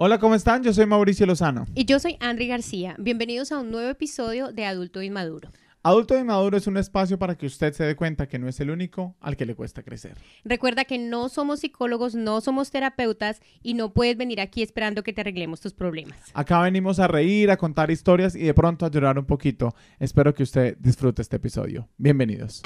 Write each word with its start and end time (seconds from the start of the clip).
Hola, 0.00 0.20
¿cómo 0.20 0.36
están? 0.36 0.62
Yo 0.62 0.72
soy 0.72 0.86
Mauricio 0.86 1.26
Lozano. 1.26 1.66
Y 1.74 1.84
yo 1.84 1.98
soy 1.98 2.18
Andri 2.20 2.46
García. 2.46 2.94
Bienvenidos 3.00 3.50
a 3.50 3.58
un 3.58 3.72
nuevo 3.72 3.90
episodio 3.90 4.52
de 4.52 4.64
Adulto 4.64 5.02
Inmaduro. 5.02 5.50
Adulto 5.82 6.16
Inmaduro 6.16 6.56
es 6.56 6.68
un 6.68 6.76
espacio 6.76 7.18
para 7.18 7.34
que 7.34 7.46
usted 7.46 7.72
se 7.72 7.82
dé 7.82 7.96
cuenta 7.96 8.28
que 8.28 8.38
no 8.38 8.46
es 8.46 8.60
el 8.60 8.70
único 8.70 9.16
al 9.20 9.36
que 9.36 9.44
le 9.44 9.56
cuesta 9.56 9.82
crecer. 9.82 10.16
Recuerda 10.44 10.84
que 10.84 10.98
no 10.98 11.28
somos 11.28 11.58
psicólogos, 11.58 12.14
no 12.14 12.40
somos 12.40 12.70
terapeutas 12.70 13.40
y 13.60 13.74
no 13.74 13.92
puedes 13.92 14.16
venir 14.16 14.40
aquí 14.40 14.62
esperando 14.62 15.02
que 15.02 15.12
te 15.12 15.22
arreglemos 15.22 15.60
tus 15.60 15.74
problemas. 15.74 16.16
Acá 16.32 16.60
venimos 16.60 17.00
a 17.00 17.08
reír, 17.08 17.50
a 17.50 17.56
contar 17.56 17.90
historias 17.90 18.36
y 18.36 18.44
de 18.44 18.54
pronto 18.54 18.86
a 18.86 18.90
llorar 18.92 19.18
un 19.18 19.26
poquito. 19.26 19.74
Espero 19.98 20.32
que 20.32 20.44
usted 20.44 20.76
disfrute 20.78 21.22
este 21.22 21.38
episodio. 21.38 21.88
Bienvenidos. 21.96 22.62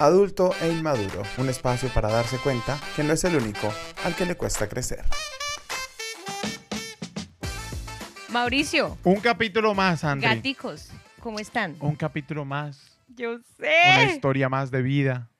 Adulto 0.00 0.50
e 0.60 0.72
Inmaduro, 0.72 1.22
un 1.38 1.48
espacio 1.48 1.88
para 1.94 2.10
darse 2.10 2.38
cuenta 2.38 2.76
que 2.96 3.04
no 3.04 3.12
es 3.12 3.22
el 3.22 3.36
único 3.36 3.72
al 4.02 4.16
que 4.16 4.26
le 4.26 4.36
cuesta 4.36 4.68
crecer. 4.68 5.04
Mauricio, 8.34 8.98
Un 9.04 9.20
capítulo 9.20 9.74
más, 9.76 10.02
Andri. 10.02 10.28
gaticos, 10.28 10.90
¿cómo 11.20 11.38
están? 11.38 11.76
Un 11.78 11.94
capítulo 11.94 12.44
más. 12.44 12.98
Yo 13.06 13.34
Una 13.34 13.42
sé. 14.08 14.12
historia 14.12 14.48
más 14.48 14.72
de 14.72 14.82
vida. 14.82 15.30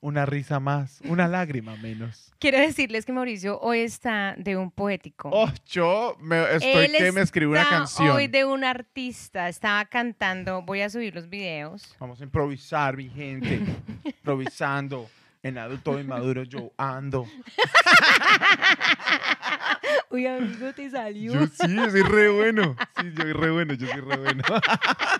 Una 0.00 0.24
risa 0.24 0.60
más. 0.60 1.00
Una 1.04 1.26
lágrima 1.26 1.74
menos. 1.78 2.32
Quiero 2.38 2.60
decirles 2.60 3.04
que 3.06 3.12
Mauricio 3.12 3.58
hoy 3.58 3.80
está 3.80 4.36
de 4.38 4.56
un 4.56 4.70
poético. 4.70 5.30
Oh, 5.32 5.50
yo 5.66 6.16
me, 6.20 6.42
estoy 6.54 6.84
Él 6.84 6.92
que 6.96 7.10
me 7.10 7.22
escribo 7.22 7.50
una 7.52 7.62
está 7.62 7.74
canción. 7.74 8.10
Hoy 8.10 8.28
de 8.28 8.44
un 8.44 8.62
artista, 8.62 9.48
estaba 9.48 9.84
cantando, 9.86 10.62
voy 10.62 10.82
a 10.82 10.90
subir 10.90 11.12
los 11.12 11.28
videos. 11.28 11.96
Vamos 11.98 12.20
a 12.20 12.22
improvisar, 12.22 12.96
mi 12.96 13.08
gente. 13.08 13.62
Improvisando. 14.04 15.10
En 15.44 15.58
adulto 15.58 16.00
inmaduro 16.00 16.42
yo 16.44 16.72
ando. 16.78 17.28
Uy, 20.10 20.26
amigo, 20.26 20.72
te 20.72 20.90
salió 20.90 21.34
Yo 21.34 21.46
sí, 21.46 21.74
yo 21.74 21.90
soy 21.90 22.00
re 22.00 22.30
bueno. 22.30 22.74
Sí, 22.96 23.12
yo 23.14 23.22
soy 23.22 23.32
re 23.34 23.50
bueno, 23.50 23.74
yo 23.74 23.86
soy 23.86 24.00
re 24.00 24.16
bueno. 24.16 24.42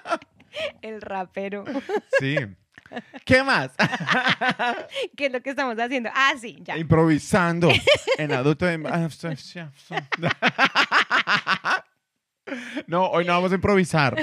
el 0.82 1.02
rapero. 1.02 1.66
Sí. 2.18 2.36
¿Qué 3.26 3.42
más? 3.42 3.72
¿Qué 5.16 5.26
es 5.26 5.32
lo 5.32 5.42
que 5.42 5.50
estamos 5.50 5.78
haciendo? 5.78 6.08
Ah, 6.14 6.32
sí, 6.40 6.56
ya. 6.62 6.78
Improvisando. 6.78 7.68
En 8.16 8.32
adulto 8.32 8.72
inmaduro. 8.72 9.10
No, 12.86 13.06
hoy 13.06 13.24
no 13.24 13.32
vamos 13.32 13.52
a 13.52 13.54
improvisar. 13.54 14.16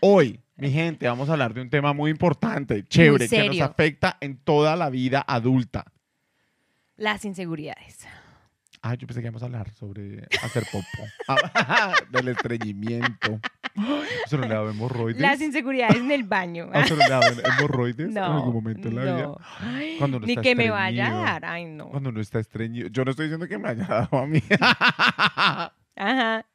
Hoy, 0.00 0.40
mi 0.56 0.70
gente, 0.70 1.06
vamos 1.08 1.28
a 1.28 1.32
hablar 1.32 1.54
de 1.54 1.62
un 1.62 1.70
tema 1.70 1.92
muy 1.92 2.10
importante, 2.10 2.84
chévere, 2.86 3.28
que 3.28 3.48
nos 3.48 3.60
afecta 3.60 4.16
en 4.20 4.36
toda 4.38 4.76
la 4.76 4.90
vida 4.90 5.24
adulta. 5.26 5.84
Las 6.96 7.24
inseguridades. 7.24 8.06
Ah, 8.82 8.94
yo 8.94 9.06
pensé 9.06 9.20
que 9.20 9.26
íbamos 9.26 9.42
a 9.42 9.46
hablar 9.46 9.70
sobre 9.72 10.26
hacer 10.42 10.64
popo. 10.70 10.86
Ah, 11.28 11.94
del 12.10 12.28
estreñimiento. 12.28 13.40
¿Eso 14.24 14.36
no 14.38 14.46
le 14.46 14.54
da 14.54 14.62
hemorroides? 14.70 15.20
Las 15.20 15.40
inseguridades 15.40 15.96
en 15.96 16.10
el 16.12 16.22
baño. 16.24 16.70
¿Ah, 16.72 16.80
¿Eso 16.82 16.94
no 16.94 17.02
le 17.02 17.08
da 17.08 17.20
hemorroides 17.56 18.10
No. 18.10 18.26
en 18.26 18.32
algún 18.32 18.54
momento 18.54 18.88
en 18.88 18.96
la 18.96 19.02
vida? 19.02 19.22
no. 19.22 19.38
Cuando 19.98 20.16
uno 20.18 20.26
Ni 20.26 20.32
está 20.32 20.42
que 20.42 20.54
me 20.54 20.70
vaya 20.70 21.08
a 21.08 21.22
dar. 21.22 21.44
Ay, 21.44 21.64
no. 21.64 21.88
Cuando 21.88 22.10
uno 22.10 22.20
está 22.20 22.38
estreñido. 22.38 22.88
Yo 22.88 23.04
no 23.04 23.10
estoy 23.10 23.26
diciendo 23.26 23.48
que 23.48 23.58
me 23.58 23.68
haya 23.68 23.84
dado 23.84 24.16
a 24.18 24.26
mí. 24.26 24.42
Ajá. 25.96 26.46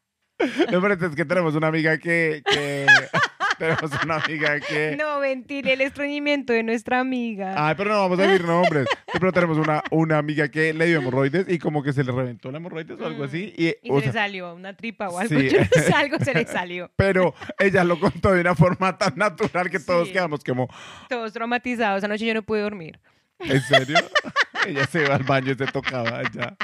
No, 0.71 0.81
pero 0.81 0.93
es 0.93 1.15
que 1.15 1.25
tenemos 1.25 1.55
una 1.55 1.67
amiga 1.67 1.97
que... 1.97 2.41
que- 2.45 2.85
tenemos 3.57 3.91
una 4.03 4.15
amiga 4.15 4.59
que... 4.59 4.95
No, 4.97 5.19
ventile 5.19 5.73
el 5.73 5.81
estreñimiento 5.81 6.51
de 6.53 6.63
nuestra 6.63 6.99
amiga. 6.99 7.53
Ay, 7.55 7.75
pero 7.77 7.91
no 7.91 7.99
vamos 8.01 8.19
a 8.19 8.23
decir 8.23 8.45
nombres. 8.45 8.87
Pero 9.11 9.31
tenemos 9.31 9.57
una, 9.57 9.83
una 9.91 10.17
amiga 10.17 10.49
que 10.49 10.73
le 10.73 10.87
dio 10.87 10.97
hemorroides 10.99 11.47
y 11.47 11.59
como 11.59 11.83
que 11.83 11.93
se 11.93 12.03
le 12.03 12.11
reventó 12.11 12.51
la 12.51 12.57
hemorroides 12.57 12.99
o 12.99 13.05
algo 13.05 13.23
Mm. 13.23 13.27
así. 13.27 13.53
Y, 13.55 13.67
y 13.83 13.91
o 13.91 13.99
se 13.99 14.07
le 14.07 14.11
sea, 14.11 14.23
salió 14.23 14.53
una 14.55 14.75
tripa 14.75 15.07
o 15.09 15.19
algo. 15.19 15.39
sí. 15.39 15.49
Yo 15.49 15.59
no 15.59 15.67
sé, 15.83 15.93
algo 15.93 16.17
se 16.19 16.33
le 16.33 16.45
salió. 16.47 16.91
pero 16.97 17.33
ella 17.59 17.83
lo 17.83 17.99
contó 17.99 18.31
de 18.33 18.41
una 18.41 18.55
forma 18.55 18.97
tan 18.97 19.13
natural 19.15 19.69
que 19.69 19.79
todos 19.79 20.07
Sí. 20.07 20.13
quedamos 20.13 20.43
como, 20.43 20.67
Todos 21.07 21.31
traumatizados. 21.31 22.03
Anoche 22.03 22.25
yo 22.25 22.33
no 22.33 22.41
pude 22.41 22.61
dormir. 22.61 22.99
¿en 23.39 23.61
serio? 23.61 23.97
ella 24.67 24.85
se 24.87 25.03
iba 25.03 25.15
al 25.15 25.23
baño 25.23 25.51
y 25.51 25.55
se 25.55 25.65
tocaba 25.67 26.19
allá. 26.19 26.55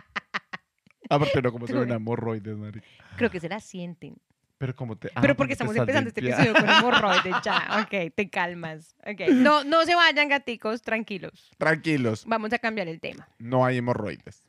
Aparte 1.10 1.42
no 1.42 1.52
como 1.52 1.68
se 1.68 1.74
ven 1.74 1.92
hemorroides, 1.92 2.56
Mari. 2.56 2.82
Creo 3.18 3.30
que 3.30 3.40
se 3.40 3.50
la 3.50 3.60
sienten. 3.60 4.16
Pero 4.58 4.76
como 4.76 4.98
te... 4.98 5.10
ah, 5.16 5.22
Pero 5.22 5.36
porque 5.38 5.52
te 5.52 5.54
estamos 5.54 5.76
empezando 5.76 6.10
este 6.10 6.22
limpiando. 6.22 6.52
episodio 6.52 6.68
con 6.68 6.86
hemorroides. 6.92 7.36
Ya, 7.44 7.82
ok, 7.84 8.14
te 8.14 8.30
calmas. 8.30 8.96
Ok. 9.06 9.30
No, 9.32 9.64
no 9.64 9.86
se 9.86 9.96
vayan, 9.96 10.28
gaticos, 10.28 10.82
tranquilos. 10.82 11.52
Tranquilos, 11.58 12.26
Vamos 12.26 12.52
a 12.54 12.60
cambiar 12.60 12.88
el 12.90 13.00
tema. 13.00 13.28
no 13.40 13.66
hay 13.66 13.78
hemorroides. 13.78 14.44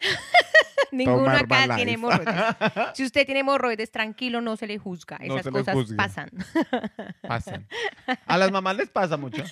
Ninguno 0.90 1.18
Tomar 1.24 1.44
acá 1.44 1.76
tiene 1.76 1.92
hemorroides. 1.92 2.34
Si 2.94 3.04
usted 3.04 3.24
tiene 3.24 3.40
hemorroides, 3.40 3.90
tranquilo, 3.90 4.40
no 4.42 4.56
se 4.56 4.66
le 4.66 4.78
juzga. 4.78 5.18
No 5.20 5.38
Esas 5.38 5.44
se 5.44 5.50
cosas 5.50 5.76
pasan. 5.96 6.30
Pasan. 7.22 7.66
A 8.26 8.36
las 8.36 8.50
mamás 8.52 8.76
les 8.76 8.90
pasa 8.90 9.16
mucho. 9.16 9.42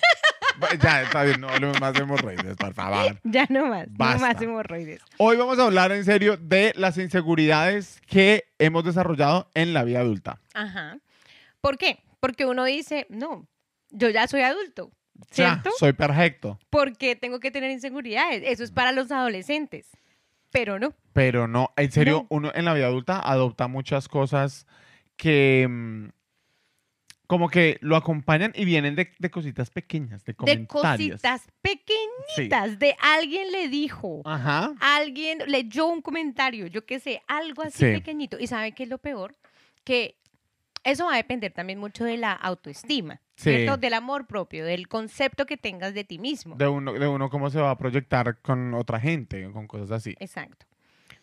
Ya, 0.81 1.01
está 1.03 1.23
bien, 1.23 1.41
no 1.41 1.49
hablemos 1.49 1.79
más 1.79 1.93
de 1.93 1.99
hemorroides, 2.01 2.55
por 2.57 2.73
favor. 2.73 3.19
ya 3.23 3.45
no 3.49 3.67
más, 3.67 3.87
no 3.87 3.93
Basta. 3.97 4.27
más 4.33 4.41
hemorroides. 4.41 5.01
Hoy 5.17 5.37
vamos 5.37 5.59
a 5.59 5.63
hablar 5.65 5.91
en 5.91 6.03
serio 6.05 6.37
de 6.37 6.73
las 6.75 6.97
inseguridades 6.97 8.01
que 8.07 8.45
hemos 8.59 8.83
desarrollado 8.83 9.49
en 9.53 9.73
la 9.73 9.83
vida 9.83 9.99
adulta. 9.99 10.39
Ajá. 10.53 10.97
¿Por 11.61 11.77
qué? 11.77 11.99
Porque 12.19 12.45
uno 12.45 12.63
dice, 12.65 13.07
no, 13.09 13.47
yo 13.89 14.09
ya 14.09 14.27
soy 14.27 14.41
adulto, 14.41 14.91
Ya, 15.15 15.25
¿cierto? 15.61 15.71
soy 15.77 15.93
perfecto. 15.93 16.59
¿Por 16.69 16.97
qué 16.97 17.15
tengo 17.15 17.39
que 17.39 17.51
tener 17.51 17.71
inseguridades? 17.71 18.43
Eso 18.45 18.63
es 18.63 18.71
para 18.71 18.91
los 18.91 19.11
adolescentes. 19.11 19.87
Pero 20.51 20.79
no. 20.79 20.93
Pero 21.13 21.47
no, 21.47 21.71
en 21.77 21.91
serio, 21.91 22.21
No. 22.23 22.27
uno 22.29 22.51
en 22.53 22.65
la 22.65 22.73
vida 22.73 22.87
adulta 22.87 23.19
adopta 23.19 23.67
muchas 23.67 24.07
cosas 24.09 24.67
que 25.15 25.65
mm, 25.69 26.09
como 27.31 27.47
que 27.47 27.77
lo 27.79 27.95
acompañan 27.95 28.51
y 28.57 28.65
vienen 28.65 28.93
de, 28.93 29.09
de 29.17 29.31
cositas 29.31 29.69
pequeñas, 29.69 30.21
de 30.25 30.33
De 30.33 30.35
comentarios. 30.35 30.67
cositas 31.21 31.41
Sí. 31.43 31.49
pequeñitas. 31.61 32.77
De 32.77 32.93
alguien 32.99 33.49
le 33.53 33.69
dijo. 33.69 34.21
Ajá. 34.25 34.73
Alguien 34.81 35.39
leyó 35.47 35.87
un 35.87 36.01
comentario, 36.01 36.67
yo 36.67 36.85
qué 36.85 36.99
sé, 36.99 37.21
algo 37.27 37.61
así 37.63 37.77
Sí. 37.85 37.93
pequeñito. 37.93 38.37
¿Y 38.37 38.47
sabe 38.47 38.73
qué 38.73 38.83
es 38.83 38.89
lo 38.89 38.97
peor? 38.97 39.33
Que 39.85 40.17
eso 40.83 41.05
va 41.05 41.13
a 41.13 41.15
depender 41.15 41.53
también 41.53 41.79
mucho 41.79 42.03
de 42.03 42.17
la 42.17 42.33
autoestima, 42.33 43.21
Sí. 43.37 43.43
¿cierto? 43.55 43.77
Del 43.77 43.93
amor 43.93 44.27
propio, 44.27 44.65
del 44.65 44.89
concepto 44.89 45.45
que 45.45 45.55
tengas 45.55 45.93
de 45.93 46.03
ti 46.03 46.19
mismo. 46.19 46.57
De 46.57 46.67
uno, 46.67 46.91
de 46.91 47.07
uno 47.07 47.29
cómo 47.29 47.49
se 47.49 47.61
va 47.61 47.71
a 47.71 47.77
proyectar 47.77 48.41
con 48.41 48.73
otra 48.73 48.99
gente, 48.99 49.49
con 49.53 49.67
cosas 49.67 49.91
así. 49.91 50.15
Exacto. 50.19 50.65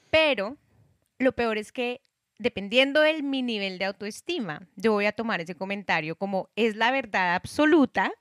Pero 0.09 0.57
lo 1.19 1.33
peor 1.33 1.59
es 1.59 1.71
que 1.71 2.01
dependiendo 2.39 3.01
de 3.01 3.23
mi 3.23 3.43
nivel 3.43 3.79
de 3.79 3.85
autoestima, 3.87 4.63
yo 4.77 4.93
voy 4.93 5.07
a 5.07 5.13
tomar 5.13 5.41
ese 5.41 5.55
comentario 5.55 6.17
como 6.17 6.49
es 6.57 6.77
la 6.77 6.91
verdad 6.91 7.35
absoluta 7.35 8.13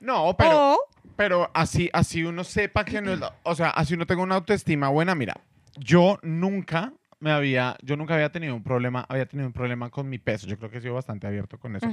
No, 0.00 0.34
pero, 0.36 0.74
o 0.74 0.78
pero 1.16 1.50
así, 1.54 1.90
así 1.92 2.22
uno 2.24 2.44
sepa 2.44 2.84
que 2.84 3.00
no 3.02 3.12
es, 3.12 3.18
la- 3.20 3.32
o 3.42 3.54
sea, 3.54 3.70
así 3.70 3.94
uno 3.94 4.06
tenga 4.06 4.22
una 4.22 4.36
autoestima 4.36 4.88
buena, 4.88 5.14
mira, 5.14 5.34
yo 5.76 6.18
nunca 6.22 6.92
me 7.18 7.30
había, 7.30 7.76
yo 7.82 7.96
nunca 7.96 8.14
había 8.14 8.32
tenido 8.32 8.54
un 8.54 8.62
problema, 8.62 9.04
había 9.08 9.26
tenido 9.26 9.46
un 9.46 9.52
problema 9.52 9.90
con 9.90 10.08
mi 10.08 10.18
peso, 10.18 10.46
yo 10.46 10.56
creo 10.58 10.70
que 10.70 10.78
he 10.78 10.80
sido 10.80 10.94
bastante 10.94 11.26
abierto 11.26 11.58
con 11.58 11.76
eso. 11.76 11.86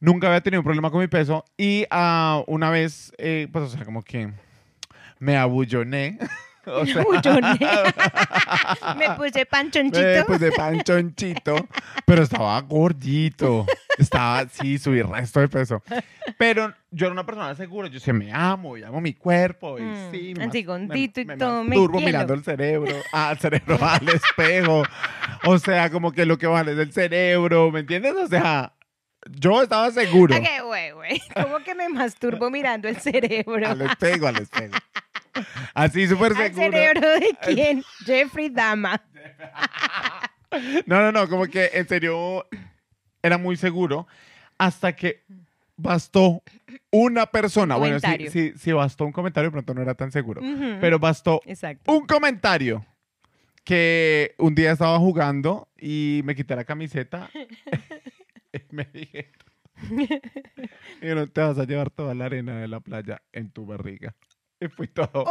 Nunca 0.00 0.26
había 0.28 0.40
tenido 0.40 0.60
un 0.60 0.64
problema 0.64 0.90
con 0.90 1.00
mi 1.00 1.06
peso 1.06 1.44
y 1.56 1.84
ah, 1.90 2.42
una 2.46 2.70
vez, 2.70 3.12
eh, 3.18 3.46
pues, 3.52 3.64
o 3.64 3.68
sea, 3.68 3.84
como 3.84 4.02
que 4.02 4.32
me 5.18 5.36
abulloné. 5.36 6.18
o 6.66 6.86
sea, 6.86 7.04
me 8.96 9.10
puse 9.16 9.46
panchonchito. 9.46 10.00
me 10.06 10.24
puse 10.24 10.52
panchonchito, 10.52 11.68
pero 12.06 12.22
estaba 12.22 12.60
gordito. 12.60 13.66
Estaba, 13.98 14.46
sí, 14.48 14.78
subí 14.78 15.02
resto 15.02 15.40
de 15.40 15.48
peso. 15.48 15.82
Pero 16.38 16.72
yo 16.90 17.06
era 17.06 17.12
una 17.12 17.26
persona 17.26 17.54
segura, 17.54 17.88
yo 17.88 18.00
se 18.00 18.12
me 18.12 18.32
amo 18.32 18.76
y 18.76 18.82
amo 18.82 19.00
mi 19.00 19.12
cuerpo. 19.12 19.78
Y 19.78 19.82
Mm, 19.82 20.10
sí, 20.10 20.34
así 20.40 20.64
mas- 20.64 20.66
gordito 20.66 21.20
y 21.20 21.24
me, 21.26 21.36
todo, 21.36 21.62
me 21.64 21.76
mirando 22.00 22.32
el 22.34 22.42
cerebro, 22.42 22.94
al 23.12 23.38
cerebro, 23.38 23.78
al 23.80 24.08
espejo. 24.08 24.82
O 25.44 25.58
sea, 25.58 25.90
como 25.90 26.12
que 26.12 26.24
lo 26.24 26.38
que 26.38 26.46
vale 26.46 26.72
es 26.72 26.78
el 26.78 26.92
cerebro, 26.92 27.70
¿me 27.70 27.80
entiendes? 27.80 28.14
O 28.14 28.26
sea, 28.26 28.72
yo 29.30 29.62
estaba 29.62 29.90
seguro. 29.90 30.34
Ok, 30.36 30.46
güey, 30.64 30.90
güey. 30.92 31.22
¿Cómo 31.34 31.58
que 31.58 31.74
me 31.74 31.88
masturbo 31.88 32.50
mirando 32.50 32.88
el 32.88 32.96
cerebro? 32.96 33.68
Al 33.68 33.82
espejo, 33.82 34.26
al 34.26 34.36
espejo. 34.38 34.74
Así 35.74 36.06
súper 36.06 36.32
¿Al 36.32 36.52
seguro. 36.54 36.72
cerebro 36.72 37.08
de 37.20 37.36
quién? 37.54 37.82
Jeffrey 38.04 38.48
Dama. 38.50 39.02
No, 40.86 41.00
no, 41.00 41.12
no, 41.12 41.28
como 41.28 41.46
que 41.46 41.70
en 41.72 41.88
serio 41.88 42.46
era 43.22 43.38
muy 43.38 43.56
seguro 43.56 44.06
hasta 44.58 44.94
que 44.94 45.24
bastó 45.76 46.42
una 46.90 47.26
persona. 47.26 47.76
Bueno, 47.76 47.96
comentario. 47.96 48.30
sí, 48.30 48.52
sí, 48.56 48.72
bastó 48.72 49.06
un 49.06 49.12
comentario, 49.12 49.50
pronto 49.50 49.72
no 49.74 49.80
era 49.82 49.94
tan 49.94 50.12
seguro. 50.12 50.42
Pero 50.80 50.98
bastó 50.98 51.40
Exacto. 51.46 51.90
un 51.92 52.06
comentario 52.06 52.84
que 53.64 54.34
un 54.38 54.54
día 54.54 54.72
estaba 54.72 54.98
jugando 54.98 55.68
y 55.78 56.20
me 56.24 56.34
quité 56.34 56.54
la 56.56 56.64
camiseta 56.64 57.30
y 58.52 58.58
me 58.70 58.84
dije, 58.92 59.30
no 61.00 61.26
te 61.28 61.40
vas 61.40 61.58
a 61.58 61.64
llevar 61.64 61.90
toda 61.90 62.14
la 62.14 62.26
arena 62.26 62.60
de 62.60 62.68
la 62.68 62.80
playa 62.80 63.22
en 63.32 63.50
tu 63.50 63.64
barriga. 63.64 64.14
Y 64.64 64.68
fui 64.68 64.86
todo. 64.88 65.10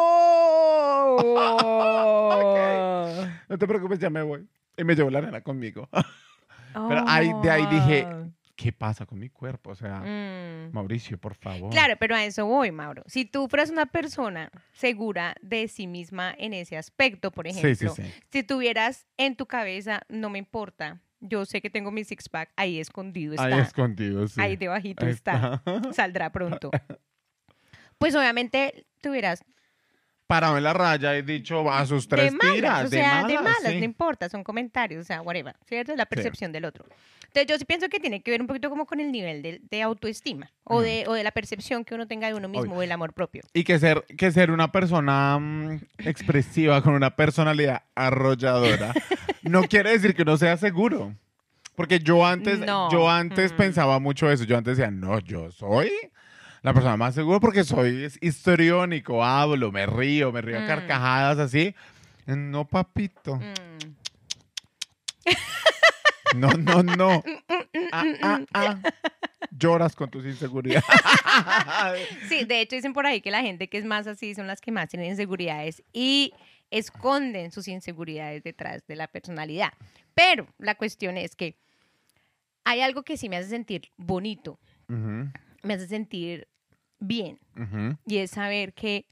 ¡Oh! 2.33 3.25
no 3.49 3.57
te 3.57 3.67
preocupes, 3.67 3.99
ya 3.99 4.09
me 4.09 4.21
voy. 4.21 4.47
Y 4.77 4.83
me 4.83 4.95
llevó 4.95 5.09
la 5.09 5.19
arena 5.19 5.41
conmigo. 5.41 5.87
Pero 6.73 7.03
ahí- 7.07 7.31
de 7.41 7.49
ahí 7.51 7.65
dije, 7.67 8.05
Oh. 8.07 8.27
¿Qué 8.55 8.71
pasa 8.71 9.05
con 9.07 9.17
mi 9.17 9.27
cuerpo? 9.29 9.71
O 9.71 9.75
sea, 9.75 10.01
Mm. 10.01 10.71
Mauricio, 10.71 11.17
por 11.17 11.33
favor. 11.33 11.71
Claro, 11.71 11.95
pero 11.97 12.13
a 12.15 12.23
eso 12.23 12.45
voy, 12.45 12.71
Mauro. 12.71 13.01
Si 13.07 13.25
tú 13.25 13.47
fueras 13.47 13.71
una 13.71 13.87
persona 13.87 14.51
segura 14.71 15.35
de 15.41 15.67
sí 15.67 15.87
misma 15.87 16.35
en 16.37 16.53
ese 16.53 16.77
aspecto, 16.77 17.31
por 17.31 17.47
ejemplo, 17.47 17.73
sí, 17.95 18.03
sí. 18.03 18.11
si 18.29 18.43
tuvieras 18.43 19.07
en 19.17 19.35
tu 19.35 19.47
cabeza, 19.47 20.01
no 20.09 20.29
me 20.29 20.37
importa, 20.37 21.01
yo 21.21 21.43
sé 21.45 21.59
que 21.59 21.71
tengo 21.71 21.89
mi 21.89 22.03
six 22.03 22.29
pack 22.29 22.51
ahí 22.55 22.79
escondido 22.79 23.33
está, 23.33 23.45
Ahí 23.45 23.59
escondido, 23.59 24.27
sí. 24.27 24.39
ahí 24.39 24.55
debajito 24.57 25.05
Ahí 25.07 25.11
está, 25.13 25.63
saldrá 25.91 26.31
pronto. 26.31 26.69
Pues 28.01 28.15
obviamente 28.15 28.85
tuvieras 29.01 29.43
Parado 30.27 30.57
en 30.57 30.63
la 30.63 30.71
raya 30.71 31.17
y 31.17 31.23
dicho 31.23 31.69
a 31.69 31.85
sus 31.85 32.07
de 32.07 32.15
tres 32.15 32.31
malas, 32.33 32.55
tiras. 32.55 32.85
o 32.85 32.87
sea, 32.87 33.23
de 33.27 33.35
malas, 33.35 33.57
sí. 33.67 33.79
no 33.79 33.83
importa, 33.83 34.29
son 34.29 34.45
comentarios, 34.45 35.01
o 35.01 35.03
sea, 35.05 35.21
whatever, 35.21 35.55
¿cierto? 35.67 35.91
Es 35.91 35.97
la 35.97 36.05
percepción 36.05 36.53
del 36.53 36.63
otro. 36.63 36.85
Entonces 37.23 37.47
yo 37.47 37.57
sí 37.57 37.65
pienso 37.65 37.89
que 37.89 37.99
tiene 37.99 38.21
que 38.21 38.31
ver 38.31 38.39
un 38.39 38.47
poquito 38.47 38.69
como 38.69 38.85
con 38.85 39.01
el 39.01 39.11
nivel 39.11 39.41
de, 39.41 39.59
de 39.69 39.81
autoestima 39.81 40.49
o, 40.63 40.75
Ujú. 40.75 40.83
de, 40.83 41.03
o 41.07 41.13
de 41.15 41.23
la 41.25 41.31
percepción 41.31 41.83
que 41.83 41.95
uno 41.95 42.07
tenga 42.07 42.27
de 42.27 42.33
uno 42.35 42.47
mismo 42.47 42.63
Obvio. 42.71 42.77
o 42.77 42.79
del 42.81 42.91
amor 42.93 43.11
propio. 43.11 43.41
Y 43.53 43.65
que 43.65 43.77
ser, 43.77 44.05
que 44.17 44.31
ser 44.31 44.51
una 44.51 44.71
persona 44.71 45.37
mm, 45.37 45.79
expresiva 46.05 46.81
con 46.81 46.93
una 46.93 47.13
personalidad 47.17 47.83
arrolladora 47.93 48.93
no 49.43 49.63
quiere 49.63 49.91
decir 49.91 50.15
que 50.15 50.21
uno 50.21 50.37
sea 50.37 50.55
seguro. 50.55 51.13
Porque 51.75 51.99
yo 51.99 52.25
antes, 52.25 52.57
No. 52.59 52.89
yo 52.89 53.09
antes 53.09 53.51
Mm. 53.51 53.57
pensaba 53.57 53.99
mucho 53.99 54.31
eso. 54.31 54.45
Yo 54.45 54.57
antes 54.57 54.77
decía, 54.77 54.91
no, 54.91 55.19
yo 55.19 55.51
soy 55.51 55.91
la 56.61 56.73
persona 56.73 56.97
más 56.97 57.15
segura 57.15 57.39
porque 57.39 57.63
soy 57.63 58.07
histriónico, 58.21 59.23
hablo, 59.23 59.71
me 59.71 59.85
río, 59.85 60.31
me 60.31 60.41
río 60.41 60.57
a 60.59 60.61
Mm. 60.61 60.67
carcajadas 60.67 61.39
así. 61.39 61.75
No, 62.27 62.65
papito. 62.67 63.35
Mm. 63.37 63.95
No, 66.33 66.49
no, 66.53 66.81
no. 66.81 67.23
Ah, 67.91 68.05
ah, 68.21 68.39
ah. 68.53 68.79
Lloras 69.51 69.95
con 69.97 70.09
tus 70.09 70.25
inseguridades. 70.25 70.85
Sí, 72.29 72.45
de 72.45 72.61
hecho 72.61 72.75
dicen 72.77 72.93
por 72.93 73.05
ahí 73.05 73.19
que 73.21 73.31
la 73.31 73.41
gente 73.41 73.67
que 73.67 73.77
es 73.77 73.83
más 73.85 74.07
así 74.07 74.33
son 74.33 74.47
las 74.47 74.61
que 74.61 74.71
más 74.71 74.87
tienen 74.89 75.09
inseguridades 75.09 75.83
y 75.91 76.33
esconden 76.69 77.51
sus 77.51 77.67
inseguridades 77.67 78.43
detrás 78.43 78.85
de 78.87 78.95
la 78.95 79.07
personalidad. 79.07 79.73
Pero 80.13 80.47
la 80.57 80.75
cuestión 80.75 81.17
es 81.17 81.35
que 81.35 81.57
hay 82.63 82.79
algo 82.81 83.03
que 83.03 83.17
sí 83.17 83.27
me 83.27 83.35
hace 83.37 83.49
sentir 83.49 83.89
bonito, 83.97 84.57
me 84.87 85.73
hace 85.73 85.87
sentir 85.87 86.47
bien 87.01 87.37
ujú. 87.57 87.97
y 88.05 88.17
es 88.19 88.31
saber 88.31 88.73
que 88.73 89.05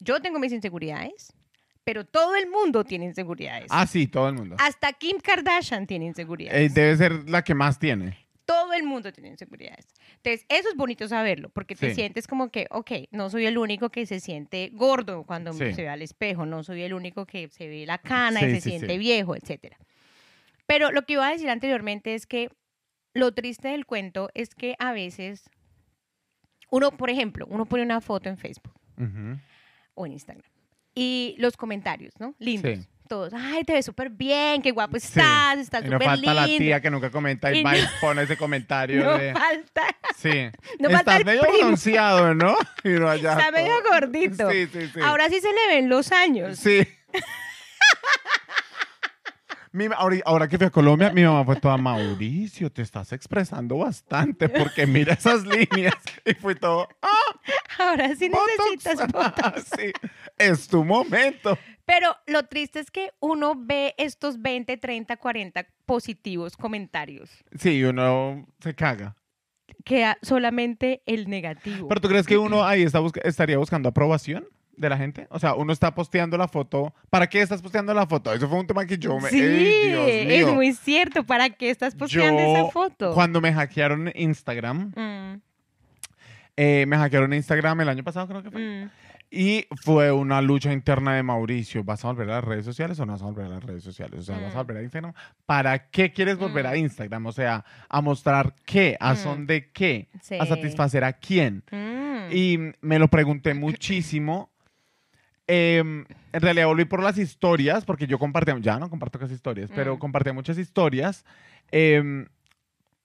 yo 0.00 0.20
tengo 0.22 0.38
mis 0.38 0.52
inseguridades, 0.52 1.32
pero 1.84 2.04
todo 2.04 2.36
el 2.36 2.48
mundo 2.48 2.84
tiene 2.84 3.06
inseguridades. 3.06 3.66
Ah, 3.70 3.86
sí, 3.86 4.06
todo 4.06 4.28
el 4.28 4.34
mundo. 4.34 4.56
Hasta 4.58 4.92
Kim 4.92 5.18
Kardashian 5.20 5.86
tiene 5.86 6.04
Eh, 6.04 6.08
inseguridades. 6.08 6.74
debe 6.74 6.96
ser 6.96 7.28
la 7.28 7.42
que 7.42 7.54
más 7.54 7.78
tiene. 7.78 8.16
todo 8.44 8.72
el 8.72 8.82
mundo 8.84 9.12
tiene 9.12 9.28
inseguridades. 9.28 9.86
Entonces, 10.16 10.46
eso 10.48 10.70
es 10.70 10.74
bonito 10.74 11.06
saberlo, 11.06 11.50
porque 11.50 11.74
te 11.74 11.90
Sí. 11.90 11.96
sientes 11.96 12.26
como 12.26 12.48
que, 12.50 12.66
ok, 12.70 12.92
no 13.10 13.28
soy 13.28 13.44
el 13.44 13.58
único 13.58 13.90
que 13.90 14.06
se 14.06 14.20
siente 14.20 14.70
gordo 14.72 15.24
cuando 15.24 15.52
Sí. 15.52 15.74
se 15.74 15.82
ve 15.82 15.88
al 15.90 16.00
espejo, 16.00 16.46
no 16.46 16.62
soy 16.64 16.80
el 16.82 16.94
único 16.94 17.26
que 17.26 17.48
se 17.50 17.68
ve 17.68 17.84
la 17.84 17.98
cana 17.98 18.40
y 18.40 18.44
Sí, 18.46 18.50
se 18.54 18.60
sí, 18.62 18.70
siente 18.70 18.96
viejo, 18.96 19.36
etcétera. 19.36 19.76
Pero 20.64 20.92
lo 20.92 21.02
que 21.04 21.12
iba 21.14 21.28
a 21.28 21.32
decir 21.32 21.50
anteriormente 21.50 22.14
es 22.14 22.26
que 22.26 22.48
lo 23.12 23.32
triste 23.34 23.68
del 23.68 23.84
cuento 23.84 24.30
es 24.32 24.54
que 24.54 24.76
a 24.78 24.92
veces 24.92 25.50
uno, 26.70 26.90
por 26.90 27.10
ejemplo, 27.10 27.46
uno 27.48 27.64
pone 27.66 27.82
una 27.82 28.00
foto 28.00 28.28
en 28.28 28.36
Facebook 28.36 28.74
o 29.94 30.06
en 30.06 30.12
Instagram 30.12 30.44
y 30.94 31.34
los 31.38 31.56
comentarios, 31.56 32.12
¿no? 32.18 32.34
Lindos. 32.38 32.78
Sí. 32.78 32.86
Todos, 33.08 33.32
ay, 33.32 33.64
te 33.64 33.72
ves 33.72 33.86
súper 33.86 34.10
bien, 34.10 34.60
qué 34.60 34.70
guapo 34.70 34.98
Sí. 34.98 35.06
estás, 35.06 35.58
estás 35.58 35.82
Y 35.82 35.86
no 35.88 35.92
súper 35.92 36.08
falta 36.08 36.34
la 36.34 36.46
lindo. 36.46 36.58
tía 36.62 36.80
que 36.82 36.90
nunca 36.90 37.10
comenta 37.10 37.50
y, 37.54 37.60
Y 37.60 37.62
va 37.62 37.74
y 37.78 37.80
pone 38.02 38.22
ese 38.22 38.36
comentario 38.36 39.02
No 39.02 39.16
de... 39.16 39.32
falta. 39.32 39.82
Sí. 40.16 40.50
No 40.78 40.90
falta 40.90 40.98
Estás 40.98 41.18
el 41.20 41.24
medio 41.24 41.40
primo. 41.40 41.58
bronceado, 41.58 42.34
¿no? 42.34 42.54
Y 42.84 42.88
no 42.90 43.08
allá 43.08 43.32
Está 43.38 43.50
medio 43.50 43.72
gordito. 43.90 44.50
Sí, 44.50 44.66
sí, 44.66 44.88
sí. 44.92 45.00
Ahora 45.02 45.28
sí 45.30 45.40
se 45.40 45.48
le 45.50 45.68
ven 45.74 45.88
los 45.88 46.12
años. 46.12 46.58
Sí. 46.58 46.80
Mi 49.78 49.86
ahora, 49.96 50.16
ahora 50.24 50.48
que 50.48 50.58
fui 50.58 50.66
a 50.66 50.70
Colombia, 50.70 51.12
mi 51.12 51.22
mamá 51.22 51.44
fue 51.44 51.54
toda 51.54 51.76
Mauricio, 51.76 52.68
te 52.68 52.82
estás 52.82 53.12
expresando 53.12 53.78
bastante 53.78 54.48
porque 54.48 54.88
mira 54.88 55.12
esas 55.12 55.44
líneas. 55.46 55.94
Y 56.24 56.34
fui 56.34 56.56
todo, 56.56 56.88
¡ah! 57.00 57.40
Ahora 57.78 58.08
sí 58.16 58.28
necesitas 58.28 59.06
Botox. 59.06 59.40
botox. 59.40 59.70
sí, 59.78 59.92
es 60.36 60.66
tu 60.66 60.84
momento. 60.84 61.56
Pero 61.84 62.16
lo 62.26 62.42
triste 62.46 62.80
es 62.80 62.90
que 62.90 63.12
uno 63.20 63.54
ve 63.56 63.94
estos 63.98 64.42
20, 64.42 64.78
30, 64.78 65.16
40 65.16 65.66
positivos 65.86 66.56
comentarios. 66.56 67.30
Sí, 67.56 67.84
uno 67.84 68.48
se 68.58 68.74
caga. 68.74 69.14
Queda 69.84 70.18
solamente 70.22 71.02
el 71.06 71.30
negativo. 71.30 71.86
Pero 71.86 72.00
tú 72.00 72.08
crees 72.08 72.26
que 72.26 72.36
uno 72.36 72.64
ahí 72.64 72.82
está 72.82 73.00
estaría 73.22 73.58
buscando 73.58 73.90
aprobación 73.90 74.44
de 74.78 74.88
la 74.88 74.96
gente? 74.96 75.26
O 75.30 75.38
sea, 75.38 75.54
uno 75.54 75.72
está 75.72 75.94
posteando 75.94 76.36
la 76.38 76.48
foto. 76.48 76.94
¿Para 77.10 77.26
qué 77.26 77.40
estás 77.42 77.60
posteando 77.60 77.92
la 77.94 78.06
foto? 78.06 78.32
Eso 78.32 78.48
fue 78.48 78.58
un 78.60 78.66
tema 78.66 78.86
que 78.86 78.96
yo 78.98 79.18
me... 79.18 79.28
sí, 79.30 79.40
¡Ey, 79.40 79.88
Dios 79.90 80.08
es 80.08 80.44
mío! 80.46 80.54
muy 80.54 80.72
cierto. 80.72 81.24
¿Para 81.24 81.50
qué 81.50 81.70
estás 81.70 81.94
posteando 81.94 82.40
Yo, 82.42 82.56
esa 82.56 82.70
foto? 82.70 83.12
Cuando 83.14 83.40
me 83.40 83.52
hackearon 83.52 84.10
Instagram, 84.14 84.92
Mm, 84.96 85.40
eh, 86.56 86.84
me 86.88 86.96
hackearon 86.96 87.32
Instagram 87.32 87.80
el 87.82 87.88
año 87.88 88.02
pasado, 88.04 88.26
creo 88.28 88.42
que 88.42 88.50
fue. 88.50 88.60
mm. 88.84 88.90
Y 89.30 89.66
fue 89.84 90.10
una 90.10 90.40
lucha 90.40 90.72
interna 90.72 91.14
de 91.14 91.22
Mauricio. 91.22 91.84
¿Vas 91.84 92.02
a 92.02 92.08
volver 92.08 92.30
a 92.30 92.36
las 92.36 92.44
redes 92.44 92.64
sociales 92.64 92.98
o 92.98 93.04
no 93.04 93.12
vas 93.12 93.20
a 93.20 93.26
volver 93.26 93.44
a 93.44 93.48
las 93.50 93.62
redes 93.62 93.84
sociales? 93.84 94.20
O 94.20 94.22
sea, 94.22 94.38
¿vas 94.38 94.54
a 94.54 94.62
Mm. 94.62 94.66
volver 94.66 94.76
a 94.78 94.82
Instagram? 94.82 95.12
¿Para 95.44 95.90
qué 95.90 96.10
quieres 96.14 96.38
volver 96.38 96.66
a. 96.66 96.78
Instagram? 96.78 97.26
O 97.26 97.32
sea, 97.32 97.62
¿a 97.90 98.00
mostrar 98.00 98.54
qué? 98.64 98.96
¿A 98.98 99.12
Mm. 99.12 99.16
son 99.18 99.46
de 99.46 99.70
qué? 99.70 100.08
Sí. 100.22 100.36
¿A 100.40 100.46
satisfacer 100.46 101.04
a 101.04 101.12
quién? 101.12 101.62
Y 102.32 102.58
me 102.80 102.98
lo 102.98 103.08
pregunté 103.08 103.52
muchísimo. 103.52 104.50
Em, 105.50 106.04
en 106.32 106.40
realidad 106.42 106.66
volví 106.66 106.84
por 106.84 107.02
las 107.02 107.16
historias, 107.18 107.84
porque 107.86 108.06
yo 108.06 108.18
compartía, 108.18 108.56
ya 108.60 108.78
no 108.78 108.90
comparto 108.90 109.18
casi 109.18 109.32
historias, 109.34 109.70
pero 109.74 109.96
Mm. 109.96 109.98
compartía 109.98 110.32
muchas 110.34 110.58
historias. 110.58 111.24
Em, 111.72 112.26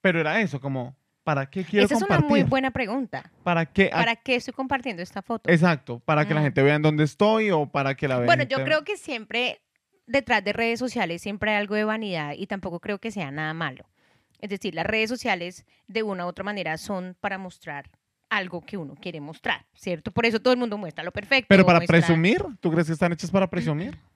pero 0.02 0.20
era 0.20 0.42
eso, 0.42 0.60
como, 0.60 0.96
¿para 1.24 1.50
qué 1.50 1.64
quiero 1.64 1.86
Esa 1.86 1.96
es 1.96 2.02
compartir? 2.02 2.26
una 2.26 2.30
muy 2.30 2.44
buena 2.44 2.72
pregunta. 2.72 3.32
¿Para 3.44 3.66
qué? 3.66 3.90
¿A- 3.94 3.98
¿Para 3.98 4.16
qué 4.18 4.36
estoy 4.36 4.54
compartiendo 4.54 5.02
esta 5.02 5.22
foto? 5.22 5.50
Exacto, 5.50 6.00
para 6.00 6.28
que 6.28 6.34
la 6.34 6.42
Mm. 6.42 6.44
gente 6.44 6.64
vea 6.64 6.76
en 6.76 6.82
dónde 6.82 7.06
estoy 7.06 7.50
o 7.52 7.66
para 7.68 7.96
que 7.96 8.10
la 8.10 8.16
vean. 8.18 8.26
Bueno, 8.26 8.44
yo 8.44 8.62
creo 8.66 8.84
que 8.84 8.98
siempre 8.98 9.62
detrás 10.06 10.44
de 10.44 10.52
redes 10.52 10.80
sociales 10.80 11.22
siempre 11.22 11.52
hay 11.52 11.58
algo 11.58 11.76
de 11.76 11.86
vanidad 11.86 12.34
y 12.38 12.48
tampoco 12.48 12.82
creo 12.82 13.00
que 13.00 13.10
sea 13.12 13.32
nada 13.32 13.54
malo. 13.54 13.86
Es 14.42 14.50
decir, 14.50 14.76
las 14.76 14.86
redes 14.86 15.10
sociales 15.10 15.66
de 15.88 16.04
una 16.04 16.26
u 16.26 16.28
otra 16.28 16.44
manera 16.44 16.78
son 16.78 17.16
para 17.22 17.38
mostrar 17.38 17.90
algo 18.36 18.62
que 18.62 18.78
uno 18.78 18.96
quiere 18.96 19.20
mostrar, 19.22 19.66
¿cierto? 19.74 20.12
Por 20.12 20.26
eso 20.26 20.40
todo 20.40 20.54
el 20.54 20.60
mundo 20.60 20.78
muestra 20.78 21.04
lo 21.04 21.12
perfecto. 21.12 21.48
Pero 21.50 21.66
para 21.66 21.80
muestra- 21.80 22.00
presumir, 22.00 22.44
¿tú 22.60 22.72
crees 22.72 22.88
que 22.88 22.94
están 22.94 23.12
hechas 23.14 23.32
para 23.32 23.50
presumir? 23.50 23.98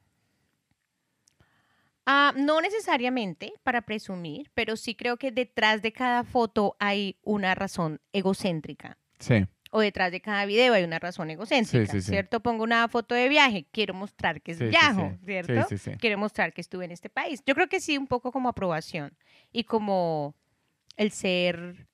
Ah, 2.09 2.33
no 2.37 2.61
necesariamente 2.61 3.51
para 3.63 3.81
presumir, 3.81 4.49
pero 4.53 4.77
sí 4.77 4.95
creo 4.95 5.17
que 5.17 5.29
detrás 5.29 5.81
de 5.81 5.91
cada 5.91 6.23
foto 6.23 6.77
hay 6.79 7.17
una 7.21 7.53
razón 7.53 7.99
egocéntrica. 8.13 8.97
Sí. 9.19 9.45
O 9.71 9.81
detrás 9.81 10.13
de 10.13 10.21
cada 10.21 10.45
video 10.45 10.73
hay 10.73 10.85
una 10.85 10.99
razón 10.99 11.29
egocéntrica, 11.29 11.91
sí, 11.91 12.01
sí. 12.01 12.11
¿cierto? 12.11 12.39
Pongo 12.39 12.63
una 12.63 12.87
foto 12.87 13.13
de 13.13 13.27
viaje, 13.27 13.67
quiero 13.73 13.93
mostrar 13.93 14.41
que 14.41 14.53
es 14.53 14.59
viajo. 14.59 15.17
¿cierto? 15.25 15.63
Sí, 15.67 15.77
sí, 15.77 15.91
sí. 15.91 15.97
quiere 15.97 16.15
mostrar 16.15 16.53
que 16.53 16.61
estuve 16.61 16.85
en 16.85 16.91
este 16.91 17.09
país. 17.09 17.43
Yo 17.45 17.53
creo 17.55 17.67
que 17.67 17.81
sí, 17.81 17.97
un 17.97 18.07
poco 18.07 18.31
como 18.31 18.47
aprobación 18.47 19.11
y 19.51 19.65
como 19.65 20.33
el 20.95 21.11
ser, 21.11 21.87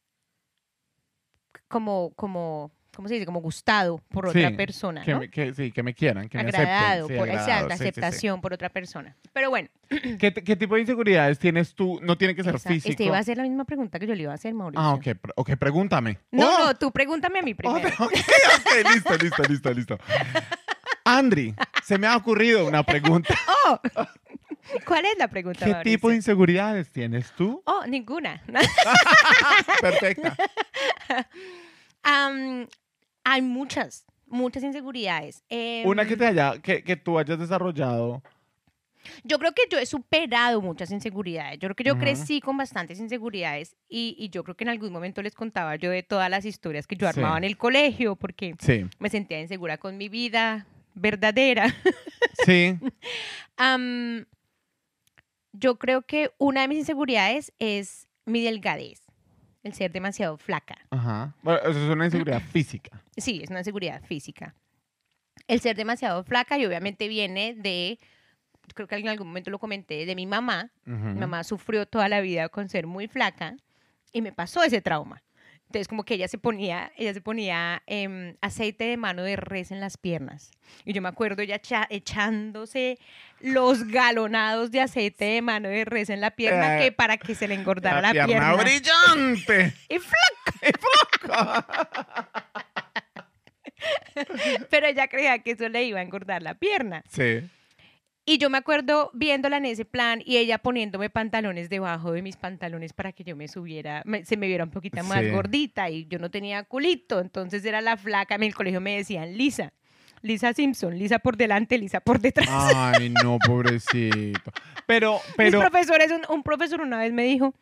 como, 1.67 2.11
como, 2.15 2.71
¿cómo 2.95 3.07
se 3.07 3.15
dice? 3.15 3.25
Como 3.25 3.41
gustado 3.41 3.99
por 4.09 4.27
otra 4.27 4.49
Sí, 4.49 4.55
persona, 4.55 5.01
Que 5.03 5.13
¿no? 5.13 5.19
me, 5.19 5.29
que, 5.29 5.53
sí, 5.53 5.71
que 5.71 5.83
me 5.83 5.93
quieran, 5.93 6.29
que 6.29 6.37
me 6.37 6.43
agradado, 6.45 7.05
acepten. 7.05 7.07
Sí, 7.07 7.19
por 7.19 7.29
agradado, 7.29 7.51
exacto, 7.51 7.67
sí, 7.83 7.89
aceptación 7.89 8.41
por 8.41 8.53
otra 8.53 8.69
persona. 8.69 9.15
Pero 9.33 9.49
bueno, 9.49 9.69
¿Qué, 10.19 10.33
qué 10.33 10.55
tipo 10.55 10.75
de 10.75 10.81
inseguridades 10.81 11.39
tienes 11.39 11.73
tú? 11.75 11.99
No 12.01 12.17
tiene 12.17 12.35
que 12.35 12.43
ser 12.43 12.55
esa- 12.55 12.69
físico. 12.69 12.91
este 12.91 13.03
iba 13.05 13.17
a 13.17 13.23
ser 13.23 13.37
la 13.37 13.43
misma 13.43 13.65
pregunta 13.65 13.99
que 13.99 14.07
yo 14.07 14.15
le 14.15 14.23
iba 14.23 14.31
a 14.31 14.35
hacer, 14.35 14.53
Mauricio. 14.53 14.81
Ah, 14.83 14.93
ok, 14.93 15.07
ok, 15.35 15.55
pregúntame. 15.57 16.19
No, 16.31 16.47
Oh, 16.49 16.65
no, 16.65 16.73
tú 16.75 16.91
pregúntame 16.91 17.39
a 17.39 17.41
mí 17.41 17.51
oh, 17.53 17.57
primero. 17.57 17.89
ok, 17.99 17.99
ok, 18.59 18.89
listo, 18.93 19.17
listo, 19.17 19.43
listo, 19.43 19.73
listo. 19.73 19.97
Andri, 21.05 21.53
se 21.83 21.97
me 21.97 22.07
ha 22.07 22.15
ocurrido 22.15 22.65
una 22.67 22.83
pregunta. 22.83 23.33
Oh, 23.65 23.79
¿Cuál 24.85 25.05
es 25.05 25.17
la 25.17 25.27
pregunta, 25.29 25.65
¿Qué 25.65 25.71
Mauricio? 25.71 25.93
tipo 25.97 26.09
de 26.09 26.15
inseguridades 26.17 26.91
tienes 26.91 27.31
tú? 27.33 27.61
Oh, 27.65 27.85
ninguna. 27.87 28.41
Perfecta. 29.81 30.35
Hay 33.23 33.41
muchas, 33.41 34.05
muchas 34.27 34.63
inseguridades. 34.63 35.43
Una 35.85 36.05
que 36.05 36.13
Em, 36.13 36.19
te 36.19 36.25
haya, 36.27 36.61
que, 36.61 36.83
que 36.83 36.95
tú 36.97 37.17
hayas 37.17 37.39
desarrollado. 37.39 38.21
Yo 39.23 39.37
creo 39.39 39.53
que 39.53 39.63
yo 39.69 39.77
he 39.79 39.85
superado 39.85 40.61
muchas 40.61 40.91
inseguridades. 40.91 41.59
Yo 41.59 41.67
creo 41.69 41.75
que 41.75 41.83
yo 41.83 41.97
crecí 41.97 42.39
con 42.41 42.57
bastantes 42.57 42.99
inseguridades 42.99 43.75
y, 43.89 44.15
y 44.17 44.29
yo 44.29 44.43
creo 44.43 44.55
que 44.55 44.63
en 44.65 44.69
algún 44.69 44.91
momento 44.93 45.21
les 45.21 45.35
contaba 45.35 45.75
yo 45.77 45.89
de 45.91 46.03
todas 46.03 46.29
las 46.29 46.45
historias 46.45 46.87
que 46.87 46.95
yo 46.95 47.09
Sí. 47.11 47.19
armaba 47.19 47.37
en 47.37 47.43
el 47.45 47.57
colegio 47.57 48.15
porque 48.15 48.55
Sí. 48.59 48.85
me 48.99 49.09
sentía 49.09 49.39
insegura 49.41 49.77
con 49.77 49.97
mi 49.97 50.07
vida, 50.09 50.65
verdadera. 50.93 51.67
Sí. 52.45 52.77
Yo 55.53 55.77
creo 55.77 56.01
que 56.01 56.31
una 56.39 56.61
de 56.61 56.67
mis 56.67 56.79
inseguridades 56.79 57.53
es 57.59 58.07
mi 58.25 58.43
delgadez, 58.43 59.01
el 59.61 59.73
ser 59.73 59.91
demasiado 59.91 60.37
flaca. 60.37 60.77
Ajá. 60.89 61.35
Bueno, 61.43 61.59
eso 61.59 61.83
es 61.83 61.89
una 61.89 62.05
inseguridad 62.05 62.41
física. 62.51 63.03
Sí, 63.15 63.41
es 63.43 63.49
una 63.49 63.59
inseguridad 63.59 64.03
física. 64.03 64.55
El 65.47 65.59
ser 65.59 65.75
demasiado 65.75 66.23
flaca 66.23 66.57
y 66.57 66.65
obviamente 66.65 67.07
viene 67.07 67.53
de, 67.53 67.99
creo 68.73 68.87
que 68.87 68.95
en 68.95 69.09
algún 69.09 69.27
momento 69.27 69.51
lo 69.51 69.59
comenté, 69.59 70.05
de 70.05 70.15
mi 70.15 70.25
mamá. 70.25 70.71
Mi 70.85 71.19
mamá 71.19 71.43
sufrió 71.43 71.85
toda 71.85 72.09
la 72.09 72.19
vida 72.21 72.49
con 72.49 72.67
ser 72.67 72.87
muy 72.87 73.07
flaca 73.07 73.55
y 74.11 74.21
me 74.21 74.31
pasó 74.31 74.63
ese 74.63 74.81
trauma. 74.81 75.21
Entonces, 75.73 75.87
como 75.87 76.03
que 76.05 76.13
ella 76.13 76.27
se 76.27 76.37
ponía, 76.37 76.91
ella 76.97 77.15
se 77.15 77.21
ponía 77.21 77.81
em, 77.87 78.35
aceite 78.41 78.83
de 78.83 78.95
mano 78.95 79.23
de 79.23 79.35
res 79.35 79.71
en 79.71 79.79
las 79.79 79.97
piernas. 79.97 80.51
Y 80.85 80.93
yo 80.93 81.01
me 81.01 81.09
acuerdo 81.09 81.41
ella 81.41 81.59
echándose 81.89 82.99
los 83.39 83.87
galonados 83.87 84.69
de 84.69 84.81
aceite 84.81 85.25
de 85.25 85.41
mano 85.41 85.69
de 85.69 85.83
res 85.83 86.11
en 86.11 86.21
la 86.21 86.29
pierna 86.29 86.77
Eh, 86.77 86.83
que 86.83 86.91
para 86.91 87.17
que 87.17 87.33
se 87.33 87.47
le 87.47 87.55
engordara 87.55 88.01
la, 88.01 88.11
pierna, 88.11 88.55
pierna. 88.55 88.55
brillante. 88.55 89.73
Y 89.89 89.97
flaca. 89.97 91.65
Pero 94.69 94.85
ella 94.85 95.07
creía 95.07 95.39
que 95.39 95.51
eso 95.53 95.67
le 95.69 95.85
iba 95.85 95.97
a 95.97 96.03
engordar 96.03 96.43
la 96.43 96.53
pierna. 96.53 97.03
Sí. 97.09 97.49
Y 98.25 98.37
yo 98.37 98.49
me 98.49 98.57
acuerdo 98.57 99.11
viéndola 99.13 99.57
en 99.57 99.65
ese 99.65 99.83
plan 99.83 100.21
y 100.25 100.37
ella 100.37 100.57
poniéndome 100.57 101.09
pantalones 101.09 101.69
debajo 101.69 102.13
de 102.13 102.21
mis 102.21 102.37
pantalones 102.37 102.93
para 102.93 103.11
que 103.11 103.25
yo 103.25 103.35
me 103.35 103.49
subiera, 103.49 104.01
me- 104.05 104.23
se 104.23 104.37
me 104.37 104.47
viera 104.47 104.63
un 104.63 104.69
poquito 104.69 105.03
más 105.03 105.23
Sí. 105.23 105.29
gordita 105.29 105.89
y 105.89 106.05
yo 106.07 106.19
no 106.19 106.31
tenía 106.31 106.63
culito, 106.63 107.19
entonces 107.19 107.65
era 107.65 107.81
la 107.81 107.97
flaca, 107.97 108.35
en 108.35 108.43
el 108.43 108.55
colegio 108.55 108.79
me 108.79 108.95
decían 108.95 109.37
Lisa, 109.37 109.73
Lisa 110.21 110.53
Simpson, 110.53 110.97
Lisa 110.97 111.19
por 111.19 111.35
delante, 111.35 111.77
Lisa 111.77 111.99
por 111.99 112.21
detrás. 112.21 112.47
Ay, 112.49 113.09
no, 113.09 113.39
pobrecito. 113.45 114.51
Pero, 114.85 115.15
Mis 115.27 115.35
pero, 115.35 115.59
profesores, 115.59 116.09
un, 116.11 116.21
un 116.33 116.43
profesor 116.43 116.79
una 116.79 116.99
vez 116.99 117.11
me 117.11 117.23
dijo, 117.23 117.53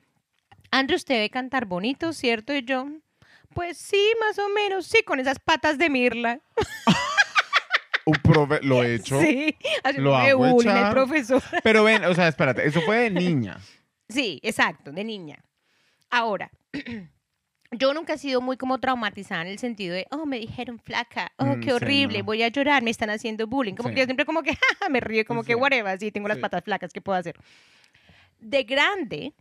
Andrew, 0.69 0.95
usted 0.95 1.15
debe 1.15 1.29
cantar 1.31 1.65
bonito, 1.65 2.13
¿cierto? 2.13 2.53
Y 2.53 2.63
yo, 2.63 2.87
pues 3.55 3.79
sí, 3.79 4.13
más 4.19 4.37
o 4.37 4.47
menos, 4.49 4.85
sí, 4.85 5.01
con 5.03 5.19
esas 5.19 5.39
patas 5.39 5.79
de 5.79 5.89
Mirla. 5.89 6.39
un 8.05 8.13
profe 8.21 8.59
lo 8.63 8.83
he 8.83 8.95
hecho. 8.95 9.19
Sí, 9.21 9.55
lo 9.97 10.15
hago 10.15 10.59
el 10.61 10.89
profesor. 10.91 11.41
Pero 11.63 11.83
ven, 11.83 12.03
o 12.05 12.13
sea, 12.13 12.27
espérate, 12.27 12.65
eso 12.65 12.81
fue 12.81 12.97
de 12.97 13.09
niña. 13.11 13.57
Sí, 14.09 14.39
exacto, 14.43 14.91
de 14.91 15.03
niña. 15.03 15.43
Ahora, 16.09 16.51
yo 17.71 17.93
nunca 17.93 18.13
he 18.13 18.17
sido 18.17 18.41
muy 18.41 18.57
como 18.57 18.79
traumatizada 18.79 19.43
en 19.43 19.47
el 19.47 19.59
sentido 19.59 19.95
de, 19.95 20.05
oh, 20.11 20.25
me 20.25 20.39
dijeron 20.39 20.79
flaca, 20.79 21.31
oh, 21.37 21.45
Mm, 21.45 21.59
qué 21.61 21.65
sí, 21.67 21.71
horrible, 21.71 22.19
no. 22.19 22.25
voy 22.25 22.43
a 22.43 22.49
llorar, 22.49 22.83
me 22.83 22.91
están 22.91 23.09
haciendo 23.09 23.47
bullying. 23.47 23.75
Como 23.75 23.89
Sí. 23.89 23.95
que 23.95 24.01
yo 24.01 24.05
siempre 24.05 24.25
como 24.25 24.43
que, 24.43 24.51
jaja, 24.79 24.89
me 24.89 24.99
río, 24.99 25.23
como 25.25 25.43
que 25.43 25.55
whatever, 25.55 25.97
sí, 25.99 26.11
tengo 26.11 26.27
las 26.27 26.37
patas 26.39 26.63
flacas, 26.63 26.91
¿qué 26.91 26.99
puedo 27.01 27.17
hacer? 27.17 27.35
De 28.39 28.63
grande, 28.63 29.33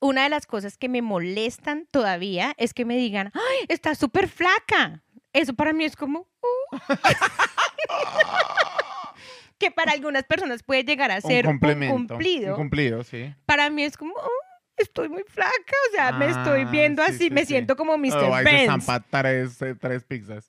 una 0.00 0.24
de 0.24 0.30
las 0.30 0.46
cosas 0.46 0.76
que 0.78 0.88
me 0.88 1.02
molestan 1.02 1.86
todavía 1.90 2.54
es 2.56 2.72
que 2.74 2.84
me 2.84 2.96
digan, 2.96 3.30
ay, 3.34 3.66
estás 3.68 3.98
súper 3.98 4.28
flaca. 4.28 5.02
Eso 5.32 5.54
para 5.54 5.72
mí 5.72 5.84
es 5.84 5.94
como, 5.94 6.20
"Uh". 6.20 6.59
que 9.58 9.70
para 9.70 9.92
algunas 9.92 10.24
personas 10.24 10.62
puede 10.62 10.84
llegar 10.84 11.10
a 11.10 11.20
ser 11.20 11.46
un 11.46 11.58
cumplido 11.58 12.52
Un 12.52 12.56
cumplido, 12.56 13.04
sí. 13.04 13.34
para 13.46 13.68
mí 13.70 13.82
es 13.82 13.96
como, 13.96 14.14
"Oh, 14.14 14.28
estoy 14.76 15.08
muy 15.10 15.22
flaca, 15.28 15.52
o 15.90 15.94
sea, 15.94 16.12
me 16.12 16.26
estoy 16.30 16.62
Ah, 16.62 16.68
viendo 16.70 17.02
sí, 17.04 17.08
así, 17.10 17.18
sí, 17.24 17.30
me 17.30 17.40
sí. 17.42 17.48
siento 17.48 17.76
como 17.76 17.98
Mr. 17.98 18.24
Oh, 18.24 18.28
Burns. 18.30 18.66
zampa 18.66 19.00
tres, 19.00 19.60
eh, 19.62 19.74
tres 19.78 20.04
pizzas. 20.04 20.48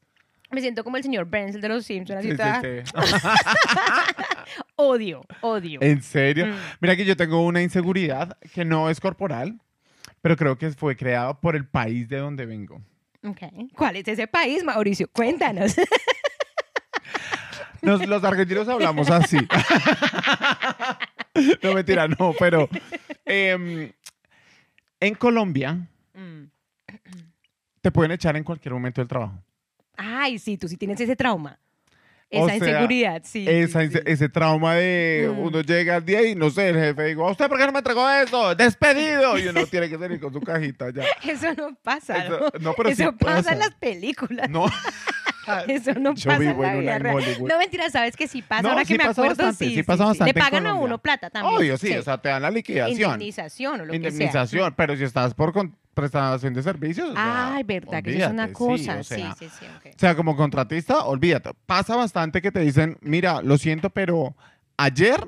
Me 0.50 0.60
siento 0.62 0.84
como 0.84 0.98
el 0.98 1.04
señor 1.04 1.26
Burns, 1.26 1.56
el 1.56 1.62
de 1.62 1.70
los 1.70 1.86
Simpsons, 1.86 2.20
así 2.20 2.32
Sí, 2.32 2.36
sí, 2.36 2.38
toda- 2.38 2.62
odio, 4.76 5.22
odio. 5.42 5.80
¿En 5.82 6.02
serio? 6.02 6.48
Mm. 6.48 6.56
Mira 6.82 6.96
que 6.96 7.06
yo 7.06 7.16
tengo 7.16 7.46
una 7.46 7.62
inseguridad 7.62 8.38
que 8.54 8.66
no 8.66 8.90
es 8.90 9.00
corporal, 9.00 9.60
pero 10.22 10.36
creo 10.38 10.58
que 10.58 10.72
fue 10.72 10.96
creada 10.98 11.40
por 11.40 11.56
el 11.56 11.66
país 11.68 12.10
de 12.10 12.18
donde 12.18 12.46
vengo. 12.46 12.82
¿Cuál 13.76 13.96
es 13.98 14.08
ese 14.08 14.28
país, 14.28 14.64
Mauricio? 14.64 15.08
Cuéntanos. 15.12 15.76
Nos- 17.82 18.06
los 18.08 18.24
argentinos 18.24 18.68
hablamos 18.68 19.10
así. 19.10 19.38
no, 21.64 21.74
mentira, 21.74 22.08
no, 22.08 22.34
pero 22.38 22.70
em, 23.26 23.92
en 25.00 25.16
Colombia 25.16 25.78
Mm. 26.14 26.44
te 27.82 27.90
pueden 27.92 28.12
echar 28.12 28.36
en 28.38 28.44
cualquier 28.44 28.74
momento 28.74 29.02
del 29.02 29.08
trabajo. 29.08 29.42
Ay, 29.98 30.38
sí, 30.40 30.58
tú 30.58 30.68
sí 30.68 30.78
tienes 30.78 31.00
ese 31.00 31.16
trauma. 31.16 31.58
Esa 32.32 32.56
inseguridad, 32.56 33.22
sí. 33.26 33.46
sí, 33.46 33.50
Esa 33.50 33.82
sí. 33.82 33.88
inse- 33.88 34.04
Ese 34.06 34.30
trauma 34.30 34.76
de 34.76 35.30
Mm. 35.32 35.40
uno 35.40 35.62
llega 35.62 35.98
al 35.98 36.06
día 36.06 36.26
y 36.28 36.34
no 36.36 36.50
sé, 36.50 36.70
el 36.70 36.76
jefe 36.78 37.04
digo, 37.06 37.28
¿a 37.28 37.32
usted 37.32 37.48
por 37.50 37.58
qué 37.58 37.66
no 37.66 37.72
me 37.74 37.80
entregó 37.80 38.10
eso? 38.10 38.56
¡Despedido! 38.56 39.38
Y 39.38 39.48
uno 39.48 39.66
tiene 39.66 39.90
que 39.90 39.98
salir 39.98 40.20
con 40.20 40.32
su 40.32 40.40
cajita 40.42 40.92
ya. 40.92 41.04
Eso 41.30 41.54
no 41.56 41.76
pasa. 41.84 42.26
Eso- 42.26 42.52
no, 42.62 42.74
pero 42.74 42.90
Eso 42.90 43.12
pasa, 43.18 43.36
pasa. 43.38 43.54
en 43.54 43.60
las 43.60 43.74
películas. 43.76 44.50
No. 44.50 44.66
Eso 45.68 45.94
no 45.96 46.14
Yo 46.16 46.26
pasa 46.30 46.40
vivo 46.40 46.64
en 46.64 46.74
la 46.76 46.80
vida 46.80 47.00
real. 47.00 47.16
Hollywood. 47.16 47.50
No, 47.50 47.58
mentira, 47.58 47.90
sabes 47.90 48.16
que 48.16 48.28
sí 48.28 48.42
pasa. 48.42 48.62
No, 48.64 48.70
Ahora 48.70 48.82
sí 48.86 48.94
que 48.94 48.98
me 48.98 49.06
pasa 49.06 49.22
acuerdo, 49.22 49.44
bastante, 49.46 49.66
sí, 49.66 49.76
sí 49.76 49.84
pasa 49.84 50.06
bastante 50.06 50.34
Le 50.34 50.40
en 50.40 50.44
pagan 50.46 50.66
a 50.66 50.70
Colombia. 50.70 50.86
uno 50.86 50.98
plata 51.00 51.30
también. 51.30 51.56
Obvio, 51.58 51.78
sí, 51.78 51.94
o 51.96 52.02
sea, 52.04 52.18
te 52.20 52.30
dan 52.30 52.42
la 52.42 52.52
liquidación. 52.52 53.12
Indemnización 53.14 53.82
o 53.82 53.86
lo 53.86 53.92
que 53.94 54.00
sea. 54.00 54.10
Indemnización, 54.10 54.74
pero 54.76 54.96
si 54.96 55.04
estás 55.04 55.34
por 55.34 55.54
con- 55.54 55.76
prestación 55.94 56.54
de 56.54 56.64
servicios. 56.64 57.10
o 57.10 57.14
sea, 57.14 57.54
Ay, 57.56 57.64
verdad, 57.64 58.02
que 58.02 58.12
eso 58.16 58.26
es 58.26 58.32
una 58.32 58.44
olvídate, 58.44 58.54
cosa. 58.54 59.04
Sí, 59.04 59.16
Sí, 59.16 59.22
o 59.22 59.26
sea, 59.26 59.36
sí, 59.36 59.50
sí, 59.60 59.66
ok. 59.78 59.86
o 59.96 60.00
sea, 60.00 60.16
como 60.16 60.36
contratista, 60.38 61.04
olvídate. 61.06 61.52
Pasa 61.66 61.96
bastante 61.98 62.42
que 62.42 62.52
te 62.52 62.62
dicen, 62.62 62.98
mira, 63.02 63.42
lo 63.42 63.58
siento, 63.58 63.90
pero 63.90 64.36
ayer 64.78 65.28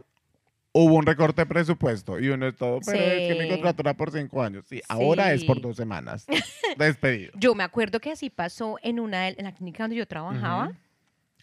hubo 0.73 0.95
un 0.95 1.05
recorte 1.05 1.41
de 1.43 1.45
presupuesto 1.45 2.19
y 2.19 2.29
uno 2.29 2.47
es 2.47 2.55
todo, 2.55 2.79
pero 2.85 2.99
es 2.99 3.33
que 3.33 3.41
mi 3.43 3.49
contrato 3.49 3.81
era 3.83 3.93
por 3.93 4.11
cinco 4.11 4.41
años. 4.41 4.65
Sí, 4.67 4.81
ahora 4.89 5.31
es 5.33 5.43
por 5.45 5.61
dos 5.61 5.77
semanas. 5.77 6.25
Despedido. 6.77 7.31
Yo 7.35 7.53
me 7.55 7.63
acuerdo 7.63 7.99
que 7.99 8.11
así 8.11 8.29
pasó 8.29 8.77
en 8.81 8.99
una 8.99 9.25
de- 9.25 9.35
en 9.37 9.45
la 9.45 9.53
clínica 9.53 9.83
donde 9.83 9.95
yo 9.97 10.07
trabajaba. 10.07 10.71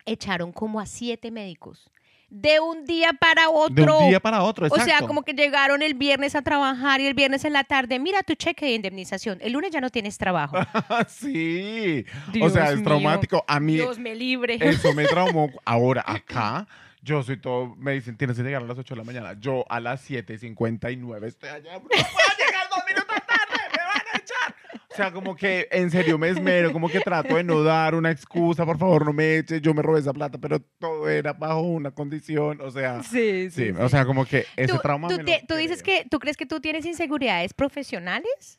Echaron 0.07 0.51
como 0.53 0.81
a 0.81 0.87
siete 0.87 1.31
médicos. 1.31 1.91
De 2.29 2.61
un 2.61 2.85
día 2.85 3.11
para 3.13 3.43
De 3.43 3.49
otro. 3.53 3.99
un 3.99 4.09
día 4.09 4.21
para 4.21 4.43
otro, 4.45 4.65
o 4.65 4.69
exacto. 4.69 4.85
sea, 4.99 5.07
como 5.07 5.23
que 5.25 5.33
llegaron 5.33 5.83
el 5.83 5.95
viernes 5.95 6.37
a 6.37 6.43
trabajar 6.43 7.01
y 7.01 7.07
el 7.07 7.15
viernes 7.15 7.45
en 7.45 7.53
la 7.53 7.65
tarde, 7.65 7.99
mira 7.99 8.23
tu 8.23 8.35
cheque 8.35 8.67
de 8.67 8.75
indemnización. 8.75 9.39
El 9.41 9.53
lunes 9.53 9.73
ya 9.73 9.81
no 9.81 9.91
tienes 9.91 10.17
trabajo. 10.17 10.57
sí. 11.09 12.05
o 12.41 12.49
sea, 12.51 12.71
es 12.71 12.77
mío. 12.77 12.85
traumático. 12.85 13.45
A 13.49 13.59
mí 13.61 13.75
Dios 13.75 13.99
me 13.99 14.15
libre. 14.15 14.59
eso 14.61 14.95
me 14.95 15.07
traumó. 15.07 15.51
Ahora, 15.65 16.05
acá, 16.07 16.69
yo 17.03 17.23
soy 17.23 17.37
todo, 17.39 17.75
me 17.77 17.93
dicen, 17.93 18.17
tienes 18.17 18.37
que 18.37 18.43
llegar 18.43 18.63
a 18.63 18.67
las 18.67 18.79
8 18.79 18.95
de 18.95 18.99
la 18.99 19.05
mañana. 19.05 19.35
Yo 19.41 19.65
a 19.69 19.81
las 19.81 20.09
7.59 20.09 21.25
estoy 21.27 21.49
allá. 21.49 21.73
No 21.75 21.81
puedo 21.81 21.91
llegar 22.39 22.69
dos 22.71 22.85
minutos 22.87 23.17
tarde, 23.27 23.63
me 23.73 23.79
van 23.79 24.03
a 24.15 24.19
echar. 24.19 24.55
O 24.91 24.95
sea, 24.95 25.13
como 25.13 25.35
que 25.37 25.69
en 25.71 25.91
serio 25.91 26.19
me 26.19 26.29
esmero, 26.29 26.73
como 26.73 26.89
que 26.89 27.01
trato 27.01 27.37
de 27.37 27.45
no 27.45 27.63
dar 27.63 27.95
una 27.95 28.11
excusa, 28.11 28.67
por 28.67 28.77
favor, 28.77 29.07
no 29.07 29.13
me 29.13 29.39
eches, 29.39 29.63
yo 29.63 29.73
me 29.73 29.83
robé 29.83 30.01
esa 30.01 30.13
plata, 30.13 30.37
pero 30.39 30.61
todo 30.61 31.09
era 31.09 31.33
bajo 31.33 31.61
una 31.63 31.91
condición, 31.93 32.61
o 32.61 32.71
sea, 32.71 33.03
Sí, 33.03 33.51
sí, 33.51 33.71
o 33.71 33.89
sea, 33.89 34.05
como 34.05 34.25
que 34.27 34.45
ese 34.57 34.73
¿Tú, 34.75 34.79
trauma 34.81 35.09
tú 35.09 35.17
me 35.17 35.25
te- 35.25 35.41
lo 35.43 35.47
tú 35.47 35.55
dices 35.55 35.83
que 35.83 36.07
tú 36.11 36.19
crees 36.19 36.37
que 36.37 36.45
tú 36.47 36.61
tienes 36.61 36.85
inseguridades 36.85 37.55
profesionales? 37.55 38.59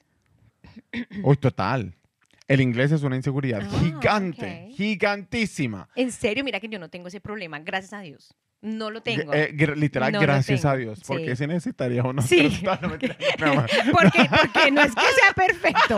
Uy, 1.23 1.35
total. 1.37 1.95
El 2.51 2.61
inglés 2.61 2.91
es 2.91 3.03
una 3.03 3.15
inseguridad 3.15 3.61
Ah, 3.63 3.79
gigante, 3.79 4.67
ok. 4.69 4.75
gigantísima. 4.75 5.87
En 5.95 6.11
serio, 6.11 6.43
mira 6.43 6.59
que 6.59 6.67
yo 6.67 6.79
no 6.79 6.89
tengo 6.89 7.07
ese 7.07 7.21
problema, 7.21 7.59
gracias 7.59 7.93
a 7.93 8.01
Dios. 8.01 8.35
No 8.63 8.91
lo 8.91 9.01
tengo. 9.01 9.33
Eh, 9.33 9.51
literal, 9.75 10.11
No 10.11 10.19
gracias 10.19 10.65
a 10.65 10.75
Dios, 10.75 10.99
sí. 10.99 11.05
porque 11.07 11.35
si 11.35 11.47
necesitaría 11.47 12.03
uno. 12.03 12.21
Sí. 12.21 12.61
No, 12.61 12.75
no. 12.81 12.89
porque, 13.91 14.29
porque 14.29 14.71
no 14.71 14.81
es 14.81 14.93
que 14.93 15.01
sea 15.01 15.33
perfecto, 15.35 15.95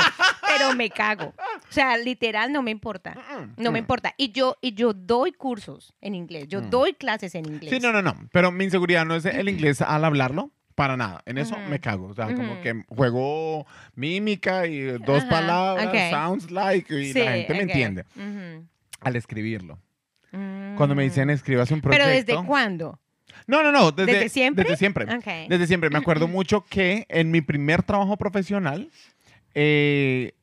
pero 0.47 0.73
me 0.73 0.89
cago. 0.89 1.33
O 1.37 1.71
sea, 1.71 1.97
literal 1.97 2.53
no 2.53 2.61
me 2.61 2.71
importa. 2.71 3.15
No 3.57 3.71
me 3.71 3.79
Mm. 3.79 3.83
importa. 3.83 4.13
Y 4.17 4.31
yo, 4.31 4.55
y 4.61 4.73
yo 4.75 4.93
doy 4.93 5.33
cursos 5.33 5.93
en 5.99 6.15
inglés. 6.15 6.47
Yo 6.47 6.61
Mm. 6.61 6.69
doy 6.69 6.93
clases 6.93 7.35
en 7.35 7.45
inglés. 7.47 7.69
Sí, 7.69 7.79
no, 7.81 7.91
no, 7.91 8.01
no. 8.01 8.15
Pero 8.31 8.49
mi 8.51 8.63
inseguridad 8.63 9.05
no 9.05 9.15
es 9.15 9.25
el 9.25 9.49
inglés 9.49 9.81
al 9.81 10.05
hablarlo. 10.05 10.51
Para 10.75 10.97
nada. 10.97 11.21
En 11.25 11.37
eso 11.37 11.55
me 11.69 11.79
cago. 11.79 12.07
O 12.07 12.13
sea, 12.13 12.33
como 12.33 12.59
que 12.61 12.83
juego 12.87 13.65
mímica 13.95 14.65
y 14.67 14.81
dos 14.99 15.23
palabras, 15.25 16.09
sounds 16.09 16.51
like, 16.51 16.93
y 16.99 17.13
Sí, 17.13 17.19
la 17.19 17.31
gente 17.33 17.53
me 17.53 17.61
entiende. 17.61 18.05
Al 19.01 19.15
escribirlo. 19.15 19.79
Cuando 20.31 20.95
me 20.95 21.03
dicen 21.03 21.27
Mm. 21.27 21.31
escribas 21.31 21.69
un 21.71 21.81
proyecto. 21.81 22.05
¿Pero 22.05 22.15
desde 22.15 22.45
cuándo? 22.47 22.99
No, 23.45 23.61
no, 23.61 23.71
no. 23.71 23.91
Desde, 23.91 24.13
¿Desde 24.13 24.29
siempre? 24.29 24.63
Desde 24.63 24.77
siempre. 24.77 25.05
Desde 25.47 25.67
siempre. 25.67 25.89
Me 25.89 25.97
acuerdo 25.99 26.27
mucho 26.27 26.65
que 26.65 27.05
en 27.09 27.29
mi 27.29 27.41
primer 27.41 27.83
trabajo 27.83 28.17
profesional, 28.17 28.89
eh, 29.53 30.33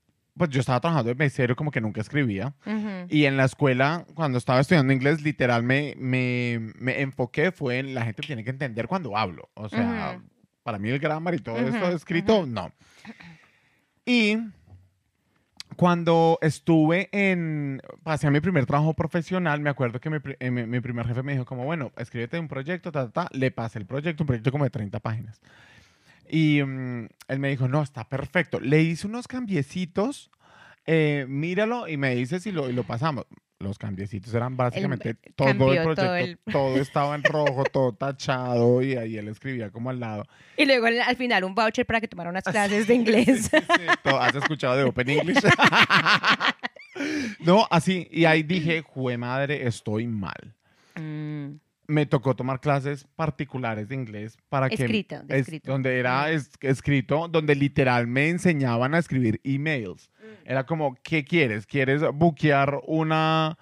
pues 0.40 0.50
yo 0.50 0.60
estaba 0.60 0.80
trabajando 0.80 1.08
de 1.10 1.14
mesero, 1.14 1.54
como 1.54 1.70
que 1.70 1.80
nunca 1.80 2.00
escribía. 2.00 2.54
Ujú. 2.66 3.06
Y 3.08 3.26
en 3.26 3.36
la 3.36 3.44
escuela, 3.44 4.04
cuando 4.14 4.38
estaba 4.38 4.58
estudiando 4.60 4.92
inglés, 4.92 5.20
literal 5.22 5.62
me, 5.62 5.94
me, 5.98 6.72
me 6.78 7.00
enfoqué, 7.02 7.52
fue 7.52 7.78
en 7.78 7.94
la 7.94 8.04
gente 8.04 8.22
tiene 8.22 8.42
que 8.42 8.50
entender 8.50 8.88
cuando 8.88 9.16
hablo. 9.16 9.50
O 9.54 9.68
sea, 9.68 10.14
Ujú. 10.16 10.24
para 10.62 10.78
mí 10.78 10.88
el 10.88 10.98
grammar 10.98 11.34
y 11.34 11.38
todo 11.38 11.56
Ujú, 11.56 11.68
esto 11.68 11.88
escrito, 11.92 12.46
no. 12.46 12.72
Y 14.06 14.38
Cuando 15.76 16.38
estuve 16.42 17.08
en, 17.12 17.80
pasé 18.02 18.26
a 18.26 18.30
mi 18.30 18.40
primer 18.40 18.66
trabajo 18.66 18.92
profesional, 18.94 19.60
me 19.60 19.70
acuerdo 19.70 20.00
que 20.00 20.10
mi, 20.10 20.18
eh, 20.40 20.50
mi- 20.50 20.66
mi 20.66 20.80
primer 20.80 21.06
jefe 21.06 21.22
me 21.22 21.32
dijo 21.32 21.44
como, 21.46 21.64
bueno, 21.64 21.92
escríbete 21.96 22.38
un 22.38 22.48
proyecto, 22.48 22.90
ta, 22.92 23.06
ta, 23.10 23.28
ta. 23.28 23.28
Le 23.38 23.50
pasé 23.50 23.78
el 23.78 23.86
proyecto, 23.86 24.24
un 24.24 24.26
proyecto 24.26 24.50
como 24.52 24.64
de 24.64 24.70
30 24.70 25.00
páginas. 25.00 25.40
Y 26.30 26.62
mm, 26.62 27.08
él 27.28 27.38
me 27.40 27.48
dijo, 27.48 27.66
no, 27.68 27.82
está 27.82 28.08
perfecto. 28.08 28.60
Le 28.60 28.80
hice 28.82 29.06
unos 29.06 29.26
cambiecitos, 29.26 30.30
eh, 30.86 31.26
míralo 31.28 31.88
y 31.88 31.96
me 31.96 32.14
dice 32.14 32.38
si 32.40 32.52
lo, 32.52 32.70
y 32.70 32.72
lo 32.72 32.84
pasamos. 32.84 33.26
Los 33.58 33.76
cambiecitos 33.78 34.32
eran 34.32 34.56
básicamente 34.56 35.16
todo 35.36 35.48
el 35.50 35.56
proyecto, 35.58 36.02
todo 36.50 36.76
estaba 36.76 37.14
en 37.14 37.22
rojo, 37.24 37.64
todo 37.64 37.92
tachado 37.92 38.80
y 38.80 38.94
ahí 38.96 39.18
él 39.18 39.28
escribía 39.28 39.70
como 39.70 39.90
al 39.90 40.00
lado. 40.00 40.24
Y 40.56 40.64
luego 40.64 40.86
al 40.86 40.98
al 41.02 41.16
final 41.16 41.44
un 41.44 41.54
voucher 41.54 41.84
para 41.84 42.00
que 42.00 42.08
tomara 42.08 42.30
unas 42.30 42.44
clases 42.50 42.86
de 42.86 42.94
inglés. 42.94 43.50
Sí, 43.50 43.58
sí, 43.58 43.82
todo- 44.02 44.18
¿Has 44.18 44.34
escuchado 44.34 44.76
de 44.76 44.84
Open 44.84 45.10
English? 45.10 45.42
no, 47.40 47.66
así. 47.70 48.08
Y 48.10 48.24
ahí 48.24 48.42
dije, 48.42 48.82
jue 48.86 49.16
madre, 49.18 49.66
estoy 49.66 50.06
mal. 50.06 50.54
Mm, 50.94 51.56
Me 51.90 52.06
tocó 52.06 52.34
tomar 52.36 52.60
clases 52.60 53.06
particulares 53.16 53.88
de 53.88 53.94
inglés 53.96 54.38
para 54.48 54.68
que... 54.68 54.76
Escrito, 54.76 55.16
es- 55.28 55.40
escrito. 55.40 55.72
Donde 55.72 55.98
era 55.98 56.22
Mm. 56.26 56.30
es- 56.30 56.50
escrito, 56.60 57.28
donde 57.28 57.54
literal 57.54 58.06
me 58.06 58.28
enseñaban 58.28 58.94
a 58.94 58.98
escribir 58.98 59.40
emails. 59.44 60.10
Era 60.44 60.64
como, 60.64 60.96
¿qué 61.02 61.24
quieres? 61.24 61.66
¿Quieres 61.66 62.02
buquear 62.14 62.80
una, 62.86 63.58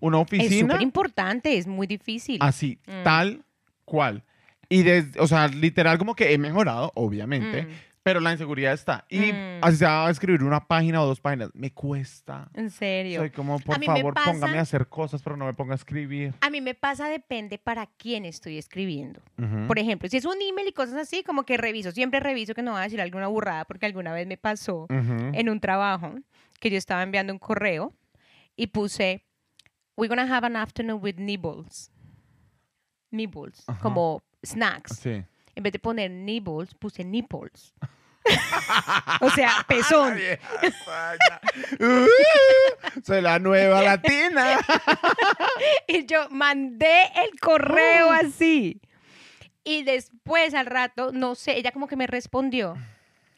una 0.00 0.16
Es 0.18 0.22
oficina? 0.22 0.74
súper 0.74 0.82
importante, 0.82 1.56
es 1.56 1.66
muy 1.66 1.86
difícil. 1.86 2.38
Así, 2.40 2.78
Mm. 2.86 3.02
tal 3.04 3.44
cual. 3.84 4.24
Y, 4.68 4.84
o 5.18 5.26
sea, 5.26 5.48
literal 5.48 5.98
como 5.98 6.14
que 6.14 6.32
he 6.32 6.38
mejorado, 6.38 6.92
obviamente, 6.94 7.62
Mm, 7.62 7.68
pero 8.02 8.18
la 8.20 8.32
inseguridad 8.32 8.72
está. 8.72 9.04
Y 9.10 9.18
Mm. 9.32 9.58
así 9.62 9.76
sea 9.76 10.08
escribir 10.08 10.42
una 10.42 10.66
página 10.66 11.02
o 11.02 11.06
dos 11.06 11.20
páginas, 11.20 11.50
me 11.54 11.70
cuesta. 11.72 12.48
en 12.54 12.70
serio. 12.70 13.20
Soy 13.20 13.30
como, 13.30 13.58
por 13.60 13.82
favor, 13.84 14.14
pasa- 14.14 14.32
póngame 14.32 14.58
a 14.58 14.62
hacer 14.62 14.88
cosas, 14.88 15.22
pero 15.22 15.36
no 15.36 15.44
me 15.44 15.52
ponga 15.54 15.72
a 15.72 15.76
escribir. 15.76 16.34
A 16.40 16.48
mí 16.50 16.60
me 16.60 16.74
pasa, 16.74 17.08
depende 17.08 17.58
para 17.58 17.86
quién 17.86 18.24
estoy 18.24 18.56
escribiendo. 18.58 19.20
Por 19.66 19.78
ejemplo, 19.78 20.08
si 20.08 20.16
es 20.16 20.24
un 20.24 20.40
email 20.40 20.68
y 20.68 20.72
cosas 20.72 20.94
así, 20.96 21.22
como 21.22 21.42
que 21.44 21.56
reviso, 21.56 21.92
siempre 21.92 22.20
reviso 22.20 22.54
que 22.54 22.62
no 22.62 22.72
voy 22.72 22.80
a 22.80 22.84
decir 22.84 23.00
alguna 23.00 23.26
burrada, 23.28 23.64
porque 23.66 23.86
alguna 23.86 24.12
vez 24.12 24.26
me 24.26 24.36
pasó 24.38 24.86
en 24.88 25.48
un 25.48 25.60
trabajo 25.60 26.14
que 26.58 26.70
yo 26.70 26.76
estaba 26.78 27.02
enviando 27.02 27.32
un 27.32 27.38
correo 27.38 27.92
y 28.56 28.68
puse, 28.68 29.24
we're 29.96 30.08
gonna 30.14 30.34
have 30.34 30.46
an 30.46 30.56
afternoon 30.56 31.00
with 31.02 31.16
nibbles. 31.16 31.90
Nibbles, 33.10 33.64
como 33.82 34.22
snacks. 34.44 34.96
Sí. 34.98 35.24
En 35.60 35.64
vez 35.64 35.74
de 35.74 35.78
poner 35.78 36.10
nibbles, 36.10 36.72
puse 36.72 37.04
nipples. 37.04 37.74
o 39.20 39.28
sea, 39.28 39.62
pezón. 39.68 40.16
Uh, 41.78 42.06
soy 43.04 43.20
la 43.20 43.38
nueva 43.38 43.82
latina. 43.82 44.58
Y 45.86 46.06
yo 46.06 46.30
mandé 46.30 47.02
el 47.22 47.38
correo 47.38 48.08
Oh. 48.08 48.12
así. 48.12 48.80
Y 49.62 49.82
después 49.82 50.54
al 50.54 50.64
rato, 50.64 51.12
no 51.12 51.34
sé, 51.34 51.58
ella 51.58 51.72
como 51.72 51.88
que 51.88 51.96
me 51.96 52.06
respondió. 52.06 52.74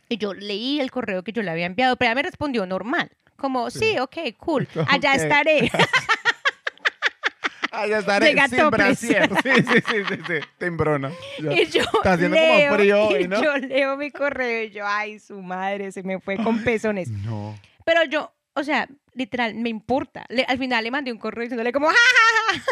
Y 0.08 0.18
yo 0.18 0.32
leí 0.32 0.78
el 0.78 0.92
correo 0.92 1.24
que 1.24 1.32
yo 1.32 1.42
le 1.42 1.50
había 1.50 1.66
enviado, 1.66 1.96
pero 1.96 2.10
ella 2.10 2.14
me 2.14 2.22
respondió 2.22 2.66
normal. 2.66 3.10
Como, 3.36 3.68
sí, 3.70 3.98
ok, 3.98 4.16
cool. 4.38 4.68
Allá 4.86 5.14
estaré. 5.16 5.72
Allá 7.72 7.98
estaré 8.00 8.26
Llega 8.26 8.48
sin 8.48 8.70
brasier. 8.70 9.30
Sí, 9.42 9.50
sí, 9.56 9.82
sí, 9.88 9.96
sí, 10.08 10.16
sí. 10.26 10.34
Tembrona. 10.58 11.10
Ya. 11.40 11.52
y 11.52 11.66
yo 11.66 11.80
Está 11.94 12.12
haciendo 12.12 12.36
como 12.36 12.74
frío 12.76 13.04
hoy, 13.08 13.26
¿no? 13.28 13.42
yo 13.42 13.56
leo 13.56 13.96
mi 13.96 14.10
correo 14.10 14.64
y 14.64 14.70
yo, 14.70 14.86
ay, 14.86 15.18
su 15.18 15.40
madre, 15.42 15.90
se 15.90 16.02
me 16.02 16.20
fue 16.20 16.36
con 16.36 16.62
pezones. 16.62 17.08
No. 17.08 17.58
Pero 17.84 18.04
yo, 18.04 18.30
o 18.54 18.62
sea, 18.62 18.86
literal, 19.14 19.54
me 19.54 19.70
importa. 19.70 20.24
Le- 20.28 20.44
al 20.46 20.58
final 20.58 20.84
le 20.84 20.90
mandé 20.90 21.10
un 21.12 21.18
correo 21.18 21.42
diciéndole 21.42 21.72
como, 21.72 21.88
ja, 21.88 21.94
ja, 21.94 22.60
ja, 22.60 22.62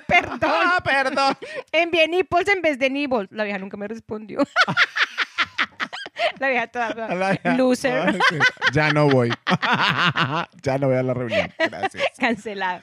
perdón. 0.08 0.38
Ah, 0.42 0.80
perdón. 0.84 1.36
Envié 1.70 2.08
nipples 2.08 2.48
en 2.48 2.60
vez 2.60 2.78
de 2.80 2.90
nibbles. 2.90 3.28
La 3.30 3.44
vieja 3.44 3.58
nunca 3.58 3.76
me 3.76 3.86
respondió. 3.86 4.40
la 6.40 6.48
vieja 6.48 6.66
toda, 6.66 6.94
toda, 6.94 7.54
loser, 7.56 7.92
Ah, 8.08 8.12
sí. 8.28 8.38
Ya 8.72 8.90
no 8.90 9.08
voy. 9.08 9.30
ya 10.62 10.78
no 10.78 10.88
voy 10.88 10.96
a 10.96 11.02
la 11.02 11.14
reunión. 11.14 11.52
Gracias. 11.58 12.02
cancelada. 12.18 12.82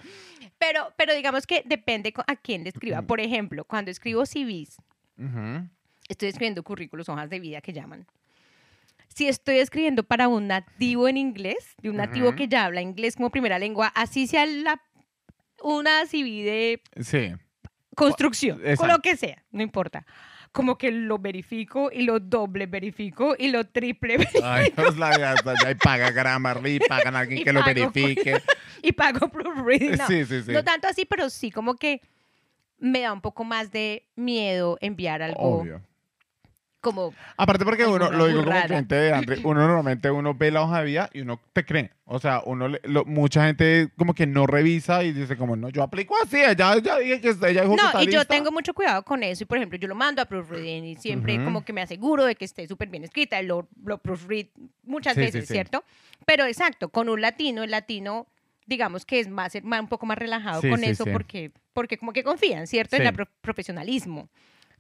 Pero, 0.58 0.94
pero 0.98 1.14
digamos 1.14 1.46
que 1.46 1.64
depende 1.66 2.14
a 2.28 2.36
quién 2.36 2.64
le 2.64 2.70
escriba. 2.70 3.02
Por 3.02 3.20
ejemplo, 3.20 3.66
cuando 3.66 3.92
escribo 3.92 4.26
CVs, 4.26 4.78
Ujú. 5.18 5.68
estoy 6.08 6.30
escribiendo 6.30 6.64
currículos, 6.64 7.10
hojas 7.10 7.30
de 7.30 7.40
vida 7.40 7.62
que 7.62 7.74
llaman. 7.74 8.06
Si 9.14 9.28
estoy 9.28 9.60
escribiendo 9.60 10.04
para 10.04 10.28
un 10.28 10.48
nativo 10.48 11.08
en 11.08 11.18
inglés, 11.18 11.76
de 11.82 11.90
un 11.90 11.98
nativo 11.98 12.30
Ujú. 12.30 12.36
que 12.38 12.48
ya 12.48 12.66
habla 12.66 12.82
inglés 12.82 13.16
como 13.16 13.30
primera 13.30 13.60
lengua, 13.60 13.88
así 13.96 14.28
sea 14.28 14.46
la, 14.46 14.82
una 15.64 16.06
CV 16.06 16.44
de 16.44 16.82
Sí. 17.02 17.34
construcción, 17.96 18.58
con 18.58 18.68
Exacto. 18.68 18.88
lo 18.94 19.00
que 19.00 19.16
sea, 19.16 19.44
no 19.52 19.62
importa. 19.62 20.06
Como 20.56 20.78
que 20.78 20.90
lo 20.90 21.20
verifico 21.20 21.90
y 21.92 22.04
lo 22.04 22.22
doble 22.22 22.66
verifico 22.66 23.36
y 23.38 23.50
lo 23.50 23.66
triple 23.66 24.16
verifico 24.18 24.46
Ay, 24.46 24.72
Dios, 24.74 24.98
la 24.98 25.18
ya, 25.18 25.36
paga 25.84 26.12
Grammarly, 26.12 26.80
pagan 26.80 27.14
a 27.18 27.20
alguien 27.20 27.42
Y 27.42 27.44
que 27.44 27.52
lo 27.52 27.62
verifique. 27.62 28.42
y 28.82 28.94
pago 28.94 29.28
proofreading. 29.28 29.98
No, 29.98 30.08
Sí, 30.08 30.24
sí, 30.24 30.44
sí. 30.44 30.54
no 30.54 30.64
tanto 30.64 30.88
así, 30.88 31.04
pero 31.04 31.30
sí 31.30 31.52
como 31.52 31.76
que 31.76 32.00
me 32.78 33.02
da 33.02 33.12
un 33.12 33.20
poco 33.20 33.44
más 33.44 33.74
de 33.74 34.08
miedo 34.16 34.78
enviar 34.80 35.22
algo 35.22 35.60
Obvio. 35.60 35.82
Como 36.86 37.14
Aparte 37.38 37.66
porque 37.66 37.86
uno, 37.86 38.12
lo 38.12 38.28
digo 38.28 38.44
como 38.46 38.62
cliente 38.64 38.94
de 38.96 39.12
Andre, 39.12 39.40
uno 39.44 39.60
normalmente 39.68 40.12
uno 40.12 40.36
ve 40.36 40.52
la 40.52 40.62
hoja 40.62 40.80
de 40.80 40.86
vida 40.86 41.10
y 41.14 41.22
uno 41.22 41.42
te 41.52 41.66
cree. 41.66 41.90
O 42.06 42.20
sea, 42.20 42.42
uno 42.46 42.68
le- 42.68 42.80
lo- 42.84 43.04
mucha 43.06 43.46
gente 43.46 43.90
como 43.98 44.14
que 44.14 44.28
no 44.28 44.46
revisa 44.46 45.04
y 45.04 45.12
dice 45.12 45.36
como, 45.36 45.56
no, 45.56 45.70
yo 45.70 45.82
aplico 45.82 46.16
así, 46.24 46.38
ella, 46.38 46.78
ya 46.80 47.00
dije 47.00 47.20
que 47.20 47.30
ella 47.30 47.64
dijo 47.64 47.76
que 47.76 47.82
No, 47.82 47.88
está 47.88 48.04
y 48.04 48.08
yo 48.08 48.24
tengo 48.26 48.52
mucho 48.52 48.74
cuidado 48.76 49.04
con 49.04 49.24
eso. 49.24 49.44
Y 49.44 49.48
por 49.48 49.58
ejemplo, 49.58 49.78
yo 49.80 49.88
lo 49.88 49.96
mando 49.96 50.22
a 50.22 50.26
proofreading 50.26 50.86
y 50.86 50.96
siempre 50.98 51.44
como 51.44 51.66
que 51.66 51.74
me 51.74 51.82
aseguro 51.82 52.24
de 52.26 52.36
que 52.36 52.46
esté 52.46 52.68
súper 52.68 52.90
bien 52.90 53.04
escrita. 53.04 53.42
Lo, 53.42 53.68
lo 53.84 53.98
proofread 53.98 54.46
muchas 54.84 55.16
Sí, 55.16 55.22
veces, 55.22 55.48
sí. 55.48 55.54
¿cierto? 55.54 55.84
Pero 56.26 56.46
exacto, 56.46 56.90
con 56.90 57.10
un 57.10 57.20
latino, 57.20 57.64
el 57.64 57.72
latino, 57.72 58.28
digamos 58.68 59.06
que 59.06 59.20
es 59.20 59.28
más, 59.28 59.54
un 59.56 59.88
poco 59.88 60.06
más 60.06 60.18
relajado 60.18 60.62
Sí, 60.62 60.70
con 60.70 60.80
sí, 60.80 60.86
eso 60.86 61.04
sí. 61.06 61.10
porque, 61.12 61.52
porque 61.74 61.98
como 61.98 62.14
que 62.14 62.24
confían, 62.24 62.68
¿cierto? 62.68 62.96
En 62.96 63.08
el 63.08 63.14
pro- 63.14 63.28
profesionalismo. 63.42 64.30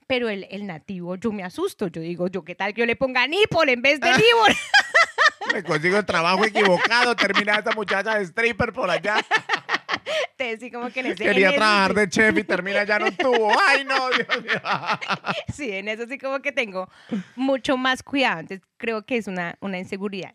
Pero 0.07 0.29
el, 0.29 0.45
el 0.51 0.67
nativo, 0.67 1.15
yo 1.15 1.31
me 1.31 1.43
asusto. 1.43 1.87
Yo 1.87 2.01
digo, 2.01 2.27
yo 2.27 2.43
qué 2.43 2.53
tal 2.55 2.73
que 2.73 2.81
yo 2.81 2.85
le 2.85 2.95
ponga 2.95 3.25
nipple 3.27 3.71
en 3.71 3.81
vez 3.81 3.99
de 3.99 4.09
nibble. 4.11 4.55
Me 5.53 5.63
consigo 5.63 5.97
el 5.97 6.05
trabajo 6.05 6.43
equivocado, 6.43 7.15
termina 7.15 7.55
esta 7.55 7.71
muchacha 7.71 8.15
de 8.17 8.25
stripper 8.25 8.73
por 8.73 8.89
allá. 8.89 9.17
Entonces, 10.37 10.59
sí, 10.59 10.71
como 10.71 10.89
que 10.89 10.99
en 11.01 11.05
ese, 11.07 11.23
Quería 11.23 11.49
en 11.49 11.55
trabajar 11.55 11.93
de 11.93 12.09
chef 12.09 12.37
y 12.37 12.43
termina 12.43 12.83
ya 12.83 12.99
no 12.99 13.11
tuvo. 13.11 13.51
Ay, 13.67 13.85
no, 13.85 14.09
Dios 14.09 14.43
mío. 14.43 14.61
Sí, 15.53 15.71
en 15.71 15.87
eso 15.87 16.05
sí 16.07 16.17
como 16.17 16.41
que 16.41 16.51
tengo 16.51 16.89
mucho 17.35 17.77
más 17.77 18.03
cuidado. 18.03 18.39
Entonces, 18.41 18.67
creo 18.77 19.05
que 19.05 19.17
es 19.17 19.27
una, 19.27 19.55
una 19.61 19.77
inseguridad. 19.77 20.33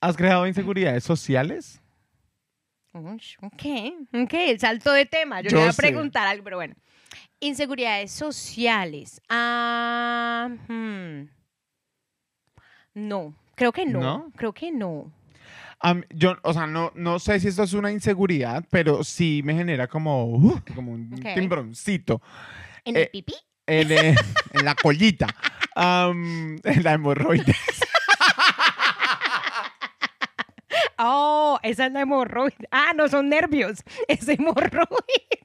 ¿Has 0.00 0.16
creado 0.16 0.46
inseguridades 0.46 1.04
sociales? 1.04 1.80
Ok, 2.92 3.62
ok, 4.12 4.34
el 4.34 4.58
salto 4.60 4.92
de 4.92 5.06
tema. 5.06 5.40
Yo, 5.40 5.50
Yo 5.50 5.56
le 5.56 5.62
voy 5.62 5.68
a 5.70 5.72
sé. 5.72 5.82
preguntar 5.82 6.26
algo, 6.26 6.42
pero 6.44 6.56
bueno. 6.56 6.74
Inseguridades 7.40 8.10
sociales. 8.12 9.20
Ah, 9.28 10.48
hmm. 10.68 11.28
No, 12.94 13.34
creo 13.54 13.72
que 13.72 13.86
no, 13.86 14.00
¿No? 14.00 14.32
Creo 14.36 14.52
que 14.52 14.70
no. 14.70 15.10
Yo, 16.10 16.36
o 16.42 16.52
sea, 16.52 16.66
no, 16.66 16.92
no 16.94 17.18
sé 17.18 17.40
si 17.40 17.48
esto 17.48 17.62
es 17.62 17.72
una 17.72 17.90
inseguridad, 17.90 18.64
pero 18.70 19.02
sí 19.02 19.40
me 19.42 19.54
genera 19.54 19.86
como, 19.86 20.26
uh, 20.26 20.60
como 20.74 20.92
un 20.92 21.08
timbroncito 21.34 22.20
¿En 22.84 22.96
Eh, 22.96 23.02
el 23.04 23.08
pipí? 23.08 23.34
en, 23.66 23.90
eh, 23.90 24.14
en 24.52 24.64
la 24.64 24.74
collita, 24.74 25.26
en 25.76 26.82
la 26.82 26.92
hemorroide. 26.92 27.54
Oh, 31.02 31.58
esa 31.62 31.86
es 31.86 31.92
la 31.92 32.02
hemorroide. 32.02 32.68
Ah, 32.70 32.92
no, 32.94 33.08
son 33.08 33.30
nervios. 33.30 33.82
Es 34.06 34.28
hemorroide. 34.28 35.40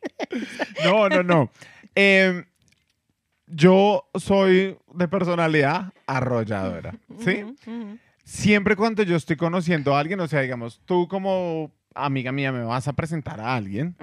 No, 0.83 1.07
no, 1.07 1.23
no. 1.23 1.49
Em, 1.95 2.45
yo 3.47 4.09
soy 4.15 4.77
de 4.93 5.07
personalidad 5.07 5.93
arrolladora, 6.07 6.93
¿sí? 7.19 7.43
Siempre 8.23 8.75
cuando 8.75 9.03
yo 9.03 9.15
estoy 9.15 9.35
conociendo 9.37 9.95
a 9.95 9.99
alguien, 9.99 10.19
o 10.19 10.27
sea, 10.27 10.41
digamos, 10.41 10.81
tú 10.85 11.07
como 11.07 11.71
amiga 11.93 12.31
mía 12.31 12.51
me 12.51 12.63
vas 12.63 12.87
a 12.87 12.93
presentar 12.93 13.39
a 13.39 13.55
alguien, 13.55 13.95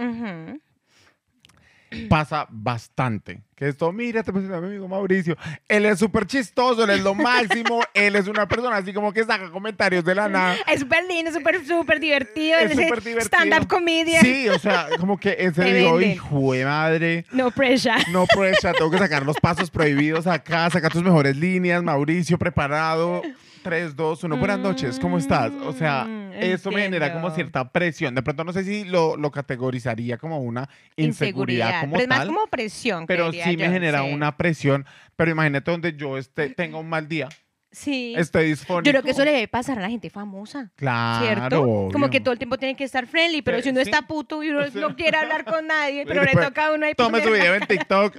pasa 2.09 2.47
bastante 2.51 3.43
que 3.63 3.69
esto, 3.69 3.93
mira, 3.93 4.25
te 4.25 4.33
presento 4.33 4.57
a 4.57 4.61
mi 4.61 4.67
amigo 4.69 4.89
Mauricio. 4.89 5.37
Él 5.69 5.87
es 5.87 6.01
súper 6.01 6.27
chistoso, 6.27 6.83
él 6.83 6.91
es 6.91 7.01
lo 7.03 7.15
máximo. 7.15 7.81
él 7.95 8.17
es 8.17 8.27
una 8.27 8.49
persona 8.49 8.77
así 8.79 8.93
como 8.93 9.13
que 9.13 9.23
saca 9.23 9.51
comentarios 9.51 10.05
de 10.05 10.15
la 10.17 10.29
nada. 10.29 10.57
Es 10.67 10.81
súper 10.81 11.05
lindo, 11.07 11.31
súper, 11.33 11.65
súper 11.65 12.01
divertido. 12.01 12.59
Es 12.59 12.73
súper 12.73 13.03
divertido. 13.03 13.21
Stand-up 13.21 13.69
comedian. 13.69 14.23
Sí, 14.25 14.49
o 14.49 14.59
sea, 14.59 14.89
como 14.99 15.17
que 15.19 15.31
serio, 15.55 15.95
venden. 15.95 16.11
hijo 16.17 16.53
de 16.53 16.65
madre. 16.65 17.25
No 17.31 17.53
pressure. 17.53 17.95
No 18.11 18.27
pressure, 18.27 18.73
tengo 18.77 18.91
que 18.91 18.99
sacar 18.99 19.25
los 19.25 19.37
pasos 19.39 19.71
prohibidos 19.71 20.27
acá, 20.27 20.69
sacar 20.71 20.91
tus 20.93 21.03
mejores 21.05 21.37
líneas, 21.37 21.83
Mauricio, 21.85 22.39
preparado. 22.39 23.23
3, 23.63 23.95
2, 23.95 24.25
1, 24.25 24.37
buenas 24.39 24.59
noches, 24.59 24.99
¿cómo 24.99 25.19
estás? 25.19 25.53
O 25.65 25.73
sea, 25.73 26.05
Mm, 26.33 26.43
eso 26.43 26.71
me 26.71 26.83
genera 26.83 27.13
como 27.13 27.29
entiendo. 27.29 27.35
cierta 27.35 27.71
presión. 27.71 28.15
De 28.15 28.23
pronto 28.23 28.45
no 28.45 28.53
sé 28.53 28.65
si 28.65 28.85
lo, 28.85 29.17
lo 29.17 29.31
categorizaría 29.31 30.17
como 30.19 30.39
una 30.41 30.69
inseguridad, 30.97 31.81
como 31.81 31.93
pero 31.93 32.03
es 32.03 32.09
más 32.09 32.19
tal, 32.19 32.27
como 32.29 32.47
presión. 32.47 33.07
pero 33.07 33.29
creería 33.29 33.45
sí 33.53 33.57
me 33.57 33.71
genera 33.71 34.03
sí. 34.05 34.13
una 34.13 34.37
presión. 34.37 34.87
Pero 35.17 35.31
imagínate 35.31 35.71
donde 35.71 35.95
yo 35.95 36.19
esté, 36.19 36.51
tenga 36.51 36.79
un 36.79 36.89
mal 36.89 37.09
día, 37.09 37.29
Sí. 37.71 38.13
esté 38.19 38.41
disfónico. 38.41 38.85
Yo 38.85 38.93
creo 38.93 39.03
que 39.03 39.13
eso 39.13 39.25
le 39.25 39.33
debe 39.33 39.49
pasar 39.49 39.79
a 39.79 39.81
la 39.81 39.89
gente 39.89 40.11
famosa. 40.11 40.71
Claro, 40.77 41.25
¿Cierto? 41.25 41.89
Como 41.93 42.11
que 42.11 42.21
todo 42.21 42.33
el 42.33 42.39
tiempo 42.39 42.59
tiene 42.59 42.77
que 42.77 42.85
estar 42.85 43.07
friendly, 43.07 43.41
pero 43.41 43.57
Sí, 43.59 43.63
si 43.65 43.69
uno 43.71 43.81
sí. 43.81 43.89
está 43.91 44.03
puto 44.07 44.43
y 44.43 44.51
uno 44.51 44.61
no 44.75 44.95
quiere 44.95 45.17
hablar 45.17 45.45
con 45.47 45.67
nadie, 45.67 46.05
pero 46.07 46.21
le 46.21 46.27
después 46.27 46.47
toca 46.49 46.67
a 46.67 46.73
uno 46.75 46.85
ahí 46.85 46.95
Tome 46.95 47.23
su 47.23 47.31
video 47.31 47.55
en 47.55 47.67
TikTok. 47.67 48.17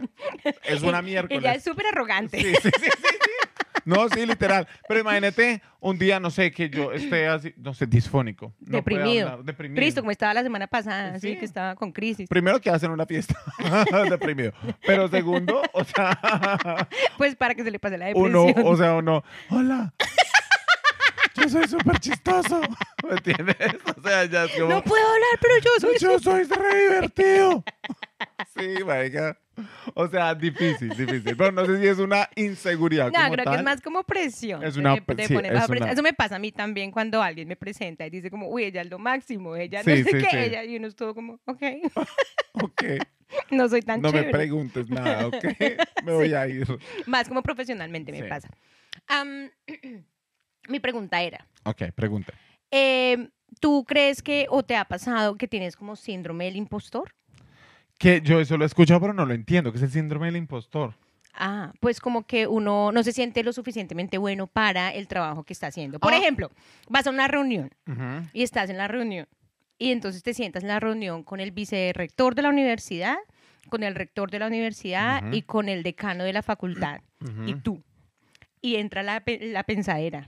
Es 0.63 0.81
una 0.81 0.89
Ella 0.99 1.01
miércoles. 1.01 1.57
es 1.57 1.63
súper 1.63 1.85
arrogante. 1.87 2.39
Sí, 2.41 2.53
sí, 2.63 2.69
sí. 2.81 2.89
No, 3.85 4.07
sí, 4.09 4.25
literal. 4.25 4.67
Pero 4.87 4.99
imagínate 5.01 5.61
un 5.79 5.97
día, 5.97 6.19
no 6.19 6.29
sé, 6.29 6.51
que 6.51 6.69
yo 6.69 6.91
esté 6.93 7.27
así, 7.27 7.53
no 7.57 7.73
sé, 7.73 7.85
disfónico. 7.85 8.53
no 8.61 8.77
Deprimido. 8.77 9.29
hablar, 9.29 9.45
deprimido. 9.45 9.75
Triste, 9.81 10.01
como 10.01 10.11
estaba 10.11 10.33
la 10.33 10.43
semana 10.43 10.67
pasada, 10.67 11.15
así 11.15 11.33
Sí. 11.33 11.37
que 11.39 11.45
estaba 11.45 11.75
con 11.75 11.91
crisis. 11.91 12.29
Primero 12.29 12.59
que 12.61 12.69
hacen 12.69 12.91
una 12.91 13.05
fiesta, 13.05 13.35
deprimido. 14.09 14.53
Pero 14.85 15.07
segundo, 15.07 15.61
o 15.73 15.83
sea, 15.83 16.19
Pues 17.17 17.35
para 17.35 17.55
que 17.55 17.63
se 17.63 17.71
le 17.71 17.79
pase 17.79 17.97
la 17.97 18.05
depresión. 18.05 18.35
uno, 18.35 18.53
o 18.69 18.77
sea, 18.77 18.95
uno, 18.95 19.23
hola. 19.49 19.93
Yo 21.35 21.49
soy 21.49 21.67
súper 21.67 21.99
chistoso. 21.99 22.61
¿Me 23.03 23.15
entiendes? 23.15 23.57
O 23.97 24.01
sea, 24.01 24.25
ya 24.25 24.45
es 24.45 24.51
como. 24.51 24.67
no 24.75 24.83
puedo 24.83 25.03
hablar, 25.05 25.39
pero 25.41 25.53
yo 25.57 25.71
soy 25.79 25.97
yo 25.99 26.19
soy 26.19 26.43
re 26.43 26.81
divertido. 26.83 27.63
Sí, 28.55 28.83
marica. 28.85 29.37
O 29.95 30.07
sea, 30.07 30.33
difícil, 30.33 30.89
difícil. 30.95 31.35
Pero 31.37 31.51
no 31.51 31.65
sé 31.65 31.79
si 31.79 31.87
es 31.87 31.99
una 31.99 32.27
inseguridad. 32.35 33.11
No, 33.11 33.19
como 33.19 33.33
creo 33.33 33.45
que 33.45 33.55
es 33.55 33.63
más 33.63 33.81
como 33.81 34.03
presión. 34.03 34.63
Es 34.63 34.77
una- 34.77 34.95
de 34.95 35.27
sí, 35.27 35.35
es 35.35 35.69
una- 35.69 35.91
Eso 35.91 36.01
me 36.01 36.13
pasa 36.13 36.37
a 36.37 36.39
mí 36.39 36.51
también 36.51 36.91
cuando 36.91 37.21
alguien 37.21 37.47
me 37.47 37.55
presenta 37.55 38.05
y 38.05 38.09
dice 38.09 38.29
como, 38.31 38.47
uy, 38.49 38.63
ella 38.65 38.81
es 38.81 38.89
lo 38.89 38.97
máximo, 38.99 39.55
ella 39.55 39.79
no 39.79 39.83
sé 39.85 40.03
sí, 40.03 40.09
qué, 40.11 40.45
ella, 40.45 40.63
y 40.63 40.77
uno 40.77 40.87
es 40.87 40.95
todo 40.95 41.13
como, 41.13 41.39
ok, 41.45 41.61
Ok. 42.53 42.81
no 43.51 43.67
soy 43.69 43.81
tan 43.81 44.01
No 44.01 44.11
me 44.11 44.23
preguntes 44.25 44.87
nada, 44.89 45.27
¿ok? 45.27 45.43
Me 46.03 46.13
voy 46.13 46.33
a 46.33 46.47
ir. 46.47 46.67
Más 47.05 47.27
como 47.27 47.41
profesionalmente 47.41 48.11
me 48.11 48.23
pasa. 48.23 48.49
Am, 49.07 49.49
mi 50.69 50.79
pregunta 50.79 51.21
era, 51.21 51.47
Ok, 51.65 51.83
pregunta. 51.95 52.33
eh, 52.71 53.29
¿tú 53.59 53.85
crees 53.85 54.21
que 54.21 54.45
o 54.49 54.63
te 54.63 54.75
ha 54.75 54.85
pasado 54.85 55.35
que 55.35 55.47
tienes 55.47 55.75
como 55.75 55.95
síndrome 55.95 56.45
del 56.45 56.55
impostor? 56.57 57.13
Que 58.03 58.19
yo 58.21 58.41
eso 58.41 58.57
lo 58.57 58.65
he 58.65 58.67
escuchado, 58.67 58.99
pero 58.99 59.13
no 59.13 59.25
lo 59.25 59.33
entiendo, 59.33 59.71
que 59.71 59.77
es 59.77 59.83
el 59.83 59.89
síndrome 59.91 60.25
del 60.25 60.35
impostor. 60.35 60.93
Ah, 61.35 61.71
pues 61.79 62.01
como 62.01 62.23
que 62.27 62.47
uno 62.47 62.91
no 62.91 63.01
se 63.01 63.13
siente 63.13 63.43
lo 63.43 63.53
suficientemente 63.53 64.17
bueno 64.17 64.45
para 64.45 64.89
el 64.89 65.07
trabajo 65.07 65.43
que 65.45 65.53
está 65.53 65.67
haciendo. 65.67 65.99
Por 65.99 66.13
Ah. 66.13 66.17
ejemplo, 66.17 66.51
vas 66.89 67.07
a 67.07 67.11
una 67.11 67.29
reunión 67.29 67.71
y 68.33 68.43
estás 68.43 68.69
en 68.69 68.77
la 68.77 68.89
reunión 68.89 69.25
y 69.77 69.91
entonces 69.91 70.21
te 70.21 70.33
sientas 70.33 70.63
en 70.63 70.67
la 70.69 70.81
reunión 70.81 71.23
con 71.23 71.39
el 71.39 71.51
vicerrector 71.51 72.35
de 72.35 72.41
la 72.41 72.49
universidad, 72.49 73.15
con 73.69 73.83
el 73.83 73.95
rector 73.95 74.29
de 74.29 74.39
la 74.39 74.47
universidad 74.47 75.31
y 75.31 75.43
con 75.43 75.69
el 75.69 75.81
decano 75.81 76.25
de 76.25 76.33
la 76.33 76.43
facultad 76.43 76.99
y 77.47 77.55
tú. 77.55 77.81
Y 78.61 78.75
entra 78.75 79.01
la, 79.01 79.23
la 79.25 79.63
pensadera. 79.63 80.27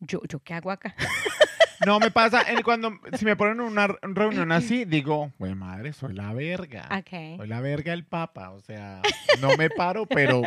Yo, 0.00 0.20
¿Yo 0.28 0.38
qué 0.40 0.52
hago 0.54 0.70
acá? 0.70 0.94
No 1.86 1.98
me 1.98 2.10
pasa, 2.10 2.42
en 2.48 2.62
cuando, 2.62 2.98
si 3.18 3.24
me 3.24 3.36
ponen 3.36 3.60
en 3.60 3.66
una 3.66 3.86
reunión 3.86 4.52
así, 4.52 4.84
digo, 4.84 5.32
güey, 5.38 5.54
madre, 5.54 5.92
soy 5.92 6.14
la 6.14 6.32
verga. 6.32 6.88
Ok. 6.90 7.38
Soy 7.38 7.48
la 7.48 7.60
verga 7.60 7.92
del 7.92 8.04
papa. 8.04 8.50
O 8.50 8.60
sea, 8.60 9.00
no 9.40 9.56
me 9.56 9.70
paro, 9.70 10.06
pero 10.06 10.42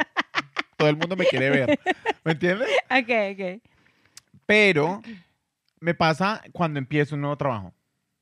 todo 0.78 0.90
el 0.90 0.98
mundo 0.98 1.16
me 1.16 1.26
quiere 1.26 1.50
ver. 1.50 1.80
¿Me 2.24 2.34
entiendes? 2.34 2.70
Ok, 2.90 3.10
ok. 3.34 3.62
Pero 4.46 5.02
me 5.80 5.94
pasa 5.94 6.42
cuando 6.52 6.80
empiezo 6.80 7.16
un 7.16 7.22
nuevo 7.22 7.38
trabajo. 7.38 7.74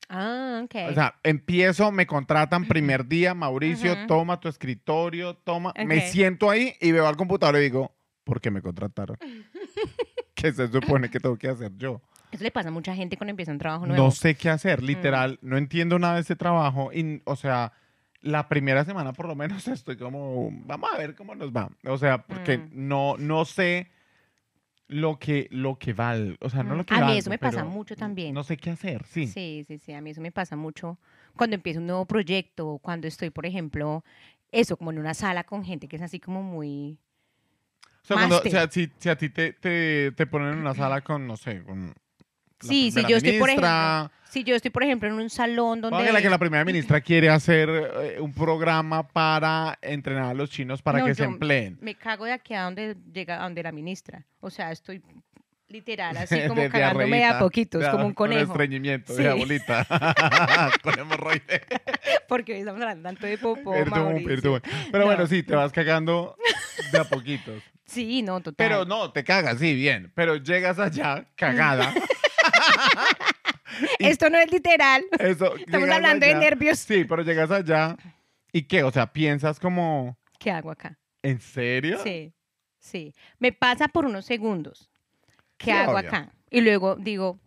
Ah, 0.09 0.61
ok. 0.63 0.75
O 0.89 0.93
sea, 0.93 1.15
empiezo, 1.23 1.91
me 1.91 2.05
contratan 2.05 2.67
primer 2.67 3.07
día, 3.07 3.33
Mauricio, 3.33 4.05
toma 4.07 4.39
tu 4.39 4.47
escritorio, 4.47 5.35
toma. 5.35 5.73
Me 5.85 6.01
siento 6.01 6.49
ahí 6.49 6.75
y 6.79 6.91
veo 6.91 7.07
al 7.07 7.17
computador 7.17 7.55
y 7.57 7.61
digo, 7.61 7.95
¿por 8.23 8.41
qué 8.41 8.51
me 8.51 8.61
contrataron? 8.61 9.17
¿Qué 10.35 10.51
se 10.51 10.67
supone 10.67 11.09
que 11.09 11.19
tengo 11.19 11.37
que 11.37 11.47
hacer 11.47 11.71
yo? 11.77 12.01
Eso 12.33 12.43
le 12.43 12.51
pasa 12.51 12.69
a 12.69 12.71
mucha 12.71 12.95
gente 12.95 13.15
cuando 13.17 13.29
empieza 13.31 13.51
un 13.51 13.59
trabajo 13.59 13.85
nuevo. 13.85 14.03
No 14.05 14.11
sé 14.11 14.35
qué 14.35 14.49
hacer, 14.49 14.81
Mm. 14.81 14.85
literal, 14.85 15.39
no 15.41 15.57
entiendo 15.57 15.99
nada 15.99 16.15
de 16.15 16.21
ese 16.21 16.35
trabajo. 16.35 16.91
Y, 16.91 17.21
o 17.25 17.35
sea, 17.35 17.73
la 18.21 18.47
primera 18.49 18.83
semana 18.85 19.13
por 19.13 19.27
lo 19.27 19.35
menos 19.35 19.67
estoy 19.67 19.97
como, 19.97 20.49
vamos 20.65 20.89
a 20.93 20.97
ver 20.97 21.15
cómo 21.15 21.35
nos 21.35 21.51
va. 21.51 21.69
O 21.85 21.97
sea, 21.97 22.23
porque 22.23 22.57
Mm. 22.57 22.69
no, 22.87 23.17
no 23.17 23.45
sé 23.45 23.89
lo 24.87 25.17
que, 25.17 25.47
lo 25.51 25.77
que 25.79 25.93
val, 25.93 26.37
o 26.41 26.49
sea, 26.49 26.63
no 26.63 26.73
Mm. 26.73 26.77
lo 26.77 26.85
que 26.85 26.93
A 26.95 27.05
mí 27.05 27.17
eso 27.17 27.29
me 27.29 27.37
pasa 27.39 27.63
mucho 27.63 27.95
también. 27.95 28.33
No 28.33 28.43
sé 28.43 28.57
qué 28.57 28.69
hacer, 28.71 29.05
sí. 29.05 29.27
Sí, 29.27 29.63
sí, 29.67 29.77
sí, 29.77 29.93
a 29.93 30.01
mí 30.01 30.09
eso 30.11 30.21
me 30.21 30.31
pasa 30.31 30.55
mucho 30.55 30.99
cuando 31.35 31.55
empiezo 31.55 31.79
un 31.79 31.87
nuevo 31.87 32.05
proyecto, 32.05 32.67
o 32.67 32.79
cuando 32.79 33.07
estoy, 33.07 33.29
por 33.29 33.45
ejemplo, 33.45 34.03
eso, 34.51 34.75
como 34.77 34.91
en 34.91 34.99
una 34.99 35.13
sala 35.13 35.43
con 35.45 35.63
gente 35.63 35.87
que 35.87 35.95
es 35.95 36.01
así 36.01 36.19
como 36.19 36.43
muy... 36.43 36.97
O 38.03 38.05
sea, 38.05 38.17
cuando- 38.17 38.39
o 38.39 38.49
sea, 38.49 38.69
si, 38.69 38.91
si 38.99 39.09
a 39.09 39.15
ti 39.17 39.29
te, 39.29 39.53
te, 39.53 40.11
te 40.11 40.27
ponen 40.27 40.53
en 40.53 40.59
una 40.59 40.73
sala 40.75 41.01
con, 41.01 41.25
no 41.25 41.37
sé, 41.37 41.63
con... 41.63 41.93
la 42.61 42.67
Sí, 42.69 42.91
si 42.91 43.01
yo 43.05 43.17
estoy, 43.17 43.39
por 43.39 43.49
ejemplo, 43.49 44.11
si 44.29 44.43
yo 44.43 44.55
estoy, 44.55 44.71
por 44.71 44.83
ejemplo, 44.83 45.07
en 45.09 45.15
un 45.15 45.29
salón 45.29 45.81
donde... 45.81 45.97
Póngale 45.97 46.21
que 46.21 46.29
la 46.29 46.37
primera 46.39 46.65
ministra 46.65 47.01
quiere 47.01 47.29
hacer 47.29 47.69
eh, 47.69 48.17
un 48.19 48.33
programa 48.33 49.07
para 49.07 49.77
entrenar 49.81 50.23
a 50.31 50.33
los 50.33 50.49
chinos 50.49 50.81
para 50.81 50.99
No, 50.99 51.05
que 51.05 51.13
se 51.15 51.23
empleen. 51.23 51.77
Me 51.81 51.95
cago 51.95 52.25
de 52.25 52.31
aquí 52.33 52.53
a 52.53 52.63
donde 52.63 52.95
llega, 53.13 53.39
a 53.39 53.43
donde 53.43 53.61
la 53.63 53.71
ministra. 53.71 54.25
O 54.39 54.49
sea, 54.49 54.71
estoy 54.71 55.01
literal, 55.67 56.15
así 56.17 56.39
como 56.47 56.61
De 56.61 56.69
cagándome 56.69 57.17
de 57.17 57.23
a 57.25 57.39
poquitos, 57.39 57.81
de- 57.83 57.89
como 57.91 58.05
un 58.07 58.13
Con 58.15 58.29
conejo. 58.29 58.51
estreñimiento 58.53 59.13
Sí. 59.15 59.21
de 59.23 59.29
abuelita. 59.29 59.85
con 60.83 60.97
hemorroide. 60.99 61.61
Porque 62.27 62.53
hoy 62.53 62.59
estamos 62.59 62.81
hablando 62.81 63.03
tanto 63.09 63.27
de 63.27 63.37
popó. 63.37 63.71
Pero 63.73 65.05
bueno, 65.05 65.21
No. 65.21 65.27
sí, 65.27 65.43
te 65.43 65.55
vas 65.55 65.71
cagando 65.71 66.35
de 66.91 66.97
a 66.99 67.03
poquitos. 67.03 67.61
Sí, 67.85 68.23
no, 68.23 68.39
total. 68.39 68.55
Pero 68.55 68.85
no, 68.85 69.11
te 69.11 69.23
cagas, 69.23 69.59
sí, 69.59 69.75
bien. 69.75 70.11
Pero 70.15 70.37
llegas 70.37 70.79
allá 70.79 71.25
cagada. 71.35 71.93
Esto 73.99 74.29
no 74.29 74.37
es 74.37 74.51
literal. 74.51 75.03
Eso, 75.19 75.55
Estamos 75.57 75.89
hablando 75.89 76.25
de 76.25 76.35
nervios. 76.35 76.79
Sí, 76.79 77.05
pero 77.05 77.23
llegas 77.23 77.51
allá. 77.51 77.97
¿Y 78.51 78.63
qué? 78.63 78.83
O 78.83 78.91
sea, 78.91 79.11
piensas 79.11 79.59
como, 79.59 80.17
¿Qué 80.39 80.51
hago 80.51 80.71
acá? 80.71 80.97
¿en 81.21 81.39
serio? 81.39 81.99
Sí, 82.03 82.33
sí. 82.79 83.13
Me 83.39 83.51
pasa 83.51 83.87
por 83.87 84.05
unos 84.05 84.25
segundos. 84.25 84.89
¿Qué 85.57 85.71
Sí, 85.71 85.71
hago 85.71 85.93
obvio. 85.97 86.07
acá? 86.09 86.33
Y 86.49 86.61
luego 86.61 86.95
digo, 86.95 87.39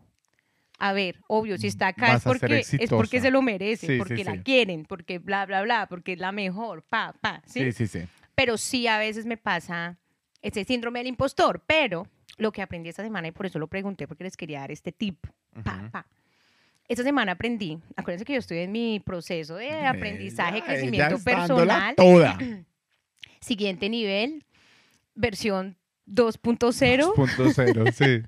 a 0.78 0.92
ver, 0.92 1.20
obvio, 1.28 1.58
si 1.58 1.66
está 1.68 1.88
acá 1.88 2.08
Vas 2.08 2.16
es 2.16 2.24
porque, 2.24 2.60
es 2.60 2.90
porque 2.90 3.20
se 3.20 3.30
lo 3.30 3.42
merece, 3.42 3.86
Sí, 3.86 3.98
porque 3.98 4.18
sí. 4.18 4.24
la 4.24 4.42
quieren, 4.42 4.84
porque 4.84 5.18
bla, 5.18 5.46
bla, 5.46 5.62
bla, 5.62 5.86
porque 5.88 6.14
es 6.14 6.18
la 6.18 6.32
mejor, 6.32 6.82
pa, 6.82 7.14
pa, 7.20 7.42
¿sí? 7.46 7.72
sí, 7.72 7.86
sí. 7.86 8.00
sí. 8.00 8.08
Pero 8.34 8.58
sí 8.58 8.86
a 8.86 8.98
veces 8.98 9.26
me 9.26 9.36
pasa 9.36 9.96
ese 10.42 10.64
síndrome 10.64 10.98
del 11.00 11.08
impostor, 11.08 11.62
pero 11.66 12.06
lo 12.38 12.52
que 12.52 12.62
aprendí 12.62 12.88
esta 12.88 13.02
semana 13.02 13.28
y 13.28 13.32
por 13.32 13.46
eso 13.46 13.58
lo 13.58 13.66
pregunté 13.68 14.06
porque 14.06 14.24
les 14.24 14.36
quería 14.36 14.60
dar 14.60 14.70
este 14.70 14.92
tip, 14.92 15.26
pa, 15.64 15.76
Ujú. 15.76 15.90
pa. 15.90 16.06
Esta 16.88 17.02
semana 17.02 17.32
aprendí, 17.32 17.78
acuérdense 17.96 18.24
que 18.24 18.34
yo 18.34 18.38
estoy 18.38 18.58
en 18.58 18.72
mi 18.72 19.00
proceso 19.00 19.56
de 19.56 19.70
aprendizaje, 19.86 20.58
Ella- 20.58 20.66
crecimiento 20.66 21.14
ella 21.16 21.24
personal, 21.24 21.94
Toda. 21.96 22.38
siguiente 23.40 23.88
nivel, 23.88 24.44
versión 25.14 25.76
2.0. 26.06 27.14
2.0, 27.14 27.92
sí. 27.92 28.22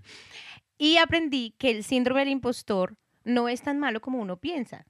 Y 0.76 0.96
aprendí 0.96 1.54
que 1.58 1.70
el 1.70 1.84
síndrome 1.84 2.20
del 2.20 2.30
impostor 2.30 2.96
no 3.24 3.48
es 3.48 3.62
tan 3.62 3.78
malo 3.78 4.00
como 4.00 4.18
uno 4.18 4.36
piensa, 4.38 4.86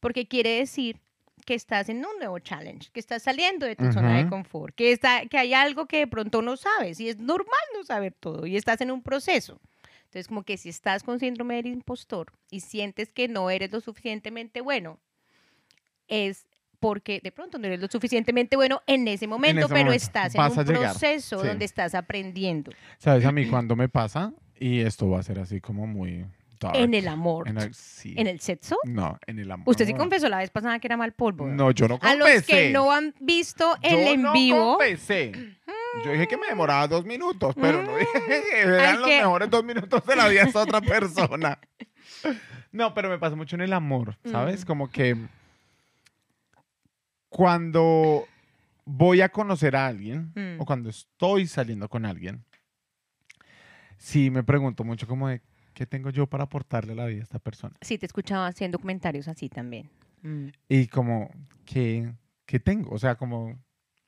porque 0.00 0.26
quiere 0.26 0.50
decir 0.58 1.00
que 1.44 1.54
estás 1.54 1.88
en 1.88 1.98
un 1.98 2.18
nuevo 2.18 2.38
challenge, 2.40 2.90
que 2.92 2.98
estás 2.98 3.22
saliendo 3.22 3.66
de 3.66 3.76
tu 3.76 3.92
zona 3.92 4.18
de 4.18 4.28
confort, 4.28 4.74
que, 4.74 4.90
está, 4.90 5.26
que 5.26 5.38
hay 5.38 5.54
algo 5.54 5.86
que 5.86 5.98
de 5.98 6.06
pronto 6.08 6.42
no 6.42 6.56
sabes 6.56 6.98
y 6.98 7.08
es 7.08 7.18
normal 7.18 7.60
no 7.74 7.84
saber 7.84 8.14
todo 8.18 8.46
y 8.46 8.56
estás 8.56 8.80
en 8.80 8.90
un 8.90 9.02
proceso. 9.02 9.60
Entonces, 10.06 10.28
como 10.28 10.42
que 10.44 10.56
si 10.56 10.68
estás 10.70 11.02
con 11.02 11.18
síndrome 11.20 11.56
del 11.56 11.66
impostor 11.66 12.32
y 12.50 12.60
sientes 12.60 13.10
que 13.10 13.28
no 13.28 13.50
eres 13.50 13.70
lo 13.72 13.80
suficientemente 13.80 14.60
bueno, 14.60 14.98
es 16.08 16.46
porque 16.80 17.20
de 17.22 17.32
pronto 17.32 17.58
no 17.58 17.66
eres 17.66 17.80
lo 17.80 17.88
suficientemente 17.88 18.54
bueno 18.56 18.82
en 18.86 19.08
ese 19.08 19.26
momento, 19.26 19.60
ese 19.60 19.68
pero 19.68 19.86
momento. 19.86 20.04
estás 20.04 20.34
en 20.34 20.38
Vas 20.38 20.56
a 20.56 20.60
un 20.60 20.66
proceso 20.66 21.40
Sí. 21.40 21.46
donde 21.48 21.64
estás 21.64 21.94
aprendiendo. 21.94 22.70
¿Sabes 22.98 23.24
a 23.24 23.32
mí 23.32 23.46
cuando 23.50 23.76
me 23.76 23.88
pasa? 23.88 24.32
Y 24.58 24.80
esto 24.80 25.08
va 25.10 25.20
a 25.20 25.22
ser 25.22 25.38
así 25.38 25.60
como 25.60 25.86
muy 25.86 26.24
dark. 26.60 26.76
En 26.76 26.94
el 26.94 27.08
amor. 27.08 27.48
En 27.48 27.58
el, 27.58 27.74
sí. 27.74 28.14
¿En 28.16 28.26
el 28.26 28.40
sexo? 28.40 28.76
No, 28.84 29.18
en 29.26 29.38
el 29.38 29.50
amor. 29.50 29.68
Usted 29.68 29.86
sí 29.86 29.94
confesó 29.94 30.28
la 30.28 30.38
vez 30.38 30.50
pasada 30.50 30.78
que 30.78 30.86
era 30.86 30.96
mal 30.96 31.12
polvo. 31.12 31.46
No, 31.46 31.70
yo 31.72 31.88
no 31.88 31.96
A 31.96 31.98
confesé. 31.98 32.34
los 32.36 32.42
que 32.46 32.70
no 32.70 32.92
han 32.92 33.14
visto 33.20 33.76
el 33.82 33.90
Yo 33.90 33.98
en 34.12 34.22
no 34.22 34.32
vivo, 34.32 34.76
confesé. 34.78 35.32
Yo 36.04 36.12
dije 36.12 36.26
que 36.28 36.36
me 36.36 36.46
demoraba 36.48 36.86
dos 36.88 37.04
minutos, 37.04 37.54
pero 37.60 37.82
no 37.82 37.96
dije 37.96 38.22
que 38.26 38.60
eran 38.60 39.00
los 39.00 39.08
que- 39.08 39.18
mejores 39.18 39.50
dos 39.50 39.64
minutos 39.64 40.04
de 40.06 40.16
la 40.16 40.28
vida 40.28 40.42
de 40.44 40.50
esa 40.50 40.62
otra 40.62 40.80
persona. 41.00 41.58
No, 42.72 42.92
pero 42.92 43.08
me 43.08 43.18
pasa 43.18 43.34
mucho 43.36 43.56
en 43.56 43.62
el 43.62 43.72
amor, 43.72 44.16
¿sabes? 44.24 44.62
Mm. 44.64 44.66
Como 44.66 44.90
que 44.90 45.16
cuando 47.28 48.26
voy 48.84 49.20
a 49.20 49.28
conocer 49.30 49.76
a 49.76 49.86
alguien 49.86 50.32
Mm. 50.34 50.60
o 50.60 50.64
cuando 50.64 50.88
estoy 50.90 51.46
saliendo 51.46 51.88
con 51.88 52.04
alguien, 52.04 52.44
sí 53.98 54.30
me 54.30 54.42
pregunto 54.42 54.84
mucho 54.84 55.06
como 55.06 55.28
de, 55.28 55.40
¿qué 55.74 55.86
tengo 55.86 56.10
yo 56.10 56.26
para 56.26 56.44
aportarle 56.44 56.92
a 56.92 56.96
la 56.96 57.06
vida 57.06 57.20
a 57.20 57.24
esta 57.24 57.38
persona? 57.38 57.74
sí 57.80 57.98
te 57.98 58.06
escuchaba 58.06 58.46
haciendo 58.46 58.78
comentarios 58.78 59.28
así 59.28 59.48
también. 59.48 59.88
Mm. 60.22 60.48
Y 60.68 60.86
como, 60.88 61.30
¿qué, 61.64 62.12
qué 62.46 62.60
tengo? 62.60 62.90
O 62.94 62.98
sea, 62.98 63.16
como, 63.16 63.58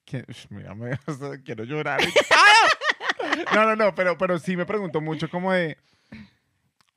que, 0.08 0.24
mira, 0.50 0.74
me- 0.74 0.92
o 1.06 1.12
sea, 1.14 1.40
quiero 1.44 1.64
llorar. 1.64 2.00
¡Ah! 2.34 3.44
No, 3.54 3.64
no, 3.66 3.76
no, 3.76 3.94
pero, 3.94 4.16
pero 4.18 4.38
sí 4.38 4.56
me 4.56 4.64
pregunto 4.66 5.00
mucho 5.00 5.28
como 5.28 5.52
de, 5.52 5.76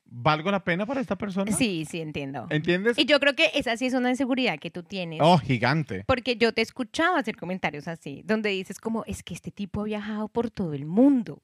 ¿valgo 0.06 0.52
la 0.52 0.63
pena 0.63 0.86
para 0.86 1.02
esta 1.02 1.17
persona? 1.17 1.52
Sí, 1.52 1.86
sí, 1.89 2.02
entiendo. 2.02 2.47
¿Entiendes? 2.50 2.97
Y 2.97 3.06
yo 3.06 3.19
creo 3.19 3.36
que 3.36 3.52
esa 3.54 3.76
sí 3.78 3.86
es 3.86 3.93
una 3.93 4.10
inseguridad 4.10 4.60
que 4.60 4.71
tú 4.71 4.84
tienes. 4.84 5.19
Oh, 5.21 5.38
gigante. 5.38 6.04
Porque 6.06 6.36
yo 6.38 6.54
te 6.54 6.62
escuchaba 6.62 7.19
hacer 7.19 7.36
comentarios 7.36 7.88
así, 7.88 8.21
donde 8.26 8.50
dices 8.50 8.80
como, 8.80 9.04
es 9.06 9.24
que 9.24 9.34
este 9.34 9.52
tipo 9.52 9.82
ha 9.82 9.86
viajado 9.86 10.28
por 10.28 10.50
todo 10.50 10.74
el 10.74 10.86
mundo. 10.86 11.39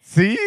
Sí. 0.00 0.38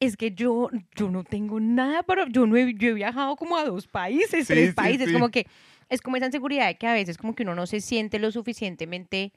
Es 0.00 0.16
que 0.16 0.32
yo, 0.32 0.68
yo 0.96 1.10
no 1.10 1.22
tengo 1.24 1.60
nada 1.60 2.02
para... 2.02 2.26
Yo, 2.28 2.46
no 2.46 2.56
he, 2.56 2.74
yo 2.74 2.88
he 2.88 2.92
viajado 2.94 3.36
como 3.36 3.56
a 3.56 3.64
dos 3.64 3.86
países, 3.86 4.46
Sí, 4.46 4.52
tres 4.52 4.68
sí, 4.70 4.74
países. 4.74 5.06
sí. 5.08 5.12
Como 5.12 5.30
que 5.30 5.46
es 5.88 6.00
como 6.00 6.16
esa 6.16 6.26
inseguridad 6.26 6.66
de 6.66 6.76
que 6.76 6.86
a 6.86 6.92
veces 6.94 7.18
como 7.18 7.34
que 7.34 7.42
uno 7.44 7.54
no 7.54 7.66
se 7.66 7.80
siente 7.80 8.18
lo 8.18 8.30
suficientemente 8.32 9.32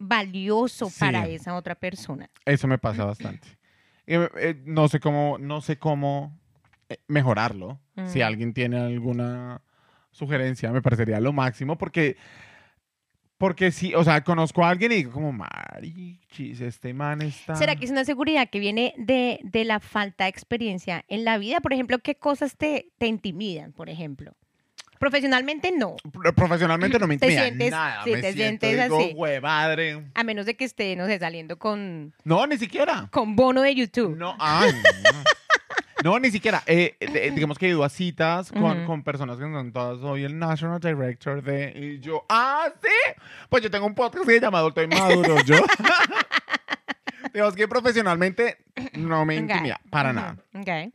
valioso 0.00 0.90
Sí. 0.90 0.98
para 0.98 1.26
esa 1.28 1.54
otra 1.54 1.76
persona. 1.76 2.28
Eso 2.44 2.66
me 2.66 2.78
pasa 2.78 3.04
bastante. 3.04 3.46
Eh, 4.06 4.60
no 4.64 4.88
sé 4.88 4.98
cómo, 4.98 5.38
no 5.38 5.60
sé 5.60 5.78
cómo 5.78 6.36
eh, 6.88 6.98
mejorarlo. 7.06 7.78
Si 8.06 8.18
Mm. 8.18 8.22
alguien 8.22 8.52
tiene 8.54 8.78
alguna 8.80 9.62
sugerencia, 10.10 10.72
me 10.72 10.82
parecería 10.82 11.20
lo 11.20 11.32
máximo 11.32 11.78
porque, 11.78 12.16
porque 13.38 13.70
sí, 13.70 13.94
o 13.94 14.02
sea, 14.02 14.24
conozco 14.24 14.64
a 14.64 14.70
alguien 14.70 14.90
y 14.92 14.96
digo 14.96 15.12
como, 15.12 15.32
marichis, 15.32 16.60
este 16.60 16.92
man 16.92 17.22
está... 17.22 17.54
¿Será 17.54 17.76
que 17.76 17.84
es 17.84 17.90
una 17.90 18.04
seguridad 18.04 18.50
que 18.50 18.58
viene 18.58 18.92
de, 18.98 19.38
de 19.44 19.64
la 19.64 19.78
falta 19.80 20.24
de 20.24 20.30
experiencia 20.30 21.04
en 21.08 21.24
la 21.24 21.38
vida? 21.38 21.60
Por 21.60 21.72
ejemplo, 21.72 22.00
¿qué 22.00 22.16
cosas 22.16 22.56
te, 22.56 22.90
te 22.98 23.06
intimidan, 23.06 23.72
por 23.72 23.88
ejemplo? 23.88 24.32
Profesionalmente 25.00 25.72
no, 25.72 25.96
Pro- 26.12 26.32
Profesionalmente 26.34 26.98
no 26.98 27.06
me 27.06 27.16
Te 27.16 27.26
intimida 27.26 27.44
sientes- 27.48 27.70
nada. 27.70 28.04
sí, 28.04 28.10
me 28.10 28.20
te 28.20 28.32
siento, 28.34 28.66
sientes 28.66 28.84
digo, 28.90 28.98
así. 29.00 29.12
"Jue 29.16 29.40
madre". 29.40 30.04
a 30.14 30.22
menos 30.24 30.44
de 30.44 30.54
que 30.56 30.64
esté, 30.66 30.94
no 30.94 31.06
sé, 31.06 31.18
saliendo 31.18 31.58
con, 31.58 32.12
No, 32.22 32.46
ni 32.46 32.58
siquiera. 32.58 33.08
con 33.10 33.34
bono 33.34 33.62
de 33.62 33.74
YouTube. 33.74 34.14
No, 34.18 34.36
ay, 34.38 34.72
no. 34.72 36.10
No, 36.12 36.18
ni 36.18 36.30
siquiera. 36.30 36.62
Eh, 36.66 36.96
eh, 37.00 37.30
digamos 37.34 37.58
que 37.58 37.66
he 37.66 37.70
ido 37.70 37.82
a 37.82 37.88
citas 37.88 38.50
con, 38.52 38.62
Ujú. 38.78 38.86
con 38.86 39.02
personas 39.02 39.36
que 39.38 39.42
son 39.44 39.72
todas. 39.72 40.00
Soy 40.00 40.24
el 40.24 40.38
National 40.38 40.80
Director 40.80 41.42
de. 41.42 41.72
Y 41.74 42.00
yo, 42.00 42.24
ah, 42.28 42.68
sí. 42.82 42.88
Pues 43.48 43.62
yo 43.62 43.70
tengo 43.70 43.86
un 43.86 43.94
podcast 43.94 44.26
que 44.26 44.34
se 44.34 44.40
llama 44.40 44.58
Adulto 44.58 44.82
Inmaduro. 44.82 45.42
Yo. 45.44 45.56
digamos 47.34 47.54
que 47.54 47.68
profesionalmente 47.68 48.58
no 48.94 49.24
me 49.24 49.36
Ok. 49.36 49.40
intimida 49.50 49.80
para 49.90 50.10
Ujú, 50.10 50.18
nada. 50.20 50.36
ok. 50.54 50.92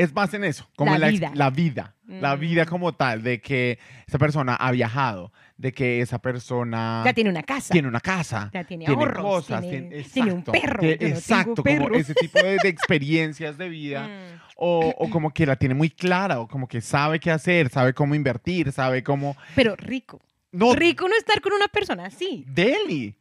Es 0.00 0.14
más 0.14 0.32
en 0.34 0.44
eso, 0.44 0.68
como 0.76 0.90
La 0.90 0.96
en 0.96 1.00
la, 1.00 1.08
vida. 1.08 1.30
la 1.34 1.50
vida. 1.50 1.94
La 2.08 2.34
vida 2.36 2.64
Mm. 2.64 2.68
como 2.68 2.92
tal, 2.94 3.22
de 3.22 3.40
que 3.40 3.78
esa 4.08 4.18
persona 4.18 4.54
ha 4.56 4.70
viajado, 4.72 5.32
de 5.56 5.72
que 5.72 6.00
esa 6.00 6.18
persona 6.20 7.02
Ya 7.04 7.12
tiene 7.12 7.30
una 7.30 7.42
casa. 7.42 7.72
tiene 7.72 7.86
una 7.86 8.00
casa, 8.00 8.50
Ya 8.52 8.64
tiene 8.64 8.86
tiene 8.86 9.00
ahorros, 9.02 9.22
cosas, 9.22 9.60
tiene- 9.60 9.88
tiene, 9.90 10.04
tiene 10.04 10.32
un 10.32 10.42
perro, 10.42 10.82
no 10.82 10.88
exacto, 10.88 11.62
como 11.62 11.64
perro. 11.64 11.94
ese 11.94 12.14
tipo 12.14 12.38
de, 12.42 12.56
de 12.62 12.68
experiencias 12.68 13.56
de 13.58 13.68
vida. 13.68 14.08
Mm. 14.36 14.40
O, 14.62 14.92
o 14.98 15.08
como 15.08 15.32
que 15.32 15.46
la 15.46 15.56
tiene 15.56 15.74
muy 15.74 15.88
clara, 15.88 16.38
o 16.40 16.46
como 16.46 16.68
que 16.68 16.82
sabe 16.82 17.18
qué 17.18 17.30
hacer, 17.30 17.70
sabe 17.70 17.94
cómo 17.94 18.14
invertir, 18.14 18.70
sabe 18.72 19.02
cómo... 19.02 19.34
Pero 19.54 19.74
rico. 19.76 20.20
No, 20.52 20.74
Rico 20.74 21.08
no 21.08 21.14
estar 21.16 21.40
con 21.40 21.52
una 21.54 21.68
persona 21.68 22.04
así. 22.06 22.44
Deli. 22.46 23.14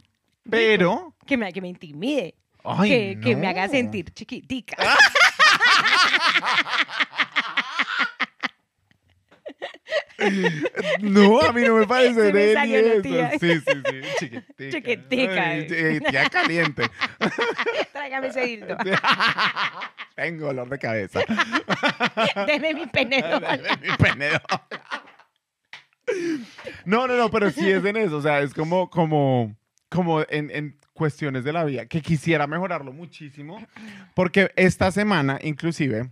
Pero... 0.50 1.16
Que 1.26 1.38
me, 1.38 1.54
que 1.54 1.62
me 1.62 1.70
intimide. 1.70 2.36
Ay, 2.64 2.90
que, 2.90 3.20
que 3.24 3.36
me 3.38 3.48
haga 3.48 3.68
no. 3.68 3.72
sentir 3.72 4.12
chiquitica. 4.14 4.76
No, 11.02 11.42
a 11.42 11.54
mí 11.54 11.62
no 11.62 11.76
me 11.78 11.88
parece 11.88 12.54
salió 12.54 12.82
la 12.82 12.94
eso. 12.94 13.02
tía. 13.02 13.32
Sí, 13.40 13.60
sí, 13.60 13.62
sí, 14.20 14.20
chiquitica. 14.20 14.72
Chiquitica, 14.72 15.44
Ay, 15.44 15.68
eh. 15.70 16.02
tía 16.10 16.30
caliente. 16.30 16.84
Tráigame 17.94 18.28
ese 18.28 18.42
dildo. 18.42 18.78
Tengo 20.16 20.48
dolor 20.48 20.70
de 20.70 20.80
cabeza. 20.80 21.22
Deme 22.46 22.74
mi 22.74 22.86
penedor. 22.88 23.42
Mi 23.82 23.96
penedor. 23.98 24.42
No, 26.86 27.08
no, 27.08 27.16
no, 27.16 27.30
pero 27.32 27.50
sí 27.52 27.70
es 27.70 27.84
en 27.86 27.98
eso. 27.98 28.18
O 28.18 28.22
sea, 28.22 28.42
es 28.42 28.54
como, 28.54 28.90
como, 28.90 29.56
como 29.90 30.22
en, 30.28 30.50
en 30.52 30.79
cuestiones 31.00 31.46
de 31.46 31.54
la 31.54 31.64
vida 31.64 31.86
que 31.86 32.02
quisiera 32.02 32.46
mejorarlo 32.46 32.92
muchísimo. 32.92 33.66
Porque 34.14 34.52
esta 34.58 34.92
semana, 34.92 35.40
inclusive, 35.42 36.12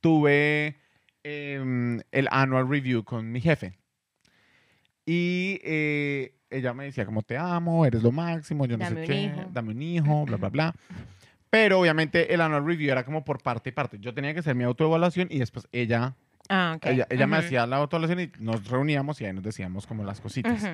tuve 0.00 0.76
em, 1.22 2.00
el 2.10 2.28
annual 2.30 2.66
review 2.68 3.04
con 3.04 3.30
mi 3.30 3.40
jefe. 3.42 3.78
Y 5.06 5.60
eh, 5.62 6.34
ella 6.48 6.72
me 6.72 6.84
decía 6.84 7.04
como 7.04 7.22
te 7.22 7.36
amo, 7.36 7.84
eres 7.84 8.02
lo 8.02 8.10
máximo, 8.10 8.64
yo 8.66 8.78
no 8.78 8.84
Dame 8.84 9.00
sé 9.02 9.06
qué, 9.06 9.20
hijo. 9.22 9.50
dame 9.52 9.72
un 9.72 9.82
hijo, 9.82 10.24
bla, 10.24 10.38
bla, 10.38 10.48
bla. 10.48 10.74
Pero 11.50 11.78
obviamente 11.78 12.32
el 12.32 12.40
annual 12.40 12.64
review 12.66 12.90
era 12.90 13.04
como 13.04 13.22
por 13.22 13.42
parte 13.42 13.68
y 13.68 13.72
parte. 13.72 13.98
Yo 14.00 14.14
tenía 14.14 14.32
que 14.32 14.40
hacer 14.40 14.54
mi 14.54 14.64
autoevaluación 14.64 15.28
y 15.30 15.38
después 15.38 15.68
ella 15.72 16.16
Ah, 16.48 16.74
ok. 16.76 16.86
ella, 16.86 17.06
ella 17.10 17.26
me 17.26 17.36
Ujú. 17.38 17.46
hacía 17.46 17.66
la 17.66 17.76
autoevaluación 17.76 18.20
y 18.28 18.42
nos 18.42 18.66
reuníamos 18.68 19.20
y 19.20 19.26
ahí 19.26 19.32
nos 19.32 19.44
decíamos 19.44 19.86
como 19.86 20.04
las 20.04 20.20
cositas. 20.20 20.62
Ujú. 20.62 20.72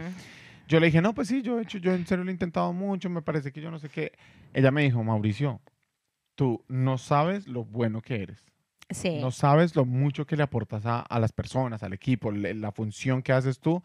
Yo 0.70 0.78
le 0.78 0.86
dije, 0.86 1.02
no, 1.02 1.12
pues 1.12 1.26
sí, 1.26 1.42
yo 1.42 1.58
he 1.58 1.62
hecho, 1.62 1.78
yo 1.78 1.92
en 1.92 2.06
serio 2.06 2.22
lo 2.22 2.30
he 2.30 2.32
intentado 2.32 2.72
mucho, 2.72 3.10
me 3.10 3.22
parece 3.22 3.50
que 3.50 3.60
yo 3.60 3.72
no 3.72 3.80
sé 3.80 3.88
qué. 3.88 4.12
Ella 4.54 4.70
me 4.70 4.82
dijo, 4.84 5.02
Mauricio, 5.02 5.60
tú 6.36 6.64
no 6.68 6.96
sabes 6.96 7.48
lo 7.48 7.64
bueno 7.64 8.00
que 8.00 8.22
eres. 8.22 8.44
Sí. 8.88 9.18
No 9.20 9.32
sabes 9.32 9.74
lo 9.74 9.84
mucho 9.84 10.26
que 10.26 10.36
le 10.36 10.44
aportas 10.44 10.86
a, 10.86 11.00
a 11.00 11.18
las 11.18 11.32
personas, 11.32 11.82
al 11.82 11.92
equipo, 11.92 12.30
le- 12.30 12.54
la 12.54 12.70
función 12.70 13.20
que 13.20 13.32
haces 13.32 13.58
tú. 13.58 13.82